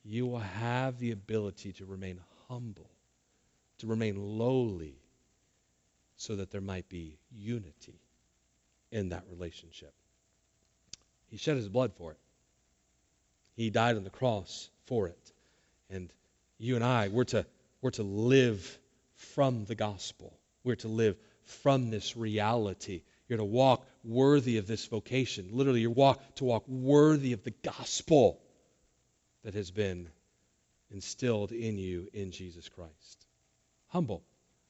You 0.05 0.27
will 0.27 0.39
have 0.39 0.99
the 0.99 1.11
ability 1.11 1.75
to 1.75 1.85
remain 1.85 2.19
humble, 2.49 2.91
to 3.79 3.87
remain 3.87 4.17
lowly, 4.17 4.97
so 6.17 6.37
that 6.37 6.51
there 6.51 6.61
might 6.61 6.89
be 6.89 7.19
unity 7.31 8.01
in 8.91 9.11
that 9.11 9.25
relationship. 9.31 9.93
He 11.29 11.37
shed 11.37 11.57
his 11.57 11.69
blood 11.69 11.93
for 11.95 12.13
it. 12.13 12.19
He 13.55 13.71
died 13.71 13.97
on 13.97 14.05
the 14.05 14.11
cross 14.11 14.71
for 14.87 15.09
it. 15.09 15.33
And 15.91 16.13
you 16.59 16.75
and 16.75 16.85
I, 16.85 17.09
we're 17.09 17.25
to, 17.25 17.47
we're 17.81 17.91
to 17.93 18.03
live 18.03 18.79
from 19.15 19.65
the 19.65 19.75
gospel. 19.75 20.37
We're 20.65 20.77
to 20.77 20.89
live 20.89 21.17
from 21.45 21.91
this 21.91 22.17
reality. 22.17 23.03
You're 23.29 23.39
to 23.39 23.45
walk 23.45 23.87
worthy 24.05 24.59
of 24.59 24.67
this 24.67 24.87
vocation. 24.87 25.51
Literally, 25.53 25.81
you're 25.81 25.91
walk, 25.91 26.23
to 26.37 26.45
walk 26.45 26.65
worthy 26.67 27.33
of 27.33 27.45
the 27.45 27.55
gospel 27.63 28.41
that 29.45 29.55
has 29.55 29.71
been 29.71 30.09
instilled 30.91 31.53
in 31.53 31.79
you 31.79 32.09
in 32.13 32.33
Jesus 32.33 32.69
Christ. 32.69 33.18
Humble. 33.89 34.23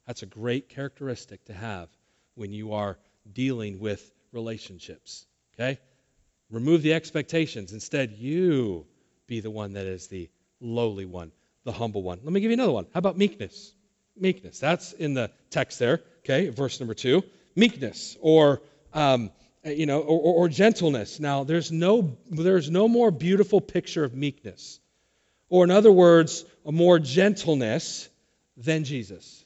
That's 0.07 0.23
a 0.23 0.27
great 0.27 0.69
characteristic 0.69 1.45
to 1.47 1.53
have 1.53 1.89
when 2.35 2.53
you 2.53 2.73
are 2.73 2.99
dealing 3.33 3.79
with 3.79 4.13
relationships. 4.33 5.27
Okay? 5.55 5.79
Remove 6.51 6.83
the 6.83 6.95
expectations. 6.95 7.73
Instead, 7.73 8.13
you 8.13 8.87
be 9.27 9.41
the 9.41 9.51
one 9.51 9.75
that 9.75 9.87
is 9.87 10.07
the 10.07 10.31
lowly 10.61 11.05
one, 11.05 11.33
the 11.65 11.73
humble 11.73 12.03
one. 12.03 12.21
Let 12.23 12.33
me 12.33 12.41
give 12.41 12.51
you 12.51 12.55
another 12.55 12.73
one. 12.73 12.87
How 12.95 12.99
about 12.99 13.19
meekness? 13.19 13.75
Meekness. 14.17 14.59
That's 14.59 14.93
in 14.93 15.15
the 15.15 15.31
text 15.51 15.79
there, 15.79 16.01
okay, 16.21 16.49
verse 16.49 16.81
number 16.81 16.95
two. 16.95 17.23
Meekness, 17.55 18.17
or 18.21 18.63
um, 18.95 19.31
you 19.65 19.87
know, 19.87 20.01
or, 20.01 20.21
or, 20.21 20.35
or 20.35 20.49
gentleness. 20.49 21.21
Now, 21.21 21.45
there's 21.45 21.71
no 21.71 22.17
there's 22.31 22.71
no 22.71 22.89
more 22.89 23.11
beautiful 23.11 23.61
picture 23.61 24.05
of 24.05 24.15
meekness, 24.15 24.81
or 25.49 25.65
in 25.65 25.71
other 25.71 25.93
words, 25.93 26.45
a 26.65 26.73
more 26.73 26.99
gentleness 26.99 28.09
than 28.59 28.85
Jesus, 28.85 29.45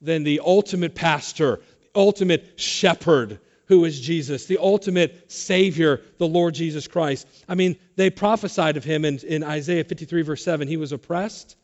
than 0.00 0.24
the 0.24 0.40
ultimate 0.44 0.94
pastor, 0.94 1.60
the 1.80 2.00
ultimate 2.00 2.60
shepherd 2.60 3.40
who 3.70 3.84
is 3.84 4.00
Jesus, 4.00 4.46
the 4.46 4.58
ultimate 4.58 5.30
Savior, 5.30 6.00
the 6.18 6.26
Lord 6.26 6.54
Jesus 6.54 6.88
Christ. 6.88 7.28
I 7.48 7.54
mean, 7.54 7.76
they 7.94 8.10
prophesied 8.10 8.76
of 8.76 8.82
him 8.82 9.04
in, 9.04 9.18
in 9.18 9.44
Isaiah 9.44 9.84
53, 9.84 10.22
verse 10.22 10.42
7. 10.42 10.66
He 10.66 10.76
was 10.76 10.90
oppressed 10.90 11.56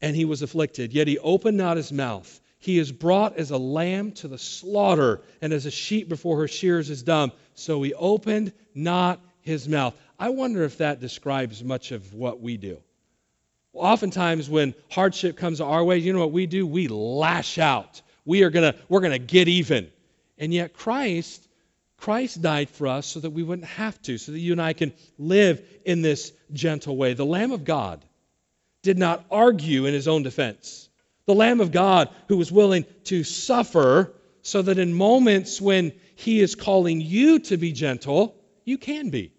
and 0.00 0.14
he 0.14 0.24
was 0.24 0.42
afflicted, 0.42 0.92
yet 0.92 1.08
he 1.08 1.18
opened 1.18 1.56
not 1.56 1.78
his 1.78 1.92
mouth. 1.92 2.40
He 2.60 2.78
is 2.78 2.92
brought 2.92 3.36
as 3.36 3.50
a 3.50 3.58
lamb 3.58 4.12
to 4.12 4.28
the 4.28 4.38
slaughter, 4.38 5.22
and 5.40 5.52
as 5.52 5.66
a 5.66 5.70
sheep 5.70 6.08
before 6.08 6.38
her 6.38 6.48
shears 6.48 6.90
is 6.90 7.02
dumb. 7.02 7.32
So 7.54 7.82
he 7.82 7.92
opened 7.94 8.52
not 8.74 9.20
his 9.40 9.68
mouth. 9.68 9.94
I 10.18 10.28
wonder 10.28 10.62
if 10.64 10.78
that 10.78 11.00
describes 11.00 11.62
much 11.62 11.92
of 11.92 12.14
what 12.14 12.40
we 12.40 12.56
do. 12.56 12.78
Oftentimes, 13.76 14.48
when 14.48 14.74
hardship 14.90 15.36
comes 15.36 15.60
our 15.60 15.84
way, 15.84 15.98
you 15.98 16.12
know 16.12 16.18
what 16.18 16.32
we 16.32 16.46
do? 16.46 16.66
We 16.66 16.88
lash 16.88 17.58
out. 17.58 18.02
We 18.24 18.42
are 18.42 18.50
gonna, 18.50 18.74
we're 18.88 19.00
gonna 19.00 19.18
get 19.18 19.48
even. 19.48 19.90
And 20.38 20.52
yet 20.52 20.74
Christ, 20.74 21.46
Christ 21.96 22.42
died 22.42 22.68
for 22.70 22.86
us 22.86 23.06
so 23.06 23.20
that 23.20 23.30
we 23.30 23.42
wouldn't 23.42 23.68
have 23.68 24.00
to, 24.02 24.18
so 24.18 24.32
that 24.32 24.38
you 24.38 24.52
and 24.52 24.60
I 24.60 24.72
can 24.72 24.92
live 25.18 25.62
in 25.84 26.02
this 26.02 26.32
gentle 26.52 26.96
way. 26.96 27.14
The 27.14 27.24
Lamb 27.24 27.52
of 27.52 27.64
God 27.64 28.04
did 28.82 28.98
not 28.98 29.24
argue 29.30 29.86
in 29.86 29.94
his 29.94 30.08
own 30.08 30.22
defense. 30.22 30.88
The 31.26 31.34
Lamb 31.34 31.60
of 31.60 31.72
God 31.72 32.08
who 32.28 32.36
was 32.36 32.52
willing 32.52 32.84
to 33.04 33.24
suffer 33.24 34.12
so 34.42 34.62
that 34.62 34.78
in 34.78 34.94
moments 34.94 35.60
when 35.60 35.92
he 36.14 36.40
is 36.40 36.54
calling 36.54 37.00
you 37.00 37.40
to 37.40 37.56
be 37.56 37.72
gentle, 37.72 38.36
you 38.64 38.78
can 38.78 39.10
be. 39.10 39.32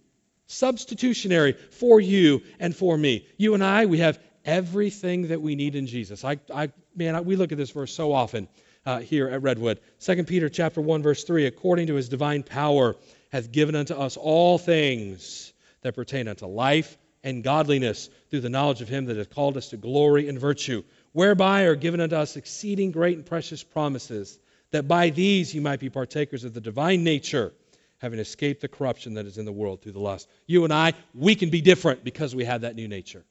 Substitutionary 0.47 1.53
for 1.53 2.01
you 2.01 2.41
and 2.59 2.75
for 2.75 2.97
me. 2.97 3.25
You 3.37 3.53
and 3.53 3.63
I, 3.63 3.85
we 3.85 3.99
have 3.99 4.19
everything 4.47 5.27
that 5.27 5.41
we 5.41 5.55
need 5.55 5.75
in 5.75 5.85
Jesus. 5.85 6.23
I, 6.23 6.39
I 6.53 6.71
man, 6.95 7.15
I, 7.15 7.21
we 7.21 7.35
look 7.35 7.51
at 7.51 7.57
this 7.57 7.71
verse 7.71 7.93
so 7.93 8.13
often 8.13 8.47
uh, 8.85 8.99
here 8.99 9.27
at 9.27 9.43
Redwood. 9.43 9.79
2 9.99 10.23
Peter 10.23 10.49
chapter 10.49 10.81
1 10.81 11.03
verse 11.03 11.25
3, 11.25 11.45
according 11.45 11.87
to 11.87 11.95
his 11.95 12.07
divine 12.09 12.41
power, 12.41 12.95
hath 13.31 13.51
given 13.51 13.75
unto 13.75 13.93
us 13.93 14.15
all 14.15 14.57
things 14.57 15.53
that 15.81 15.93
pertain 15.93 16.29
unto 16.29 16.47
life 16.47 16.97
and 17.23 17.43
godliness 17.43 18.09
through 18.29 18.39
the 18.39 18.49
knowledge 18.49 18.81
of 18.81 18.87
him 18.87 19.05
that 19.05 19.17
hath 19.17 19.29
called 19.29 19.57
us 19.57 19.69
to 19.69 19.77
glory 19.77 20.29
and 20.29 20.39
virtue, 20.39 20.81
whereby 21.11 21.63
are 21.63 21.75
given 21.75 21.99
unto 21.99 22.15
us 22.15 22.37
exceeding 22.37 22.91
great 22.91 23.17
and 23.17 23.25
precious 23.25 23.63
promises, 23.63 24.39
that 24.71 24.87
by 24.87 25.09
these 25.09 25.53
you 25.53 25.61
might 25.61 25.81
be 25.81 25.89
partakers 25.89 26.45
of 26.45 26.53
the 26.53 26.61
divine 26.61 27.03
nature, 27.03 27.51
having 27.97 28.19
escaped 28.19 28.61
the 28.61 28.67
corruption 28.69 29.15
that 29.15 29.25
is 29.25 29.37
in 29.37 29.45
the 29.45 29.51
world 29.51 29.81
through 29.81 29.91
the 29.91 29.99
lust. 29.99 30.29
You 30.45 30.63
and 30.63 30.71
I, 30.71 30.93
we 31.13 31.35
can 31.35 31.49
be 31.49 31.59
different 31.59 32.05
because 32.05 32.33
we 32.33 32.45
have 32.45 32.61
that 32.61 32.75
new 32.75 32.87
nature. 32.87 33.25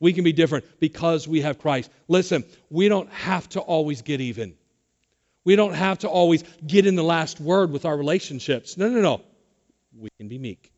We 0.00 0.12
can 0.12 0.24
be 0.24 0.32
different 0.32 0.64
because 0.80 1.26
we 1.26 1.40
have 1.40 1.58
Christ. 1.58 1.90
Listen, 2.06 2.44
we 2.70 2.88
don't 2.88 3.10
have 3.10 3.48
to 3.50 3.60
always 3.60 4.02
get 4.02 4.20
even. 4.20 4.54
We 5.44 5.56
don't 5.56 5.74
have 5.74 6.00
to 6.00 6.08
always 6.08 6.44
get 6.66 6.86
in 6.86 6.94
the 6.94 7.02
last 7.02 7.40
word 7.40 7.72
with 7.72 7.84
our 7.84 7.96
relationships. 7.96 8.76
No, 8.76 8.88
no, 8.88 9.00
no. 9.00 9.22
We 9.96 10.10
can 10.18 10.28
be 10.28 10.38
meek. 10.38 10.70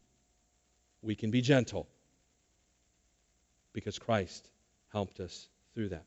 We 1.02 1.14
can 1.14 1.30
be 1.30 1.40
gentle 1.40 1.88
because 3.72 3.98
Christ 3.98 4.48
helped 4.92 5.20
us 5.20 5.48
through 5.74 5.90
that. 5.90 6.04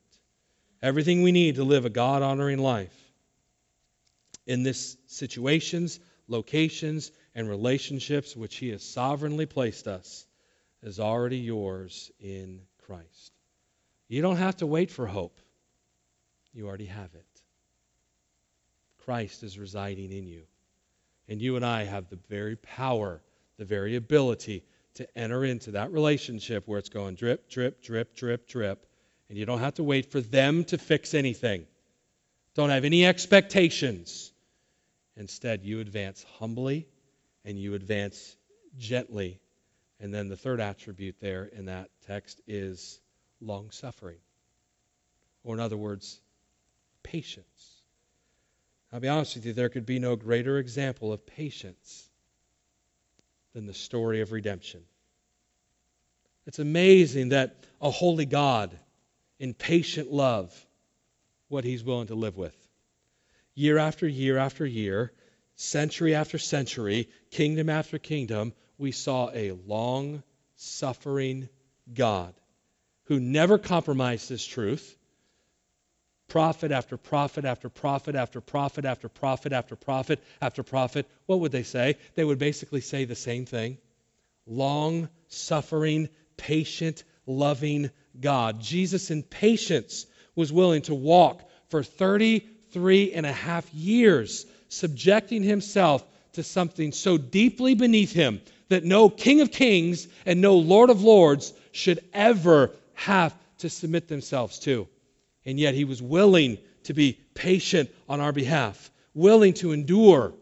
Everything 0.82 1.24
we 1.24 1.32
need 1.32 1.56
to 1.56 1.64
live 1.64 1.86
a 1.86 1.90
God 1.90 2.22
honoring 2.22 2.60
life 2.60 2.96
in 4.46 4.64
this 4.64 4.98
situations, 5.08 6.00
locations, 6.28 7.12
and 7.36 7.50
relationships 7.50 8.36
which 8.36 8.56
He 8.58 8.70
has 8.70 8.84
sovereignly 8.84 9.46
placed 9.46 9.88
us 9.88 10.26
is 10.82 11.00
already 11.00 11.38
yours 11.38 12.12
in 12.20 12.62
Christ. 12.86 13.34
You 14.08 14.22
don't 14.22 14.38
have 14.38 14.58
to 14.58 14.68
wait 14.68 14.92
for 14.92 15.08
hope, 15.08 15.38
you 16.54 16.68
already 16.68 16.86
have 16.86 17.14
it. 17.16 17.26
Christ 19.06 19.44
is 19.44 19.60
residing 19.60 20.12
in 20.12 20.28
you. 20.28 20.44
And 21.28 21.42
you 21.42 21.56
and 21.56 21.66
I 21.66 21.84
have 21.84 22.10
the 22.10 22.20
very 22.30 22.56
power, 22.56 23.22
the 23.58 23.66
very 23.66 23.96
ability 23.96 24.64
to 24.96 25.18
enter 25.18 25.44
into 25.44 25.72
that 25.72 25.92
relationship 25.92 26.68
where 26.68 26.80
it's 26.80 26.90
going 26.90 27.16
drip, 27.16 27.50
drip, 27.50 27.82
drip, 27.82 28.16
drip, 28.16 28.48
drip. 28.48 28.86
And 29.30 29.38
you 29.38 29.46
don't 29.46 29.60
have 29.60 29.76
to 29.76 29.84
wait 29.84 30.12
for 30.12 30.22
them 30.22 30.64
to 30.66 30.78
fix 30.78 31.14
anything. 31.14 31.66
Don't 32.56 32.70
have 32.70 32.86
any 32.86 33.06
expectations. 33.06 34.32
Instead, 35.18 35.64
you 35.64 35.80
advance 35.80 36.24
humbly 36.38 36.88
and 37.46 37.58
you 37.58 37.74
advance 37.74 38.36
gently. 38.78 39.40
And 40.00 40.14
then 40.14 40.30
the 40.30 40.38
third 40.38 40.60
attribute 40.60 41.16
there 41.20 41.46
in 41.46 41.66
that 41.66 41.90
text 42.08 42.42
is 42.48 43.00
long 43.42 43.72
suffering. 43.72 44.18
Or, 45.44 45.56
in 45.56 45.60
other 45.60 45.78
words, 45.78 46.20
patience. 47.04 47.82
I'll 48.92 49.00
be 49.00 49.08
honest 49.08 49.36
with 49.36 49.46
you, 49.46 49.54
there 49.54 49.70
could 49.70 49.86
be 49.86 50.00
no 50.00 50.16
greater 50.16 50.58
example 50.58 51.12
of 51.12 51.26
patience 51.26 52.08
than 53.54 53.66
the 53.66 53.74
story 53.74 54.22
of 54.22 54.32
redemption. 54.32 54.82
It's 56.46 56.60
amazing 56.60 57.30
that 57.30 57.56
a 57.82 57.90
holy 57.90 58.26
God, 58.26 58.78
in 59.40 59.54
patient 59.54 60.12
love, 60.12 60.54
what 61.48 61.64
he's 61.64 61.84
willing 61.84 62.08
to 62.08 62.16
live 62.16 62.38
with. 62.38 62.56
Year 63.56 63.78
after 63.78 64.08
year 64.08 64.38
after 64.38 64.66
year, 64.66 65.12
century 65.56 66.16
after 66.16 66.38
century, 66.38 67.10
kingdom 67.32 67.70
after 67.70 68.00
kingdom, 68.00 68.54
we 68.78 68.92
saw 68.92 69.30
a 69.34 69.52
long 69.52 70.24
suffering 70.56 71.50
God 71.92 72.34
who 73.06 73.20
never 73.20 73.58
compromised 73.58 74.30
this 74.30 74.46
truth. 74.46 74.98
Prophet 76.30 76.72
after 76.72 76.98
prophet 76.98 77.46
after 77.46 77.70
prophet 77.70 78.16
after 78.16 78.42
prophet 78.42 78.86
after 78.86 79.10
prophet 79.10 79.54
after 79.54 79.76
prophet 79.76 80.20
after 80.42 80.64
prophet, 80.64 81.08
what 81.26 81.42
would 81.42 81.52
they 81.52 81.64
say? 81.64 81.98
They 82.16 82.24
would 82.24 82.40
basically 82.40 82.82
say 82.82 83.06
the 83.06 83.16
same 83.16 83.46
thing. 83.46 83.78
Long 84.48 85.10
suffering, 85.28 86.10
patient, 86.38 87.04
loving 87.26 87.92
God. 88.20 88.62
Jesus, 88.62 89.12
in 89.12 89.22
patience, 89.24 90.06
was 90.36 90.52
willing 90.52 90.82
to 90.84 90.96
walk 90.96 91.48
for 91.70 91.84
33 91.84 93.14
and 93.14 93.26
a 93.26 93.32
half 93.32 93.72
years, 93.74 94.46
subjecting 94.70 95.44
himself 95.44 96.04
to 96.34 96.44
something 96.44 96.94
so 96.94 97.18
deeply 97.18 97.76
beneath 97.76 98.12
him 98.12 98.42
that 98.70 98.84
no 98.84 99.10
King 99.10 99.42
of 99.42 99.52
Kings 99.52 100.08
and 100.26 100.42
no 100.42 100.56
Lord 100.56 100.90
of 100.90 101.04
Lords 101.04 101.54
should 101.74 102.00
ever 102.14 102.72
have 102.94 103.36
to 103.58 103.70
submit 103.70 104.08
themselves 104.08 104.60
to. 104.60 104.88
And 105.46 105.60
yet 105.60 105.74
he 105.74 105.84
was 105.84 106.02
willing 106.02 106.58
to 106.84 106.94
be 106.94 107.20
patient 107.34 107.90
on 108.08 108.22
our 108.22 108.32
behalf, 108.32 108.92
willing 109.14 109.54
to 109.56 109.74
endure, 109.74 110.34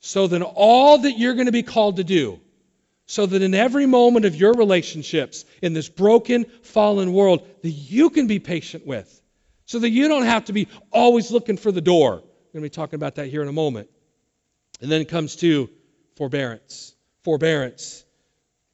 so 0.00 0.26
that 0.26 0.42
all 0.42 0.98
that 0.98 1.18
you're 1.18 1.34
going 1.34 1.46
to 1.46 1.52
be 1.52 1.62
called 1.62 1.96
to 1.96 2.04
do, 2.04 2.40
so 3.06 3.26
that 3.26 3.42
in 3.42 3.54
every 3.54 3.86
moment 3.86 4.24
of 4.24 4.34
your 4.34 4.52
relationships 4.54 5.44
in 5.62 5.72
this 5.72 5.88
broken, 5.88 6.44
fallen 6.62 7.12
world, 7.12 7.46
that 7.62 7.70
you 7.70 8.10
can 8.10 8.26
be 8.26 8.38
patient 8.38 8.86
with, 8.86 9.20
so 9.66 9.78
that 9.78 9.90
you 9.90 10.08
don't 10.08 10.24
have 10.24 10.46
to 10.46 10.52
be 10.52 10.68
always 10.90 11.30
looking 11.30 11.56
for 11.56 11.70
the 11.70 11.80
door. 11.80 12.16
We're 12.16 12.60
going 12.60 12.62
to 12.64 12.70
be 12.70 12.70
talking 12.70 12.96
about 12.96 13.16
that 13.16 13.28
here 13.28 13.42
in 13.42 13.48
a 13.48 13.52
moment. 13.52 13.88
And 14.80 14.90
then 14.90 15.00
it 15.00 15.08
comes 15.08 15.36
to 15.36 15.70
forbearance. 16.16 16.94
Forbearance. 17.22 18.04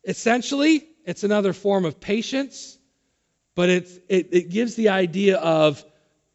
Essentially, 0.05 0.87
it's 1.07 1.25
another 1.25 1.55
form 1.55 1.87
of 1.87 1.99
patience 1.99 2.77
but 3.57 3.71
it's, 3.71 3.99
it, 4.09 4.29
it 4.33 4.51
gives 4.51 4.77
the 4.77 4.91
idea 4.91 5.39
of 5.39 5.83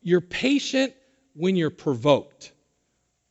you're 0.02 0.22
patient 0.22 0.94
when 1.34 1.56
you're 1.56 1.70
provoked. 1.70 2.52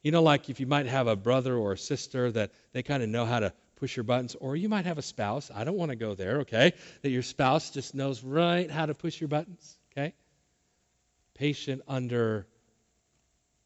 You 0.03 0.13
know, 0.13 0.23
like 0.23 0.49
if 0.49 0.61
you 0.61 0.67
might 0.67 0.87
have 0.87 1.09
a 1.09 1.17
brother 1.17 1.55
or 1.55 1.73
a 1.73 1.79
sister 1.79 2.31
that 2.31 2.53
they 2.73 2.83
kind 2.83 3.03
of 3.03 3.11
know 3.11 3.27
how 3.27 3.41
to 3.41 3.53
push 3.77 3.97
your 3.97 4.05
buttons, 4.05 4.37
or 4.39 4.57
you 4.57 4.69
might 4.69 4.85
have 4.85 4.99
a 4.99 5.03
spouse. 5.03 5.51
I 5.55 5.65
don't 5.65 5.77
want 5.77 5.91
to 5.91 5.97
go 5.97 6.15
there, 6.15 6.41
okay? 6.41 6.75
That 7.03 7.11
your 7.11 7.23
spouse 7.23 7.71
just 7.71 7.95
knows 7.95 8.23
right 8.23 8.71
how 8.71 8.87
to 8.87 8.95
push 8.95 9.21
your 9.21 9.29
buttons, 9.29 9.79
okay? 9.91 10.13
Patient 11.35 11.83
under 11.89 12.47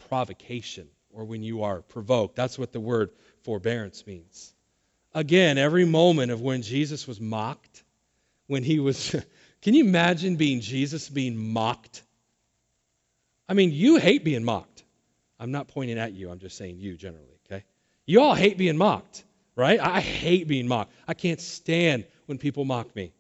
provocation 0.08 0.88
or 1.10 1.24
when 1.24 1.42
you 1.42 1.64
are 1.64 1.82
provoked. 1.82 2.36
That's 2.36 2.58
what 2.58 2.72
the 2.72 2.80
word 2.80 3.10
forbearance 3.42 4.06
means. 4.06 4.53
Again, 5.14 5.58
every 5.58 5.84
moment 5.84 6.32
of 6.32 6.40
when 6.40 6.62
Jesus 6.62 7.06
was 7.06 7.20
mocked, 7.20 7.84
when 8.46 8.62
he 8.62 8.80
was 8.80 9.14
Can 9.64 9.72
you 9.72 9.82
imagine 9.82 10.36
being 10.36 10.60
Jesus 10.60 11.08
being 11.08 11.38
mocked? 11.38 12.02
I 13.48 13.54
mean, 13.54 13.72
you 13.72 13.96
hate 13.96 14.22
being 14.22 14.44
mocked. 14.44 14.84
I'm 15.40 15.52
not 15.52 15.68
pointing 15.68 15.98
at 15.98 16.12
you, 16.12 16.30
I'm 16.30 16.38
just 16.38 16.58
saying 16.58 16.76
you 16.78 16.96
generally, 16.98 17.38
okay? 17.46 17.64
You 18.04 18.20
all 18.20 18.34
hate 18.34 18.58
being 18.58 18.76
mocked, 18.76 19.24
right? 19.56 19.80
I 19.80 20.00
hate 20.00 20.48
being 20.48 20.68
mocked. 20.68 20.92
I 21.08 21.14
can't 21.14 21.40
stand 21.40 22.04
when 22.26 22.36
people 22.36 22.66
mock 22.66 22.94
me. 22.94 23.14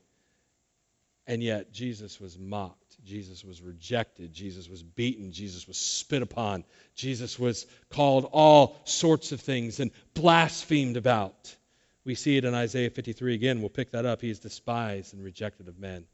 And 1.26 1.42
yet, 1.42 1.72
Jesus 1.72 2.20
was 2.20 2.38
mocked. 2.38 3.02
Jesus 3.02 3.42
was 3.42 3.62
rejected. 3.62 4.34
Jesus 4.34 4.68
was 4.68 4.82
beaten. 4.82 5.32
Jesus 5.32 5.66
was 5.66 5.78
spit 5.78 6.20
upon. 6.20 6.64
Jesus 6.94 7.38
was 7.38 7.66
called 7.88 8.28
all 8.30 8.76
sorts 8.84 9.32
of 9.32 9.40
things 9.40 9.80
and 9.80 9.90
blasphemed 10.12 10.98
about. 10.98 11.56
We 12.04 12.14
see 12.14 12.36
it 12.36 12.44
in 12.44 12.54
Isaiah 12.54 12.90
53 12.90 13.34
again. 13.34 13.60
We'll 13.60 13.70
pick 13.70 13.92
that 13.92 14.06
up. 14.06 14.20
He 14.20 14.30
is 14.30 14.38
despised 14.38 15.14
and 15.14 15.22
rejected 15.22 15.68
of 15.68 15.78
men 15.78 16.06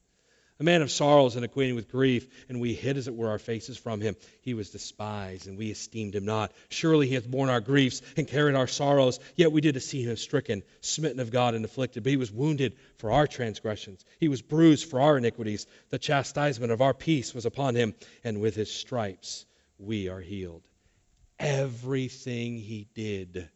a 0.60 0.62
man 0.62 0.82
of 0.82 0.90
sorrows 0.90 1.36
and 1.36 1.44
acquainted 1.44 1.72
with 1.72 1.90
grief, 1.90 2.28
and 2.50 2.60
we 2.60 2.74
hid, 2.74 2.98
as 2.98 3.08
it 3.08 3.14
were, 3.14 3.30
our 3.30 3.38
faces 3.38 3.78
from 3.78 4.02
him. 4.02 4.14
He 4.42 4.52
was 4.52 4.68
despised, 4.68 5.46
and 5.46 5.56
we 5.56 5.70
esteemed 5.70 6.14
him 6.14 6.26
not. 6.26 6.52
Surely 6.68 7.08
he 7.08 7.14
hath 7.14 7.26
borne 7.26 7.48
our 7.48 7.62
griefs 7.62 8.02
and 8.18 8.28
carried 8.28 8.54
our 8.54 8.66
sorrows, 8.66 9.18
yet 9.36 9.52
we 9.52 9.62
did 9.62 9.76
esteem 9.76 10.08
him 10.08 10.16
stricken, 10.16 10.62
smitten 10.82 11.18
of 11.18 11.30
God, 11.30 11.54
and 11.54 11.64
afflicted. 11.64 12.02
But 12.02 12.10
he 12.10 12.18
was 12.18 12.30
wounded 12.30 12.76
for 12.98 13.10
our 13.10 13.26
transgressions, 13.26 14.04
he 14.20 14.28
was 14.28 14.42
bruised 14.42 14.90
for 14.90 15.00
our 15.00 15.16
iniquities. 15.16 15.66
The 15.88 15.98
chastisement 15.98 16.72
of 16.72 16.82
our 16.82 16.94
peace 16.94 17.34
was 17.34 17.46
upon 17.46 17.74
him, 17.74 17.94
and 18.22 18.42
with 18.42 18.54
his 18.54 18.70
stripes 18.70 19.46
we 19.78 20.10
are 20.10 20.20
healed. 20.20 20.62
Everything 21.38 22.58
he 22.58 22.86
did, 22.94 23.48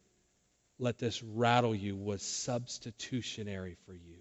let 0.79 0.97
this 0.97 1.23
rattle 1.23 1.75
you, 1.75 1.95
was 1.95 2.21
substitutionary 2.21 3.77
for 3.85 3.93
you 3.93 4.15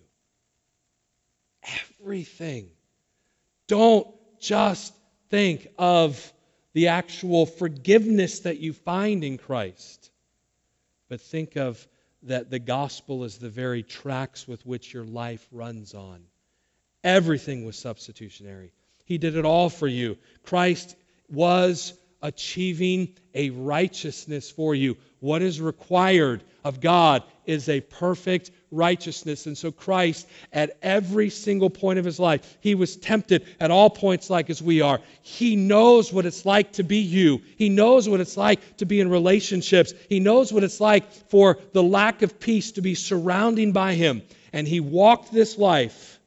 everything. 2.00 2.68
Don't 3.66 4.06
just 4.40 4.94
think 5.30 5.68
of 5.78 6.32
the 6.72 6.88
actual 6.88 7.46
forgiveness 7.46 8.40
that 8.40 8.58
you 8.58 8.72
find 8.72 9.24
in 9.24 9.38
Christ, 9.38 10.10
but 11.08 11.20
think 11.20 11.56
of 11.56 11.86
that 12.24 12.50
the 12.50 12.58
gospel 12.58 13.24
is 13.24 13.38
the 13.38 13.48
very 13.48 13.82
tracks 13.82 14.48
with 14.48 14.64
which 14.66 14.92
your 14.92 15.04
life 15.04 15.46
runs 15.52 15.94
on. 15.94 16.20
Everything 17.02 17.64
was 17.64 17.78
substitutionary. 17.78 18.72
He 19.04 19.18
did 19.18 19.36
it 19.36 19.44
all 19.44 19.68
for 19.68 19.86
you. 19.86 20.16
Christ 20.42 20.96
was 21.28 21.92
achieving 22.24 23.14
a 23.34 23.50
righteousness 23.50 24.50
for 24.50 24.74
you. 24.74 24.96
What 25.20 25.42
is 25.42 25.60
required 25.60 26.42
of 26.64 26.80
God 26.80 27.22
is 27.44 27.68
a 27.68 27.82
perfect 27.82 28.50
righteousness. 28.70 29.46
And 29.46 29.56
so 29.56 29.70
Christ, 29.70 30.26
at 30.50 30.78
every 30.82 31.28
single 31.28 31.68
point 31.68 31.98
of 31.98 32.04
his 32.06 32.18
life, 32.18 32.56
he 32.60 32.74
was 32.74 32.96
tempted 32.96 33.44
at 33.60 33.70
all 33.70 33.90
points 33.90 34.30
like 34.30 34.48
as 34.48 34.62
we 34.62 34.80
are. 34.80 35.00
He 35.20 35.54
knows 35.54 36.12
what 36.12 36.24
it's 36.24 36.46
like 36.46 36.72
to 36.72 36.82
be 36.82 36.98
you. 36.98 37.42
He 37.58 37.68
knows 37.68 38.08
what 38.08 38.20
it's 38.20 38.38
like 38.38 38.78
to 38.78 38.86
be 38.86 39.00
in 39.00 39.10
relationships. 39.10 39.92
He 40.08 40.18
knows 40.18 40.50
what 40.50 40.64
it's 40.64 40.80
like 40.80 41.12
for 41.28 41.58
the 41.74 41.82
lack 41.82 42.22
of 42.22 42.40
peace 42.40 42.72
to 42.72 42.80
be 42.80 42.94
surrounding 42.94 43.72
by 43.72 43.94
him. 43.94 44.22
And 44.54 44.66
he 44.66 44.80
walked 44.80 45.30
this 45.30 45.58
life 45.58 46.18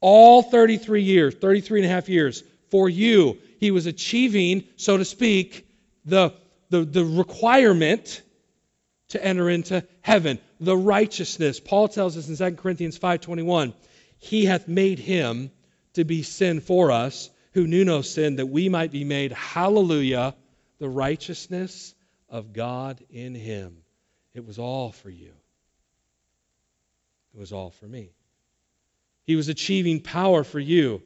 all 0.00 0.42
33 0.42 1.02
years, 1.02 1.34
33 1.34 1.80
and 1.80 1.90
a 1.90 1.92
half 1.92 2.08
years 2.08 2.44
for 2.70 2.88
you. 2.88 3.38
He 3.64 3.70
was 3.70 3.86
achieving, 3.86 4.64
so 4.76 4.98
to 4.98 5.06
speak, 5.06 5.66
the, 6.04 6.34
the, 6.68 6.84
the 6.84 7.02
requirement 7.02 8.20
to 9.08 9.24
enter 9.24 9.48
into 9.48 9.82
heaven, 10.02 10.38
the 10.60 10.76
righteousness. 10.76 11.60
Paul 11.60 11.88
tells 11.88 12.18
us 12.18 12.28
in 12.28 12.36
2 12.36 12.56
Corinthians 12.56 12.98
5:21, 12.98 13.72
he 14.18 14.44
hath 14.44 14.68
made 14.68 14.98
him 14.98 15.50
to 15.94 16.04
be 16.04 16.22
sin 16.22 16.60
for 16.60 16.90
us 16.90 17.30
who 17.52 17.66
knew 17.66 17.86
no 17.86 18.02
sin 18.02 18.36
that 18.36 18.44
we 18.44 18.68
might 18.68 18.92
be 18.92 19.02
made 19.02 19.32
hallelujah 19.32 20.34
the 20.78 20.90
righteousness 20.90 21.94
of 22.28 22.52
God 22.52 23.02
in 23.08 23.34
him. 23.34 23.78
It 24.34 24.44
was 24.44 24.58
all 24.58 24.92
for 24.92 25.08
you. 25.08 25.32
It 27.34 27.40
was 27.40 27.50
all 27.50 27.70
for 27.70 27.86
me. 27.86 28.10
He 29.22 29.36
was 29.36 29.48
achieving 29.48 30.02
power 30.02 30.44
for 30.44 30.60
you 30.60 31.00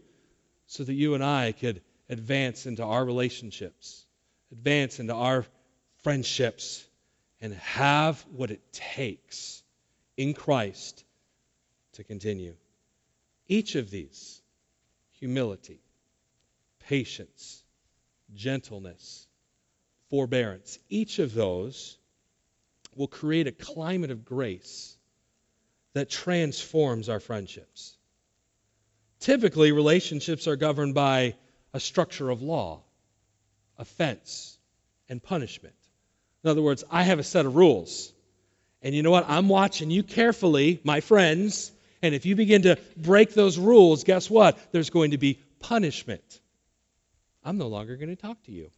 so 0.66 0.83
that 0.83 0.94
you 0.94 1.14
and 1.14 1.23
I 1.23 1.53
could 1.53 1.83
advance 2.09 2.66
into 2.66 2.85
our 2.85 3.05
relationships, 3.05 4.07
advance 4.53 5.01
into 5.01 5.14
our 5.14 5.44
friendships, 6.03 6.87
and 7.40 7.55
have 7.55 8.25
what 8.33 8.51
it 8.51 8.73
takes 8.73 9.62
in 10.16 10.35
Christ 10.35 11.05
to 11.92 12.05
continue. 12.05 12.55
Each 13.47 13.75
of 13.75 13.90
these 13.90 14.40
humility, 15.18 15.81
patience, 16.81 17.62
gentleness, 18.35 19.27
forbearance 20.11 20.79
each 20.88 21.18
of 21.18 21.35
those 21.35 21.99
will 22.94 23.07
create 23.07 23.47
a 23.47 23.53
climate 23.53 24.11
of 24.11 24.25
grace 24.25 24.97
that 25.92 26.11
transforms 26.11 27.09
our 27.09 27.21
friendships. 27.21 27.97
Typically, 29.21 29.73
relationships 29.73 30.47
are 30.47 30.57
governed 30.57 30.94
by 30.94 31.35
a 31.72 31.81
structure 31.81 32.31
of 32.31 32.42
law, 32.42 32.83
offense, 33.78 34.59
and 35.09 35.22
punishment. 35.22 35.74
In 36.44 36.50
other 36.50 36.62
words, 36.62 36.85
I 36.90 37.02
have 37.02 37.18
a 37.18 37.24
set 37.24 37.46
of 37.46 37.57
rules. 37.57 38.12
And 38.83 38.94
you 38.94 39.02
know 39.02 39.11
what? 39.11 39.26
I'm 39.28 39.48
watching 39.48 39.90
you 39.90 40.02
carefully, 40.02 40.81
my 40.85 41.00
friends. 41.00 41.72
And 42.00 42.14
if 42.14 42.26
you 42.26 42.37
begin 42.37 42.62
to 42.62 42.78
break 42.96 43.35
those 43.35 43.59
rules, 43.59 44.04
guess 44.04 44.31
what? 44.31 44.59
There's 44.72 44.90
going 44.90 45.11
to 45.11 45.18
be 45.18 45.40
punishment. 45.61 46.40
I'm 47.44 47.59
no 47.59 47.66
longer 47.66 47.96
going 47.96 48.11
to 48.11 48.16
talk 48.16 48.42
to 48.44 48.52
you. 48.52 48.70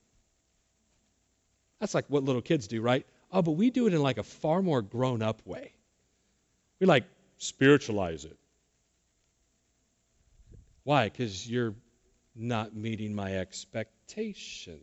That's 1.81 1.95
like 1.95 2.07
what 2.09 2.25
little 2.25 2.43
kids 2.43 2.67
do, 2.69 2.81
right? 2.81 3.07
Oh, 3.33 3.43
but 3.43 3.53
we 3.53 3.71
do 3.71 3.87
it 3.87 3.95
in 3.95 4.03
like 4.03 4.19
a 4.19 4.23
far 4.23 4.63
more 4.63 4.83
grown 4.83 5.23
up 5.23 5.47
way. 5.47 5.73
We 6.79 6.87
like 6.87 7.05
spiritualize 7.39 8.25
it. 8.25 8.37
Why? 10.85 11.09
Because 11.09 11.49
you're 11.49 11.75
not 12.35 12.75
meeting 12.75 13.15
my 13.15 13.39
expectations. 13.39 14.81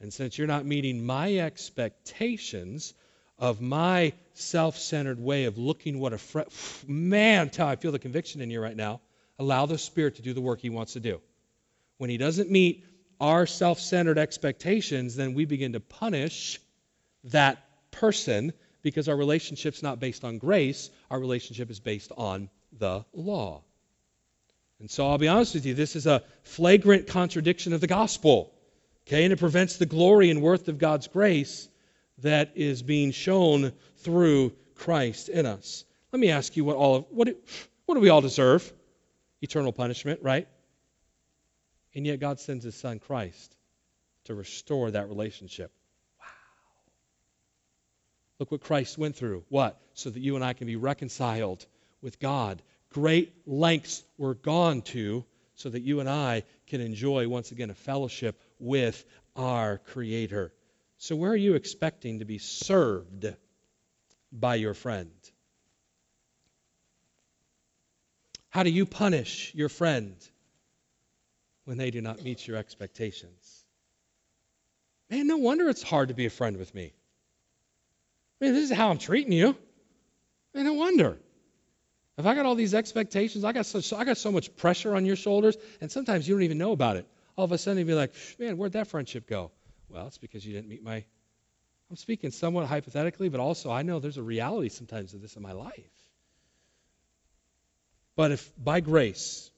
And 0.00 0.12
since 0.12 0.38
you're 0.38 0.46
not 0.46 0.64
meeting 0.64 1.04
my 1.04 1.38
expectations 1.38 2.94
of 3.38 3.60
my 3.60 4.12
self 4.34 4.78
centered 4.78 5.20
way 5.20 5.44
of 5.44 5.58
looking 5.58 5.98
what 5.98 6.12
a 6.12 6.18
friend, 6.18 6.48
man, 6.86 7.50
tell 7.50 7.66
I 7.66 7.76
feel 7.76 7.92
the 7.92 7.98
conviction 7.98 8.40
in 8.40 8.50
you 8.50 8.60
right 8.60 8.76
now. 8.76 9.00
Allow 9.38 9.66
the 9.66 9.78
Spirit 9.78 10.16
to 10.16 10.22
do 10.22 10.32
the 10.32 10.40
work 10.40 10.60
He 10.60 10.70
wants 10.70 10.94
to 10.94 11.00
do. 11.00 11.20
When 11.98 12.10
He 12.10 12.16
doesn't 12.16 12.50
meet 12.50 12.84
our 13.20 13.46
self 13.46 13.80
centered 13.80 14.18
expectations, 14.18 15.16
then 15.16 15.34
we 15.34 15.44
begin 15.44 15.72
to 15.72 15.80
punish 15.80 16.60
that 17.24 17.58
person 17.90 18.52
because 18.82 19.08
our 19.08 19.16
relationship's 19.16 19.82
not 19.82 19.98
based 19.98 20.24
on 20.24 20.38
grace, 20.38 20.90
our 21.10 21.18
relationship 21.18 21.70
is 21.70 21.80
based 21.80 22.12
on 22.16 22.48
the 22.78 23.04
law. 23.12 23.62
And 24.80 24.90
so 24.90 25.08
I'll 25.08 25.18
be 25.18 25.28
honest 25.28 25.54
with 25.54 25.66
you, 25.66 25.74
this 25.74 25.96
is 25.96 26.06
a 26.06 26.22
flagrant 26.42 27.08
contradiction 27.08 27.72
of 27.72 27.80
the 27.80 27.86
gospel. 27.86 28.52
Okay, 29.06 29.24
and 29.24 29.32
it 29.32 29.38
prevents 29.38 29.76
the 29.76 29.86
glory 29.86 30.30
and 30.30 30.42
worth 30.42 30.68
of 30.68 30.78
God's 30.78 31.08
grace 31.08 31.68
that 32.18 32.52
is 32.56 32.82
being 32.82 33.10
shown 33.10 33.72
through 33.98 34.52
Christ 34.74 35.28
in 35.28 35.46
us. 35.46 35.84
Let 36.12 36.20
me 36.20 36.30
ask 36.30 36.56
you 36.56 36.64
what 36.64 36.76
all 36.76 36.96
of 36.96 37.04
what 37.10 37.26
do, 37.26 37.36
what 37.86 37.94
do 37.94 38.00
we 38.00 38.10
all 38.10 38.20
deserve? 38.20 38.70
Eternal 39.40 39.72
punishment, 39.72 40.20
right? 40.22 40.46
And 41.94 42.06
yet 42.06 42.20
God 42.20 42.38
sends 42.38 42.64
his 42.64 42.74
son 42.74 42.98
Christ 42.98 43.56
to 44.24 44.34
restore 44.34 44.90
that 44.90 45.08
relationship. 45.08 45.72
Wow. 46.20 46.26
Look 48.38 48.52
what 48.52 48.60
Christ 48.60 48.98
went 48.98 49.16
through. 49.16 49.44
What? 49.48 49.80
So 49.94 50.10
that 50.10 50.20
you 50.20 50.36
and 50.36 50.44
I 50.44 50.52
can 50.52 50.66
be 50.66 50.76
reconciled 50.76 51.64
with 52.02 52.20
God. 52.20 52.62
Great 52.90 53.32
lengths 53.46 54.02
were 54.16 54.34
gone 54.34 54.82
to 54.82 55.24
so 55.54 55.68
that 55.68 55.80
you 55.80 56.00
and 56.00 56.08
I 56.08 56.44
can 56.66 56.80
enjoy 56.80 57.28
once 57.28 57.50
again 57.52 57.70
a 57.70 57.74
fellowship 57.74 58.40
with 58.58 59.04
our 59.36 59.78
Creator. 59.78 60.52
So, 60.98 61.16
where 61.16 61.30
are 61.30 61.36
you 61.36 61.54
expecting 61.54 62.20
to 62.20 62.24
be 62.24 62.38
served 62.38 63.26
by 64.32 64.56
your 64.56 64.74
friend? 64.74 65.10
How 68.50 68.62
do 68.62 68.70
you 68.70 68.86
punish 68.86 69.52
your 69.54 69.68
friend 69.68 70.16
when 71.64 71.76
they 71.76 71.90
do 71.90 72.00
not 72.00 72.22
meet 72.22 72.46
your 72.46 72.56
expectations? 72.56 73.64
Man, 75.10 75.26
no 75.26 75.36
wonder 75.36 75.68
it's 75.68 75.82
hard 75.82 76.08
to 76.08 76.14
be 76.14 76.26
a 76.26 76.30
friend 76.30 76.56
with 76.56 76.74
me. 76.74 76.92
I 78.40 78.44
mean, 78.44 78.54
this 78.54 78.70
is 78.70 78.76
how 78.76 78.90
I'm 78.90 78.98
treating 78.98 79.32
you. 79.32 79.56
Man, 80.54 80.64
no 80.64 80.74
wonder. 80.74 81.18
If 82.18 82.26
I 82.26 82.34
got 82.34 82.46
all 82.46 82.56
these 82.56 82.74
expectations, 82.74 83.44
I 83.44 83.52
got 83.52 83.64
such, 83.64 83.92
I 83.92 84.04
got 84.04 84.18
so 84.18 84.32
much 84.32 84.54
pressure 84.56 84.96
on 84.96 85.06
your 85.06 85.14
shoulders, 85.14 85.56
and 85.80 85.90
sometimes 85.90 86.26
you 86.26 86.34
don't 86.34 86.42
even 86.42 86.58
know 86.58 86.72
about 86.72 86.96
it. 86.96 87.06
All 87.36 87.44
of 87.44 87.52
a 87.52 87.58
sudden, 87.58 87.78
you'd 87.78 87.86
be 87.86 87.94
like, 87.94 88.12
man, 88.40 88.56
where'd 88.56 88.72
that 88.72 88.88
friendship 88.88 89.28
go? 89.28 89.52
Well, 89.88 90.08
it's 90.08 90.18
because 90.18 90.44
you 90.44 90.52
didn't 90.52 90.68
meet 90.68 90.82
my. 90.82 91.04
I'm 91.88 91.96
speaking 91.96 92.32
somewhat 92.32 92.66
hypothetically, 92.66 93.28
but 93.28 93.38
also 93.38 93.70
I 93.70 93.82
know 93.82 94.00
there's 94.00 94.18
a 94.18 94.22
reality 94.22 94.68
sometimes 94.68 95.14
of 95.14 95.22
this 95.22 95.36
in 95.36 95.42
my 95.42 95.52
life. 95.52 95.72
But 98.16 98.32
if 98.32 98.52
by 98.58 98.80
grace 98.80 99.48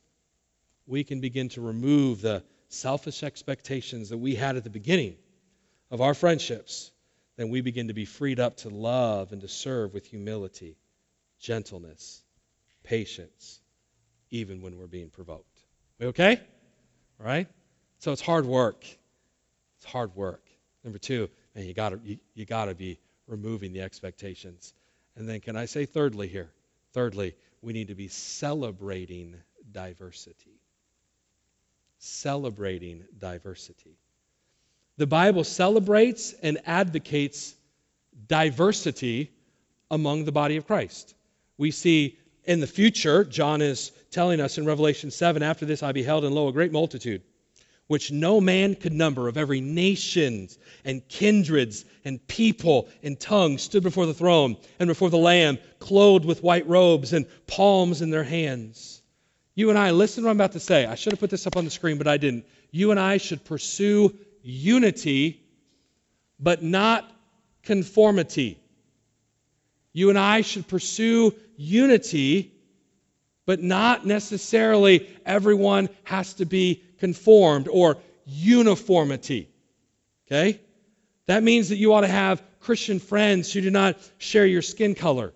we 0.87 1.03
can 1.03 1.21
begin 1.21 1.49
to 1.51 1.63
remove 1.63 2.21
the 2.21 2.45
selfish 2.69 3.23
expectations 3.23 4.11
that 4.11 4.19
we 4.19 4.35
had 4.35 4.57
at 4.57 4.65
the 4.65 4.71
beginning 4.71 5.17
of 5.91 6.03
our 6.03 6.13
friendships, 6.13 6.93
then 7.37 7.49
we 7.49 7.63
begin 7.63 7.89
to 7.89 7.95
be 7.95 8.05
freed 8.05 8.39
up 8.39 8.59
to 8.59 8.69
love 8.69 9.33
and 9.33 9.41
to 9.41 9.49
serve 9.49 9.95
with 9.95 10.07
humility, 10.07 10.77
gentleness, 11.41 12.23
patience, 12.83 13.61
even 14.31 14.63
when 14.63 14.79
we're 14.79 14.87
being 14.87 15.11
provoked. 15.11 15.61
We 15.99 16.07
okay? 16.07 16.41
All 17.21 17.27
right? 17.27 17.47
So 17.99 18.13
it's 18.13 18.23
hard 18.23 18.47
work. 18.47 18.85
It's 19.79 19.87
hard 19.91 20.15
work. 20.17 20.43
Number 20.85 20.99
two, 20.99 21.29
man, 21.55 21.67
you 21.67 21.75
gotta 21.75 22.01
you, 22.05 22.19
you 22.35 22.47
gotta 22.47 22.75
be 22.75 22.99
removing 23.27 23.73
the 23.73 23.83
expectations. 23.83 24.75
And 25.17 25.29
then 25.29 25.41
can 25.41 25.57
I 25.57 25.67
say 25.67 25.87
thirdly 25.87 26.29
here? 26.29 26.51
Thirdly, 26.93 27.35
we 27.63 27.73
need 27.73 27.89
to 27.89 27.95
be 27.95 28.09
celebrating 28.09 29.37
diversity. 29.71 30.61
Celebrating 31.99 33.05
diversity. 33.19 33.99
The 34.97 35.07
Bible 35.07 35.45
celebrates 35.45 36.35
and 36.43 36.59
advocates 36.67 37.55
diversity 38.27 39.31
among 39.91 40.25
the 40.25 40.33
body 40.33 40.57
of 40.57 40.67
Christ. 40.67 41.15
We 41.59 41.71
see 41.71 42.19
in 42.45 42.61
the 42.61 42.67
future, 42.67 43.25
John 43.25 43.63
is 43.63 43.93
telling 44.11 44.41
us 44.41 44.59
in 44.59 44.65
Revelation 44.65 45.11
7 45.11 45.43
after 45.43 45.67
this 45.67 45.83
I 45.83 45.93
beheld 45.93 46.25
and 46.25 46.35
lo, 46.35 46.49
a 46.49 46.53
great 46.53 46.73
multitude, 46.73 47.23
which 47.87 48.11
no 48.11 48.41
man 48.41 48.75
could 48.75 48.93
number, 48.93 49.29
of 49.29 49.37
every 49.37 49.61
nation 49.61 50.49
and 50.85 51.07
kindreds 51.09 51.85
and 52.05 52.27
people 52.27 52.89
and 53.03 53.19
tongue, 53.19 53.59
stood 53.59 53.83
before 53.83 54.07
the 54.07 54.15
throne 54.15 54.57
and 54.79 54.89
before 54.89 55.11
the 55.11 55.19
Lamb, 55.19 55.59
clothed 55.79 56.25
with 56.25 56.43
white 56.43 56.69
robes 56.69 57.13
and 57.13 57.27
palms 57.47 58.03
in 58.03 58.11
their 58.11 58.25
hands. 58.25 59.03
You 59.55 59.71
and 59.71 59.79
I, 59.79 59.91
listen 59.91 60.23
to 60.23 60.27
what 60.27 60.31
I'm 60.31 60.37
about 60.37 60.53
to 60.53 60.61
say. 60.61 60.87
I 60.87 60.95
should 60.95 61.13
have 61.13 61.21
put 61.21 61.31
this 61.31 61.47
up 61.47 61.57
on 61.57 61.65
the 61.65 61.71
screen, 61.71 61.99
but 61.99 62.09
I 62.09 62.17
didn't. 62.17 62.47
You 62.71 62.93
and 62.93 63.01
I 63.01 63.17
should 63.17 63.45
pursue 63.45 64.17
unity, 64.43 65.43
but 66.39 66.63
not 66.63 67.11
conformity. 67.63 68.60
You 69.93 70.11
and 70.11 70.19
I 70.19 70.43
should 70.43 70.69
pursue 70.69 71.35
unity, 71.57 72.53
but 73.47 73.61
not 73.63 74.07
necessarily 74.07 75.09
everyone 75.27 75.89
has 76.05 76.35
to 76.35 76.45
be 76.45 76.83
conformed 76.99 77.69
or 77.69 77.99
uniformity. 78.25 79.49
Okay? 80.27 80.61
That 81.27 81.43
means 81.43 81.71
that 81.71 81.77
you 81.77 81.93
ought 81.95 82.03
to 82.03 82.09
have 82.09 82.43
Christian 82.61 82.99
friends 82.99 83.53
who 83.53 83.61
do 83.61 83.71
not 83.71 83.99
share 84.19 84.47
your 84.47 84.63
skin 84.63 84.95
color. 84.95 85.33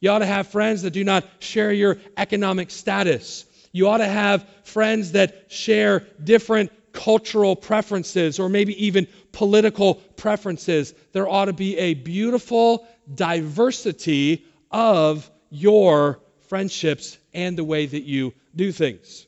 You 0.00 0.10
ought 0.10 0.20
to 0.20 0.26
have 0.26 0.48
friends 0.48 0.82
that 0.82 0.92
do 0.92 1.04
not 1.04 1.24
share 1.38 1.72
your 1.72 1.98
economic 2.16 2.70
status. 2.70 3.44
You 3.72 3.88
ought 3.88 3.98
to 3.98 4.06
have 4.06 4.46
friends 4.64 5.12
that 5.12 5.46
share 5.52 6.00
different 6.22 6.70
cultural 6.96 7.54
preferences 7.54 8.40
or 8.40 8.48
maybe 8.48 8.86
even 8.86 9.06
political 9.30 9.94
preferences. 9.94 10.92
There 11.12 11.28
ought 11.28 11.44
to 11.44 11.52
be 11.52 11.76
a 11.76 11.94
beautiful 11.94 12.88
diversity 13.14 14.44
of 14.72 15.30
your 15.50 16.20
friendships 16.48 17.18
and 17.32 17.56
the 17.56 17.64
way 17.64 17.86
that 17.86 18.02
you 18.02 18.32
do 18.56 18.72
things. 18.72 19.26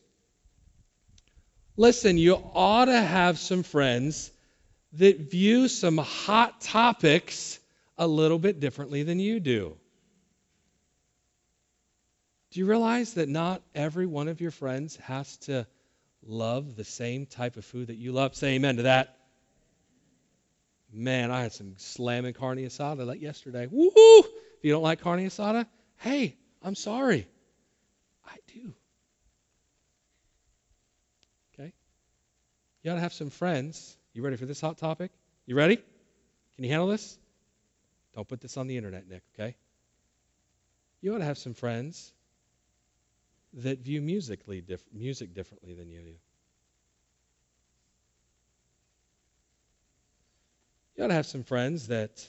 Listen, 1.77 2.19
you 2.19 2.35
ought 2.55 2.87
to 2.87 3.01
have 3.01 3.39
some 3.39 3.63
friends 3.63 4.33
that 4.95 5.31
view 5.31 5.69
some 5.69 5.99
hot 5.99 6.61
topics 6.61 7.61
a 7.99 8.07
little 8.07 8.39
bit 8.39 8.59
differently 8.59 9.03
than 9.03 9.21
you 9.21 9.39
do. 9.39 9.77
Do 12.51 12.61
you 12.61 12.67
realize 12.67 13.15
that 13.15 13.29
not 13.29 13.63
every 13.75 14.07
one 14.07 14.29
of 14.29 14.41
your 14.41 14.51
friends 14.51 14.97
has 14.97 15.37
to 15.39 15.67
love 16.27 16.77
the 16.77 16.85
same 16.85 17.27
type 17.27 17.57
of 17.57 17.65
food 17.65 17.89
that 17.89 17.97
you 17.97 18.13
love? 18.13 18.35
Say 18.35 18.55
amen 18.55 18.77
to 18.77 18.83
that. 18.85 19.17
Man, 20.93 21.31
I 21.31 21.43
had 21.43 21.53
some 21.53 21.75
slamming 21.77 22.35
carne 22.35 22.59
asada 22.59 23.07
like 23.07 23.21
yesterday. 23.21 23.67
Woo! 23.71 23.91
If 23.91 24.63
you 24.63 24.73
don't 24.73 24.83
like 24.83 25.01
carne 25.01 25.21
asada, 25.21 25.67
hey, 25.99 26.37
I'm 26.63 26.75
sorry. 26.75 27.27
I 28.27 28.37
do. 28.55 28.75
Okay? 31.55 31.73
You 32.83 32.91
ought 32.91 32.97
to 32.97 33.01
have 33.01 33.13
some 33.13 33.31
friends. 33.31 33.97
You 34.15 34.23
ready 34.23 34.37
for 34.37 34.47
this 34.47 34.61
hot 34.61 34.79
topic? 34.79 35.11
You 35.47 35.55
ready? 35.55 35.77
Can 35.77 36.65
you 36.65 36.71
handle 36.71 36.89
this? 36.89 37.19
Don't 38.15 38.27
put 38.27 38.41
this 38.41 38.57
on 38.57 38.67
the 38.67 38.77
internet, 38.77 39.09
Nick, 39.09 39.23
okay? 39.39 39.55
You 41.01 41.15
ought 41.15 41.19
to 41.19 41.25
have 41.25 41.39
some 41.39 41.55
friends 41.55 42.13
that 43.55 43.81
view 43.81 44.01
musically 44.01 44.63
music 44.93 45.35
differently 45.35 45.75
than 45.75 45.91
you 45.91 46.01
do. 46.01 46.15
You 50.97 51.05
ought 51.05 51.09
to 51.09 51.15
have 51.15 51.27
some 51.27 51.45
friends 51.45 51.89
that 51.89 52.27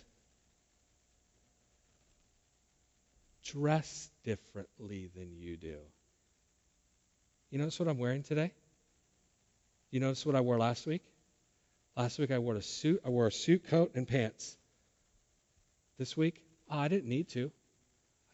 dress 3.43 4.09
differently 4.23 5.09
than 5.15 5.35
you 5.35 5.57
do. 5.57 5.77
You 7.49 7.57
notice 7.57 7.79
what 7.79 7.89
I'm 7.89 7.97
wearing 7.97 8.21
today? 8.21 8.51
You 9.89 9.99
notice 9.99 10.23
what 10.23 10.35
I 10.35 10.41
wore 10.41 10.57
last 10.57 10.85
week? 10.85 11.01
Last 11.97 12.19
week 12.19 12.29
I 12.31 12.37
wore 12.37 12.55
a 12.55 12.61
suit. 12.61 13.01
I 13.03 13.09
wore 13.09 13.25
a 13.27 13.31
suit 13.31 13.67
coat 13.67 13.91
and 13.95 14.07
pants. 14.07 14.55
This 15.97 16.15
week, 16.15 16.43
oh, 16.69 16.77
I 16.77 16.87
didn't 16.87 17.09
need 17.09 17.29
to. 17.29 17.51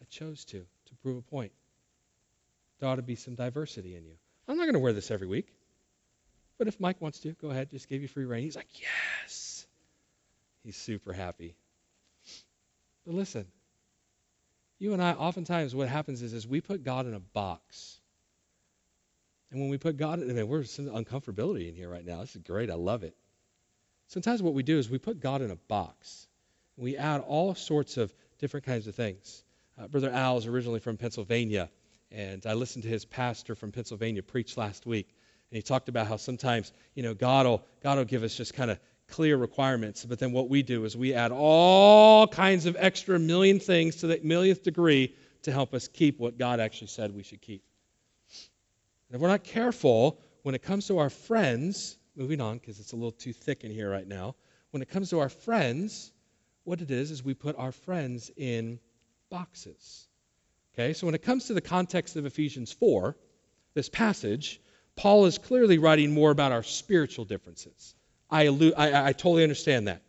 I 0.02 0.06
chose 0.10 0.44
to 0.46 0.60
to 0.60 0.96
prove 1.02 1.18
a 1.18 1.22
point. 1.22 1.54
There 2.80 2.90
ought 2.90 2.96
to 2.96 3.02
be 3.02 3.16
some 3.16 3.36
diversity 3.36 3.96
in 3.96 4.06
you. 4.06 4.16
I'm 4.48 4.58
not 4.58 4.64
going 4.64 4.74
to 4.74 4.80
wear 4.80 4.94
this 4.94 5.12
every 5.12 5.28
week. 5.28 5.48
But 6.58 6.68
if 6.68 6.80
Mike 6.80 7.02
wants 7.02 7.20
to, 7.22 7.34
go 7.34 7.50
ahead. 7.50 7.72
Just 7.72 7.90
give 7.90 8.02
you 8.02 8.08
free 8.08 8.26
rein. 8.26 8.44
He's 8.44 8.56
like, 8.56 8.68
yes. 8.80 9.66
He's 10.64 10.78
super 10.78 11.14
happy. 11.14 11.56
But 13.06 13.16
listen, 13.16 13.46
you 14.80 14.94
and 14.94 15.02
I, 15.02 15.14
oftentimes 15.14 15.76
what 15.76 15.90
happens 15.90 16.22
is, 16.22 16.34
is 16.34 16.48
we 16.48 16.62
put 16.62 16.84
God 16.84 17.06
in 17.06 17.14
a 17.14 17.20
box. 17.20 18.00
And 19.52 19.62
when 19.62 19.70
we 19.70 19.78
put 19.78 19.98
God 19.98 20.22
in, 20.22 20.30
I 20.30 20.34
mean, 20.34 20.48
we're 20.48 20.64
some 20.64 20.88
uncomfortability 20.88 21.70
in 21.70 21.76
here 21.76 21.90
right 21.90 22.06
now. 22.06 22.22
This 22.22 22.36
is 22.36 22.42
great. 22.42 22.70
I 22.70 22.76
love 22.76 23.04
it. 23.04 23.16
Sometimes 24.08 24.42
what 24.42 24.54
we 24.54 24.64
do 24.64 24.78
is 24.78 24.90
we 24.90 24.98
put 24.98 25.20
God 25.20 25.42
in 25.42 25.52
a 25.52 25.56
box. 25.56 26.28
We 26.78 26.98
add 26.98 27.22
all 27.22 27.56
sorts 27.56 27.98
of 27.98 28.14
different 28.40 28.66
kinds 28.66 28.88
of 28.88 28.96
things. 28.96 29.44
Uh, 29.80 29.88
Brother 29.88 30.10
Al 30.10 30.38
is 30.38 30.46
originally 30.46 30.80
from 30.80 30.98
Pennsylvania, 30.98 31.70
and 32.12 32.46
I 32.46 32.54
listened 32.54 32.84
to 32.84 32.90
his 32.90 33.06
pastor 33.06 33.56
from 33.56 33.72
Pennsylvania 33.72 34.24
preach 34.24 34.58
last 34.58 34.86
week. 34.86 35.10
And 35.52 35.58
he 35.58 35.62
talked 35.62 35.90
about 35.90 36.08
how 36.08 36.18
sometimes, 36.18 36.74
you 36.96 37.04
know, 37.04 37.14
God 37.14 37.46
will, 37.46 37.64
God 37.84 37.98
will 37.98 38.06
give 38.06 38.24
us 38.24 38.36
just 38.36 38.54
kind 38.54 38.72
of 38.72 38.80
clear 39.08 39.38
requirements, 39.38 40.06
but 40.06 40.20
then 40.20 40.32
what 40.32 40.50
we 40.50 40.64
do 40.64 40.84
is 40.86 40.98
we 40.98 41.14
add 41.14 41.32
all 41.32 42.28
kinds 42.28 42.66
of 42.66 42.76
extra 42.80 43.20
million 43.20 43.60
things 43.60 43.98
to 43.98 44.08
the 44.08 44.20
millionth 44.24 44.64
degree 44.64 45.16
to 45.44 45.52
help 45.52 45.74
us 45.74 45.88
keep 45.88 46.20
what 46.20 46.38
God 46.38 46.60
actually 46.60 46.88
said 46.88 47.14
we 47.14 47.24
should 47.24 47.42
keep. 47.42 47.64
And 49.10 49.16
if 49.16 49.22
we're 49.22 49.28
not 49.28 49.44
careful, 49.44 50.20
when 50.42 50.56
it 50.56 50.64
comes 50.64 50.88
to 50.88 50.98
our 50.98 51.10
friends, 51.10 51.98
moving 52.16 52.42
on 52.42 52.58
because 52.58 52.80
it's 52.80 52.94
a 52.94 52.96
little 52.96 53.12
too 53.12 53.34
thick 53.34 53.64
in 53.64 53.72
here 53.72 53.90
right 53.90 54.08
now, 54.08 54.36
when 54.72 54.82
it 54.82 54.90
comes 54.90 55.12
to 55.12 55.20
our 55.20 55.30
friends, 55.30 56.12
what 56.64 56.82
it 56.82 56.90
is 56.90 57.12
is 57.12 57.24
we 57.24 57.34
put 57.34 57.56
our 57.58 57.72
friends 57.72 58.32
in 58.36 58.80
boxes. 59.30 60.08
Okay, 60.78 60.92
so 60.92 61.08
when 61.08 61.16
it 61.16 61.22
comes 61.22 61.46
to 61.46 61.54
the 61.54 61.62
context 61.62 62.18
of 62.18 62.26
Ephesians 62.26 62.70
4, 62.74 63.16
this 63.76 63.88
passage, 63.88 64.60
Paul 64.98 65.26
is 65.26 65.38
clearly 65.38 65.78
writing 65.78 66.14
more 66.14 66.32
about 66.32 66.52
our 66.52 66.64
spiritual 66.64 67.24
differences. 67.24 67.96
I, 68.30 68.48
I, 68.76 69.08
I 69.08 69.14
totally 69.14 69.44
understand 69.44 69.88
that. 69.88 70.02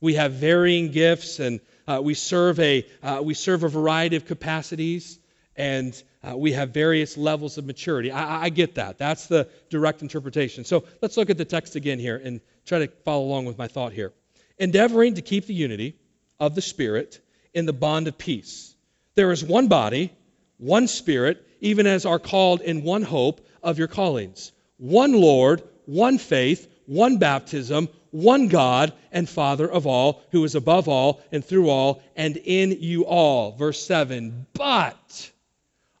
We 0.00 0.14
have 0.14 0.34
varying 0.34 0.92
gifts, 0.92 1.40
and 1.40 1.58
uh, 1.88 2.00
we 2.04 2.14
serve 2.14 2.60
a 2.60 2.86
uh, 3.02 3.20
we 3.24 3.34
serve 3.34 3.64
a 3.64 3.68
variety 3.68 4.14
of 4.14 4.24
capacities, 4.24 5.18
and 5.56 6.00
uh, 6.22 6.36
we 6.36 6.52
have 6.52 6.70
various 6.70 7.16
levels 7.16 7.58
of 7.58 7.64
maturity. 7.64 8.12
I, 8.12 8.44
I 8.44 8.48
get 8.50 8.76
that. 8.76 8.98
That's 8.98 9.26
the 9.26 9.48
direct 9.70 10.02
interpretation. 10.02 10.64
So 10.64 10.84
let's 11.00 11.16
look 11.16 11.30
at 11.30 11.38
the 11.38 11.44
text 11.44 11.74
again 11.74 11.98
here 11.98 12.20
and 12.22 12.40
try 12.64 12.78
to 12.78 12.88
follow 13.04 13.24
along 13.24 13.46
with 13.46 13.58
my 13.58 13.66
thought 13.66 13.92
here. 13.92 14.12
Endeavoring 14.56 15.14
to 15.14 15.22
keep 15.22 15.46
the 15.46 15.54
unity 15.54 15.96
of 16.38 16.54
the 16.54 16.62
Spirit 16.62 17.20
in 17.52 17.66
the 17.66 17.72
bond 17.72 18.06
of 18.06 18.16
peace. 18.18 18.72
There 19.14 19.32
is 19.32 19.44
one 19.44 19.68
body, 19.68 20.12
one 20.58 20.88
Spirit, 20.88 21.46
even 21.60 21.86
as 21.86 22.06
are 22.06 22.18
called 22.18 22.60
in 22.60 22.82
one 22.82 23.02
hope 23.02 23.46
of 23.62 23.78
your 23.78 23.88
callings, 23.88 24.52
one 24.78 25.12
Lord, 25.12 25.62
one 25.86 26.18
faith 26.18 26.68
one 26.86 27.18
baptism, 27.18 27.88
one 28.10 28.48
God 28.48 28.92
and 29.10 29.28
Father 29.28 29.70
of 29.70 29.86
all, 29.86 30.22
who 30.30 30.44
is 30.44 30.54
above 30.54 30.88
all 30.88 31.22
and 31.30 31.44
through 31.44 31.70
all 31.70 32.02
and 32.16 32.36
in 32.36 32.76
you 32.80 33.06
all. 33.06 33.52
Verse 33.52 33.84
7 33.84 34.46
But 34.52 35.30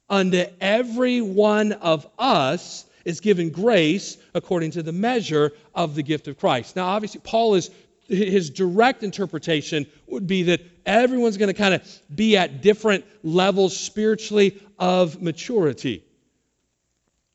unto 0.08 0.44
every 0.60 1.20
one 1.20 1.72
of 1.72 2.06
us 2.18 2.84
is 3.04 3.20
given 3.20 3.50
grace 3.50 4.16
according 4.34 4.72
to 4.72 4.82
the 4.82 4.92
measure 4.92 5.52
of 5.74 5.94
the 5.94 6.02
gift 6.02 6.28
of 6.28 6.38
Christ. 6.38 6.76
Now, 6.76 6.86
obviously, 6.88 7.20
Paul 7.24 7.54
is 7.54 7.70
his 8.08 8.50
direct 8.50 9.02
interpretation 9.02 9.86
would 10.06 10.26
be 10.26 10.44
that 10.44 10.60
everyone's 10.84 11.36
going 11.36 11.48
to 11.48 11.54
kind 11.54 11.74
of 11.74 12.00
be 12.14 12.36
at 12.36 12.62
different 12.62 13.04
levels 13.22 13.76
spiritually 13.76 14.60
of 14.78 15.22
maturity. 15.22 16.04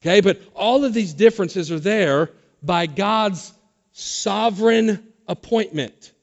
Okay, 0.01 0.21
but 0.21 0.39
all 0.53 0.85
of 0.85 0.93
these 0.93 1.13
differences 1.13 1.71
are 1.71 1.79
there 1.79 2.29
by 2.61 2.85
God's 2.85 3.53
sovereign 3.93 5.07
appointment. 5.27 6.13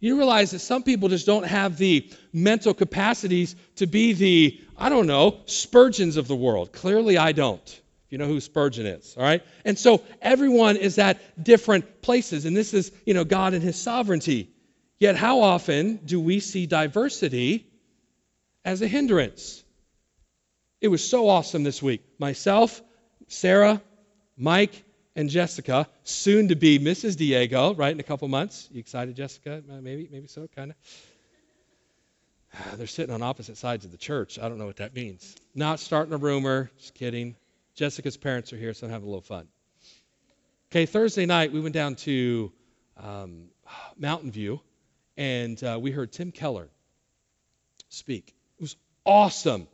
You 0.00 0.16
realize 0.16 0.52
that 0.52 0.60
some 0.60 0.82
people 0.82 1.08
just 1.08 1.26
don't 1.26 1.46
have 1.46 1.76
the 1.76 2.08
mental 2.32 2.72
capacities 2.72 3.56
to 3.76 3.86
be 3.86 4.12
the, 4.12 4.60
I 4.76 4.90
don't 4.90 5.06
know, 5.06 5.40
Spurgeons 5.46 6.16
of 6.16 6.28
the 6.28 6.36
world. 6.36 6.72
Clearly, 6.72 7.18
I 7.18 7.32
don't. 7.32 7.80
You 8.10 8.18
know 8.18 8.26
who 8.26 8.40
Spurgeon 8.40 8.86
is, 8.86 9.14
all 9.16 9.22
right? 9.22 9.42
And 9.64 9.78
so 9.78 10.02
everyone 10.22 10.76
is 10.76 10.98
at 10.98 11.42
different 11.42 12.00
places, 12.00 12.46
and 12.46 12.56
this 12.56 12.72
is, 12.72 12.90
you 13.04 13.14
know, 13.14 13.24
God 13.24 13.54
and 13.54 13.62
His 13.62 13.76
sovereignty. 13.76 14.50
Yet, 14.98 15.16
how 15.16 15.42
often 15.42 15.96
do 15.96 16.18
we 16.18 16.40
see 16.40 16.66
diversity 16.66 17.66
as 18.64 18.82
a 18.82 18.88
hindrance? 18.88 19.62
It 20.80 20.88
was 20.88 21.08
so 21.08 21.28
awesome 21.28 21.64
this 21.64 21.82
week. 21.82 22.02
Myself, 22.18 22.80
Sarah, 23.26 23.82
Mike, 24.36 24.84
and 25.14 25.28
Jessica, 25.28 25.88
soon 26.04 26.48
to 26.48 26.56
be 26.56 26.78
Mrs. 26.78 27.16
Diego, 27.16 27.74
right, 27.74 27.92
in 27.92 28.00
a 28.00 28.04
couple 28.04 28.28
months. 28.28 28.68
You 28.72 28.80
excited, 28.80 29.16
Jessica? 29.16 29.62
Uh, 29.70 29.80
maybe, 29.80 30.08
maybe 30.10 30.28
so, 30.28 30.48
kind 30.54 30.72
of. 30.72 30.76
They're 32.78 32.86
sitting 32.86 33.14
on 33.14 33.22
opposite 33.22 33.56
sides 33.56 33.84
of 33.84 33.90
the 33.90 33.98
church. 33.98 34.38
I 34.38 34.48
don't 34.48 34.58
know 34.58 34.66
what 34.66 34.76
that 34.76 34.94
means. 34.94 35.36
Not 35.54 35.80
starting 35.80 36.14
a 36.14 36.18
rumor, 36.18 36.70
just 36.78 36.94
kidding. 36.94 37.36
Jessica's 37.78 38.16
parents 38.16 38.52
are 38.52 38.56
here, 38.56 38.74
so 38.74 38.86
I'm 38.86 38.92
having 38.92 39.06
a 39.06 39.10
little 39.10 39.22
fun. 39.22 39.48
Okay, 40.70 40.84
Thursday 40.84 41.26
night, 41.26 41.52
we 41.52 41.60
went 41.60 41.74
down 41.74 41.94
to 41.96 42.52
um, 42.96 43.44
Mountain 43.96 44.32
View, 44.32 44.60
and 45.16 45.62
uh, 45.64 45.78
we 45.80 45.90
heard 45.90 46.12
Tim 46.12 46.32
Keller 46.32 46.68
speak. 47.88 48.34
It 48.58 48.62
was 48.62 48.76
awesome. 49.06 49.68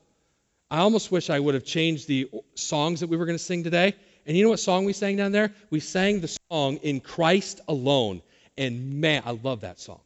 I 0.70 0.78
almost 0.78 1.10
wish 1.10 1.30
I 1.30 1.40
would 1.40 1.54
have 1.54 1.64
changed 1.64 2.06
the 2.06 2.30
songs 2.54 3.00
that 3.00 3.08
we 3.08 3.16
were 3.16 3.26
going 3.26 3.38
to 3.38 3.44
sing 3.44 3.64
today 3.64 3.94
and 4.26 4.36
you 4.36 4.44
know 4.44 4.50
what 4.50 4.60
song 4.60 4.84
we 4.84 4.92
sang 4.92 5.16
down 5.16 5.32
there? 5.32 5.52
We 5.70 5.80
sang 5.80 6.20
the 6.20 6.34
song 6.50 6.76
In 6.78 7.00
Christ 7.00 7.60
Alone. 7.68 8.22
And 8.56 9.00
man, 9.00 9.22
I 9.26 9.32
love 9.32 9.60
that 9.60 9.78
song. 9.80 10.00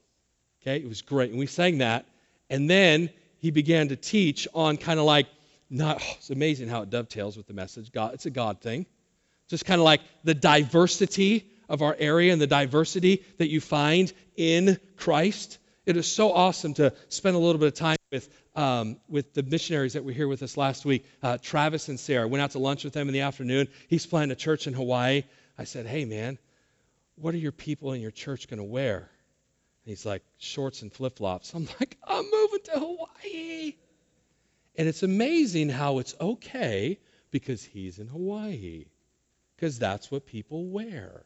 Okay, 0.62 0.76
it 0.78 0.88
was 0.88 1.02
great. 1.02 1.30
And 1.30 1.38
we 1.38 1.46
sang 1.46 1.78
that. 1.78 2.04
And 2.50 2.68
then 2.68 3.10
he 3.38 3.50
began 3.50 3.88
to 3.88 3.96
teach 3.96 4.48
on 4.54 4.76
kind 4.76 4.98
of 4.98 5.04
like, 5.04 5.26
not, 5.70 6.02
oh, 6.02 6.12
it's 6.16 6.30
amazing 6.30 6.68
how 6.68 6.82
it 6.82 6.90
dovetails 6.90 7.36
with 7.36 7.46
the 7.46 7.54
message. 7.54 7.92
God, 7.92 8.14
it's 8.14 8.26
a 8.26 8.30
God 8.30 8.60
thing. 8.60 8.86
Just 9.48 9.64
kind 9.64 9.80
of 9.80 9.84
like 9.84 10.02
the 10.24 10.34
diversity 10.34 11.50
of 11.68 11.82
our 11.82 11.96
area 11.98 12.32
and 12.32 12.40
the 12.40 12.46
diversity 12.46 13.24
that 13.38 13.48
you 13.48 13.60
find 13.60 14.12
in 14.36 14.78
Christ. 14.96 15.58
It 15.86 15.96
is 15.96 16.10
so 16.10 16.32
awesome 16.32 16.74
to 16.74 16.92
spend 17.08 17.34
a 17.36 17.38
little 17.38 17.58
bit 17.58 17.68
of 17.68 17.74
time 17.74 17.96
with, 18.10 18.28
um, 18.54 18.98
with 19.08 19.32
the 19.34 19.42
missionaries 19.42 19.94
that 19.94 20.04
were 20.04 20.12
here 20.12 20.28
with 20.28 20.42
us 20.42 20.56
last 20.56 20.84
week, 20.84 21.06
uh, 21.22 21.38
Travis 21.40 21.88
and 21.88 21.98
Sarah. 21.98 22.28
Went 22.28 22.42
out 22.42 22.52
to 22.52 22.58
lunch 22.58 22.84
with 22.84 22.92
them 22.92 23.08
in 23.08 23.14
the 23.14 23.22
afternoon. 23.22 23.68
He's 23.88 24.06
planning 24.06 24.30
a 24.30 24.36
church 24.36 24.66
in 24.66 24.74
Hawaii. 24.74 25.24
I 25.58 25.64
said, 25.64 25.86
hey, 25.86 26.04
man, 26.04 26.38
what 27.16 27.34
are 27.34 27.38
your 27.38 27.52
people 27.52 27.92
in 27.92 28.00
your 28.00 28.10
church 28.10 28.48
going 28.48 28.58
to 28.58 28.64
wear? 28.64 28.96
And 28.96 29.06
he's 29.86 30.04
like, 30.04 30.22
shorts 30.38 30.82
and 30.82 30.92
flip 30.92 31.16
flops. 31.16 31.54
I'm 31.54 31.66
like, 31.80 31.96
I'm 32.04 32.24
moving 32.30 32.60
to 32.64 32.72
Hawaii. 32.72 33.74
And 34.78 34.88
it's 34.88 35.02
amazing 35.02 35.68
how 35.68 35.98
it's 35.98 36.14
okay 36.20 36.98
because 37.30 37.62
he's 37.62 37.98
in 37.98 38.06
Hawaii, 38.06 38.86
because 39.56 39.78
that's 39.78 40.10
what 40.10 40.24
people 40.24 40.66
wear. 40.66 41.24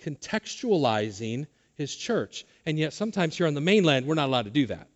Contextualizing 0.00 1.46
his 1.76 1.94
church. 1.94 2.44
And 2.66 2.78
yet, 2.78 2.92
sometimes 2.92 3.38
here 3.38 3.46
on 3.46 3.54
the 3.54 3.60
mainland, 3.60 4.06
we're 4.06 4.16
not 4.16 4.26
allowed 4.26 4.46
to 4.46 4.50
do 4.50 4.66
that. 4.66 4.88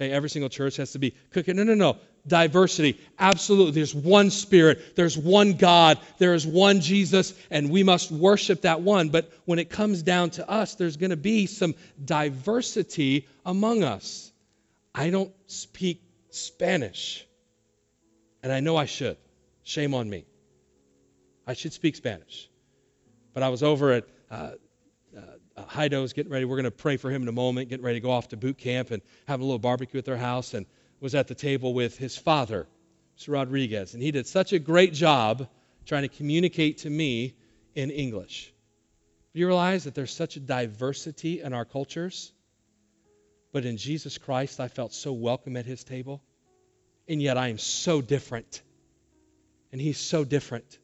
Okay, 0.00 0.10
every 0.12 0.30
single 0.30 0.48
church 0.48 0.76
has 0.76 0.92
to 0.92 0.98
be 0.98 1.14
cooking. 1.30 1.56
No, 1.56 1.62
no, 1.62 1.74
no. 1.74 1.96
Diversity. 2.26 3.00
Absolutely. 3.18 3.72
There's 3.72 3.94
one 3.94 4.30
Spirit. 4.30 4.96
There's 4.96 5.16
one 5.16 5.54
God. 5.54 5.98
There 6.18 6.34
is 6.34 6.46
one 6.46 6.80
Jesus, 6.80 7.34
and 7.50 7.70
we 7.70 7.84
must 7.84 8.10
worship 8.10 8.62
that 8.62 8.80
one. 8.80 9.08
But 9.08 9.32
when 9.44 9.58
it 9.58 9.70
comes 9.70 10.02
down 10.02 10.30
to 10.30 10.48
us, 10.48 10.74
there's 10.74 10.96
going 10.96 11.10
to 11.10 11.16
be 11.16 11.46
some 11.46 11.74
diversity 12.04 13.28
among 13.46 13.84
us. 13.84 14.30
I 14.94 15.10
don't 15.10 15.32
speak 15.46 16.02
Spanish, 16.30 17.26
and 18.42 18.52
I 18.52 18.60
know 18.60 18.76
I 18.76 18.86
should. 18.86 19.16
Shame 19.62 19.94
on 19.94 20.08
me. 20.08 20.24
I 21.46 21.54
should 21.54 21.72
speak 21.72 21.96
Spanish. 21.96 22.48
But 23.34 23.42
I 23.42 23.48
was 23.48 23.62
over 23.62 23.92
at 23.92 24.04
uh, 24.30 24.50
uh, 25.16 25.64
Heido's 25.64 26.12
getting 26.12 26.32
ready. 26.32 26.44
We're 26.44 26.56
going 26.56 26.64
to 26.64 26.70
pray 26.70 26.96
for 26.96 27.10
him 27.10 27.22
in 27.22 27.28
a 27.28 27.32
moment, 27.32 27.68
getting 27.68 27.84
ready 27.84 28.00
to 28.00 28.02
go 28.02 28.10
off 28.10 28.28
to 28.28 28.36
boot 28.36 28.58
camp 28.58 28.90
and 28.90 29.02
have 29.26 29.40
a 29.40 29.44
little 29.44 29.58
barbecue 29.58 29.98
at 29.98 30.04
their 30.04 30.16
house, 30.16 30.54
and 30.54 30.66
was 31.00 31.14
at 31.14 31.28
the 31.28 31.34
table 31.34 31.74
with 31.74 31.96
his 31.96 32.16
father, 32.16 32.66
Mr. 33.18 33.32
Rodriguez. 33.32 33.94
And 33.94 34.02
he 34.02 34.10
did 34.10 34.26
such 34.26 34.52
a 34.52 34.58
great 34.58 34.92
job 34.92 35.48
trying 35.86 36.02
to 36.02 36.08
communicate 36.08 36.78
to 36.78 36.90
me 36.90 37.34
in 37.74 37.90
English. 37.90 38.52
Do 39.32 39.40
you 39.40 39.46
realize 39.46 39.84
that 39.84 39.94
there's 39.94 40.12
such 40.12 40.36
a 40.36 40.40
diversity 40.40 41.40
in 41.40 41.52
our 41.52 41.64
cultures? 41.64 42.32
But 43.52 43.64
in 43.64 43.76
Jesus 43.76 44.18
Christ, 44.18 44.60
I 44.60 44.68
felt 44.68 44.92
so 44.92 45.12
welcome 45.12 45.56
at 45.56 45.64
his 45.64 45.84
table. 45.84 46.22
And 47.08 47.22
yet 47.22 47.38
I 47.38 47.48
am 47.48 47.58
so 47.58 48.02
different. 48.02 48.62
And 49.72 49.80
he's 49.80 49.98
so 49.98 50.24
different. 50.24 50.78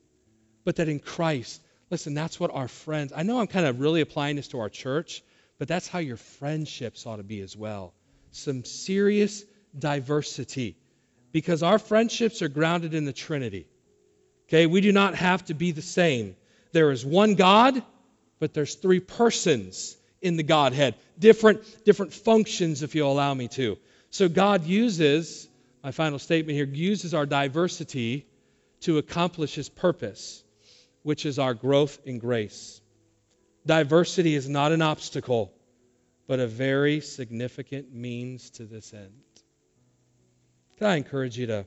But 0.65 0.77
that 0.77 0.89
in 0.89 0.99
Christ, 0.99 1.61
Listen, 1.95 2.15
that's 2.15 2.41
what 2.41 2.51
our 2.53 2.69
friends, 2.69 3.13
I 3.15 3.23
know 3.23 3.39
I'm 3.39 3.47
kind 3.47 3.67
of 3.67 3.81
really 3.81 4.01
applying 4.01 4.35
this 4.35 4.49
to 4.49 4.59
our 4.59 4.69
church, 4.69 5.23
but 5.59 5.69
that's 5.69 5.87
how 5.87 5.99
your 6.01 6.17
friendships 6.17 7.07
ought 7.07 7.17
to 7.17 7.23
be 7.23 7.41
as 7.41 7.57
well. 7.57 7.95
Some 8.33 8.65
serious 8.65 9.45
diversity. 9.79 10.77
Because 11.31 11.63
our 11.63 11.79
friendships 11.79 12.43
are 12.43 12.49
grounded 12.49 12.95
in 12.95 13.05
the 13.05 13.13
Trinity. 13.13 13.67
Okay, 14.49 14.67
we 14.67 14.81
do 14.81 14.93
not 14.93 15.15
have 15.15 15.45
to 15.47 15.55
be 15.55 15.71
the 15.71 15.83
same. 15.83 16.37
There 16.73 16.91
is 16.91 17.05
one 17.05 17.35
God, 17.35 17.81
but 18.41 18.55
there's 18.55 18.75
three 18.75 19.01
persons 19.01 19.97
in 20.21 20.37
the 20.37 20.43
Godhead. 20.43 20.95
Different, 21.19 21.85
different 21.85 22.13
functions, 22.13 22.83
if 22.83 22.95
you'll 22.95 23.13
allow 23.13 23.35
me 23.35 23.49
to. 23.49 23.79
So 24.11 24.29
God 24.29 24.65
uses, 24.65 25.49
my 25.85 25.93
final 25.93 26.19
statement 26.19 26.57
here, 26.57 26.67
uses 26.67 27.15
our 27.15 27.27
diversity 27.27 28.27
to 28.81 28.99
accomplish 28.99 29.55
his 29.55 29.69
purpose 29.69 30.45
which 31.05 31.27
is 31.27 31.39
our 31.39 31.55
growth 31.55 31.99
in 32.07 32.19
grace. 32.19 32.81
Diversity 33.67 34.35
is 34.35 34.49
not 34.49 34.73
an 34.73 34.83
obstacle, 34.83 35.53
but 36.27 36.41
a 36.41 36.47
very 36.47 37.01
significant 37.01 37.95
means 37.95 38.51
to 38.51 38.65
this 38.65 38.93
end. 38.93 39.13
Can 40.79 40.87
I 40.87 40.97
encourage 40.97 41.39
you 41.39 41.47
to 41.49 41.67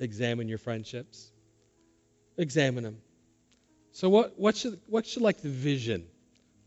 examine 0.00 0.48
your 0.48 0.58
friendships? 0.58 1.30
Examine 2.38 2.84
them. 2.84 2.98
So, 3.92 4.08
what, 4.08 4.38
what, 4.38 4.56
should, 4.56 4.80
what 4.86 5.06
should 5.06 5.22
like 5.22 5.42
the 5.42 5.50
vision 5.50 6.06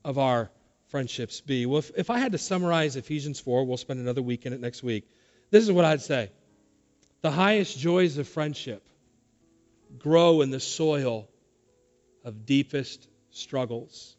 of 0.05 0.19
our 0.19 0.51
friendships 0.89 1.41
be? 1.41 1.65
Well, 1.65 1.79
if, 1.79 1.91
if 1.97 2.09
I 2.11 2.19
had 2.19 2.33
to 2.33 2.37
summarize 2.37 2.95
Ephesians 2.95 3.39
4, 3.39 3.65
we'll 3.65 3.77
spend 3.77 3.99
another 3.99 4.21
week 4.21 4.45
in 4.45 4.53
it 4.53 4.61
next 4.61 4.83
week. 4.83 5.09
This 5.53 5.65
is 5.65 5.71
what 5.71 5.85
I'd 5.85 6.01
say 6.01 6.31
The 7.21 7.29
highest 7.29 7.77
joys 7.77 8.17
of 8.17 8.27
friendship 8.27 8.83
grow 9.99 10.41
in 10.41 10.49
the 10.49 10.59
soil 10.59 11.29
of 12.25 12.47
deepest 12.47 13.07
struggles. 13.29 14.15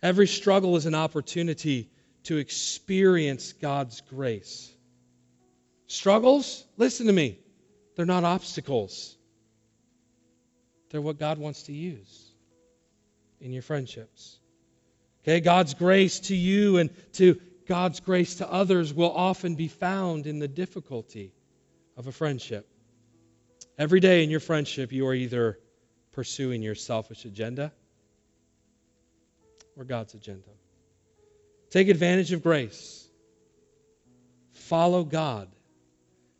Every 0.00 0.28
struggle 0.28 0.76
is 0.76 0.86
an 0.86 0.94
opportunity 0.94 1.90
to 2.24 2.36
experience 2.36 3.52
God's 3.52 4.00
grace. 4.02 4.72
Struggles, 5.88 6.64
listen 6.76 7.08
to 7.08 7.12
me, 7.12 7.40
they're 7.96 8.06
not 8.06 8.22
obstacles. 8.22 9.16
They're 10.90 11.00
what 11.00 11.18
God 11.18 11.38
wants 11.38 11.64
to 11.64 11.72
use 11.72 12.30
in 13.40 13.52
your 13.52 13.62
friendships. 13.62 14.38
Okay, 15.24 15.40
God's 15.40 15.74
grace 15.74 16.20
to 16.28 16.36
you 16.36 16.78
and 16.78 16.90
to 17.14 17.40
God's 17.68 18.00
grace 18.00 18.36
to 18.36 18.50
others 18.50 18.92
will 18.94 19.12
often 19.12 19.54
be 19.54 19.68
found 19.68 20.26
in 20.26 20.38
the 20.38 20.48
difficulty 20.48 21.32
of 21.96 22.06
a 22.06 22.12
friendship. 22.12 22.66
Every 23.78 24.00
day 24.00 24.24
in 24.24 24.30
your 24.30 24.40
friendship, 24.40 24.90
you 24.90 25.06
are 25.06 25.14
either 25.14 25.58
pursuing 26.12 26.62
your 26.62 26.74
selfish 26.74 27.26
agenda 27.26 27.70
or 29.76 29.84
God's 29.84 30.14
agenda. 30.14 30.48
Take 31.70 31.88
advantage 31.88 32.32
of 32.32 32.42
grace. 32.42 33.06
Follow 34.52 35.04
God 35.04 35.48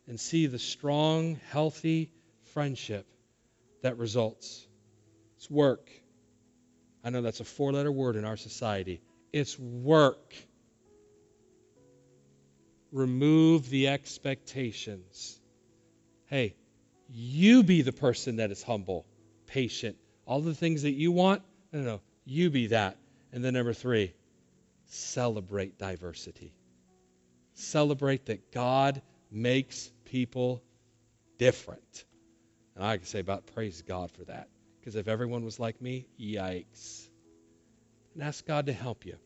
and 0.07 0.19
see 0.19 0.47
the 0.47 0.59
strong, 0.59 1.39
healthy 1.51 2.11
friendship 2.53 3.05
that 3.83 3.99
results. 3.99 4.65
It's 5.37 5.49
work. 5.49 5.89
I 7.03 7.11
know 7.11 7.21
that's 7.21 7.39
a 7.39 7.45
four 7.45 7.71
letter 7.71 7.91
word 7.91 8.15
in 8.15 8.25
our 8.25 8.35
society. 8.35 8.99
It's 9.31 9.57
work. 9.59 10.33
Remove 12.91 13.69
the 13.69 13.87
expectations. 13.89 15.39
Hey, 16.25 16.55
you 17.07 17.63
be 17.63 17.81
the 17.81 17.91
person 17.91 18.37
that 18.37 18.51
is 18.51 18.63
humble, 18.63 19.05
patient, 19.47 19.97
all 20.25 20.41
the 20.41 20.53
things 20.53 20.83
that 20.83 20.91
you 20.91 21.11
want. 21.11 21.41
No, 21.71 21.79
no, 21.79 21.85
no. 21.85 22.01
You 22.25 22.49
be 22.49 22.67
that. 22.67 22.97
And 23.31 23.43
then 23.43 23.53
number 23.53 23.73
three, 23.73 24.13
celebrate 24.85 25.77
diversity. 25.77 26.53
Celebrate 27.53 28.25
that 28.27 28.51
God 28.51 29.01
makes 29.31 29.91
people 30.05 30.63
different. 31.37 32.05
And 32.75 32.83
I 32.83 32.97
can 32.97 33.05
say 33.05 33.19
about 33.19 33.47
praise 33.53 33.81
God 33.81 34.11
for 34.11 34.23
that. 34.25 34.47
Because 34.79 34.95
if 34.95 35.07
everyone 35.07 35.43
was 35.43 35.59
like 35.59 35.81
me, 35.81 36.07
yikes. 36.19 37.07
And 38.13 38.23
ask 38.23 38.45
God 38.45 38.67
to 38.67 38.73
help 38.73 39.05
you 39.05 39.17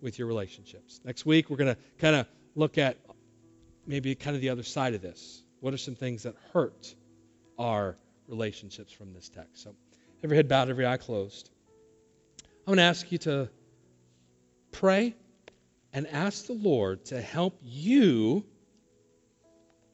with 0.00 0.18
your 0.18 0.28
relationships. 0.28 1.00
Next 1.04 1.24
week, 1.24 1.50
we're 1.50 1.56
going 1.56 1.74
to 1.74 1.80
kind 1.98 2.16
of 2.16 2.26
look 2.54 2.78
at 2.78 2.96
maybe 3.86 4.14
kind 4.14 4.36
of 4.36 4.42
the 4.42 4.50
other 4.50 4.62
side 4.62 4.94
of 4.94 5.02
this. 5.02 5.42
What 5.60 5.74
are 5.74 5.78
some 5.78 5.94
things 5.94 6.22
that 6.22 6.34
hurt 6.52 6.94
our 7.58 7.96
relationships 8.28 8.92
from 8.92 9.12
this 9.12 9.28
text? 9.28 9.62
So, 9.62 9.74
every 10.22 10.36
head 10.36 10.48
bowed, 10.48 10.70
every 10.70 10.86
eye 10.86 10.96
closed. 10.96 11.50
I'm 12.66 12.74
going 12.74 12.76
to 12.78 12.82
ask 12.82 13.10
you 13.10 13.18
to 13.18 13.48
pray 14.72 15.14
and 15.92 16.06
ask 16.06 16.46
the 16.46 16.52
Lord 16.54 17.04
to 17.06 17.20
help 17.20 17.58
you 17.62 18.44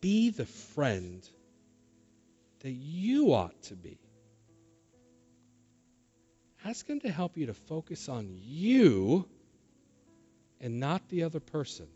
be 0.00 0.30
the 0.30 0.46
friend 0.46 1.28
that 2.60 2.70
you 2.70 3.32
ought 3.32 3.62
to 3.64 3.74
be. 3.74 3.98
Ask 6.64 6.86
Him 6.86 7.00
to 7.00 7.10
help 7.10 7.36
you 7.36 7.46
to 7.46 7.54
focus 7.54 8.08
on 8.08 8.28
you 8.44 9.28
and 10.60 10.80
not 10.80 11.08
the 11.08 11.22
other 11.22 11.40
person. 11.40 11.86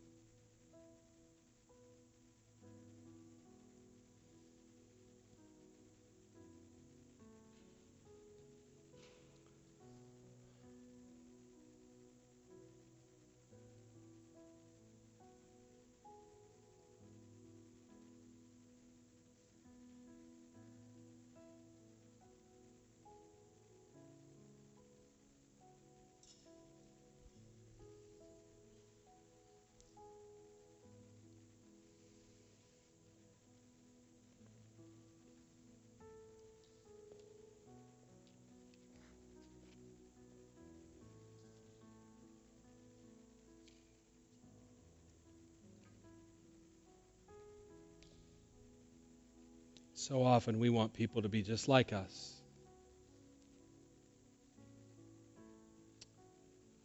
So 50.01 50.25
often 50.25 50.59
we 50.59 50.71
want 50.71 50.95
people 50.95 51.21
to 51.23 51.29
be 51.29 51.43
just 51.43 51.69
like 51.69 51.93
us. 51.93 52.35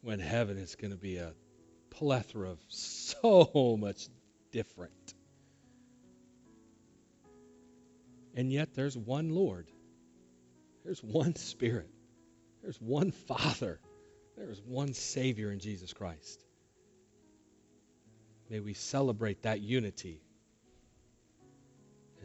When 0.02 0.20
heaven 0.20 0.58
is 0.58 0.76
going 0.76 0.92
to 0.92 0.98
be 0.98 1.16
a 1.16 1.32
plethora 1.92 2.50
of 2.50 2.60
so 2.68 3.78
much 3.80 4.10
different. 4.52 5.14
And 8.36 8.52
yet 8.52 8.76
there's 8.76 8.98
one 8.98 9.30
Lord. 9.30 9.72
There's 10.84 11.02
one 11.02 11.38
Spirit. 11.38 11.90
There's 12.62 12.82
one 12.82 13.12
Father. 13.12 13.80
There's 14.36 14.62
one 14.62 14.94
Savior 14.94 15.54
in 15.54 15.60
Jesus 15.60 15.94
Christ. 15.94 16.44
May 18.50 18.60
we 18.60 18.74
celebrate 18.74 19.44
that 19.44 19.62
unity 19.62 20.20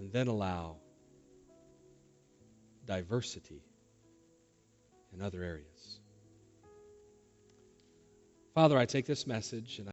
and 0.00 0.10
then 0.10 0.28
allow 0.28 0.78
diversity 2.86 3.62
in 5.12 5.20
other 5.20 5.42
areas. 5.42 6.00
Father, 8.54 8.78
I 8.78 8.86
take 8.86 9.04
this 9.04 9.26
message 9.26 9.78
and 9.78 9.90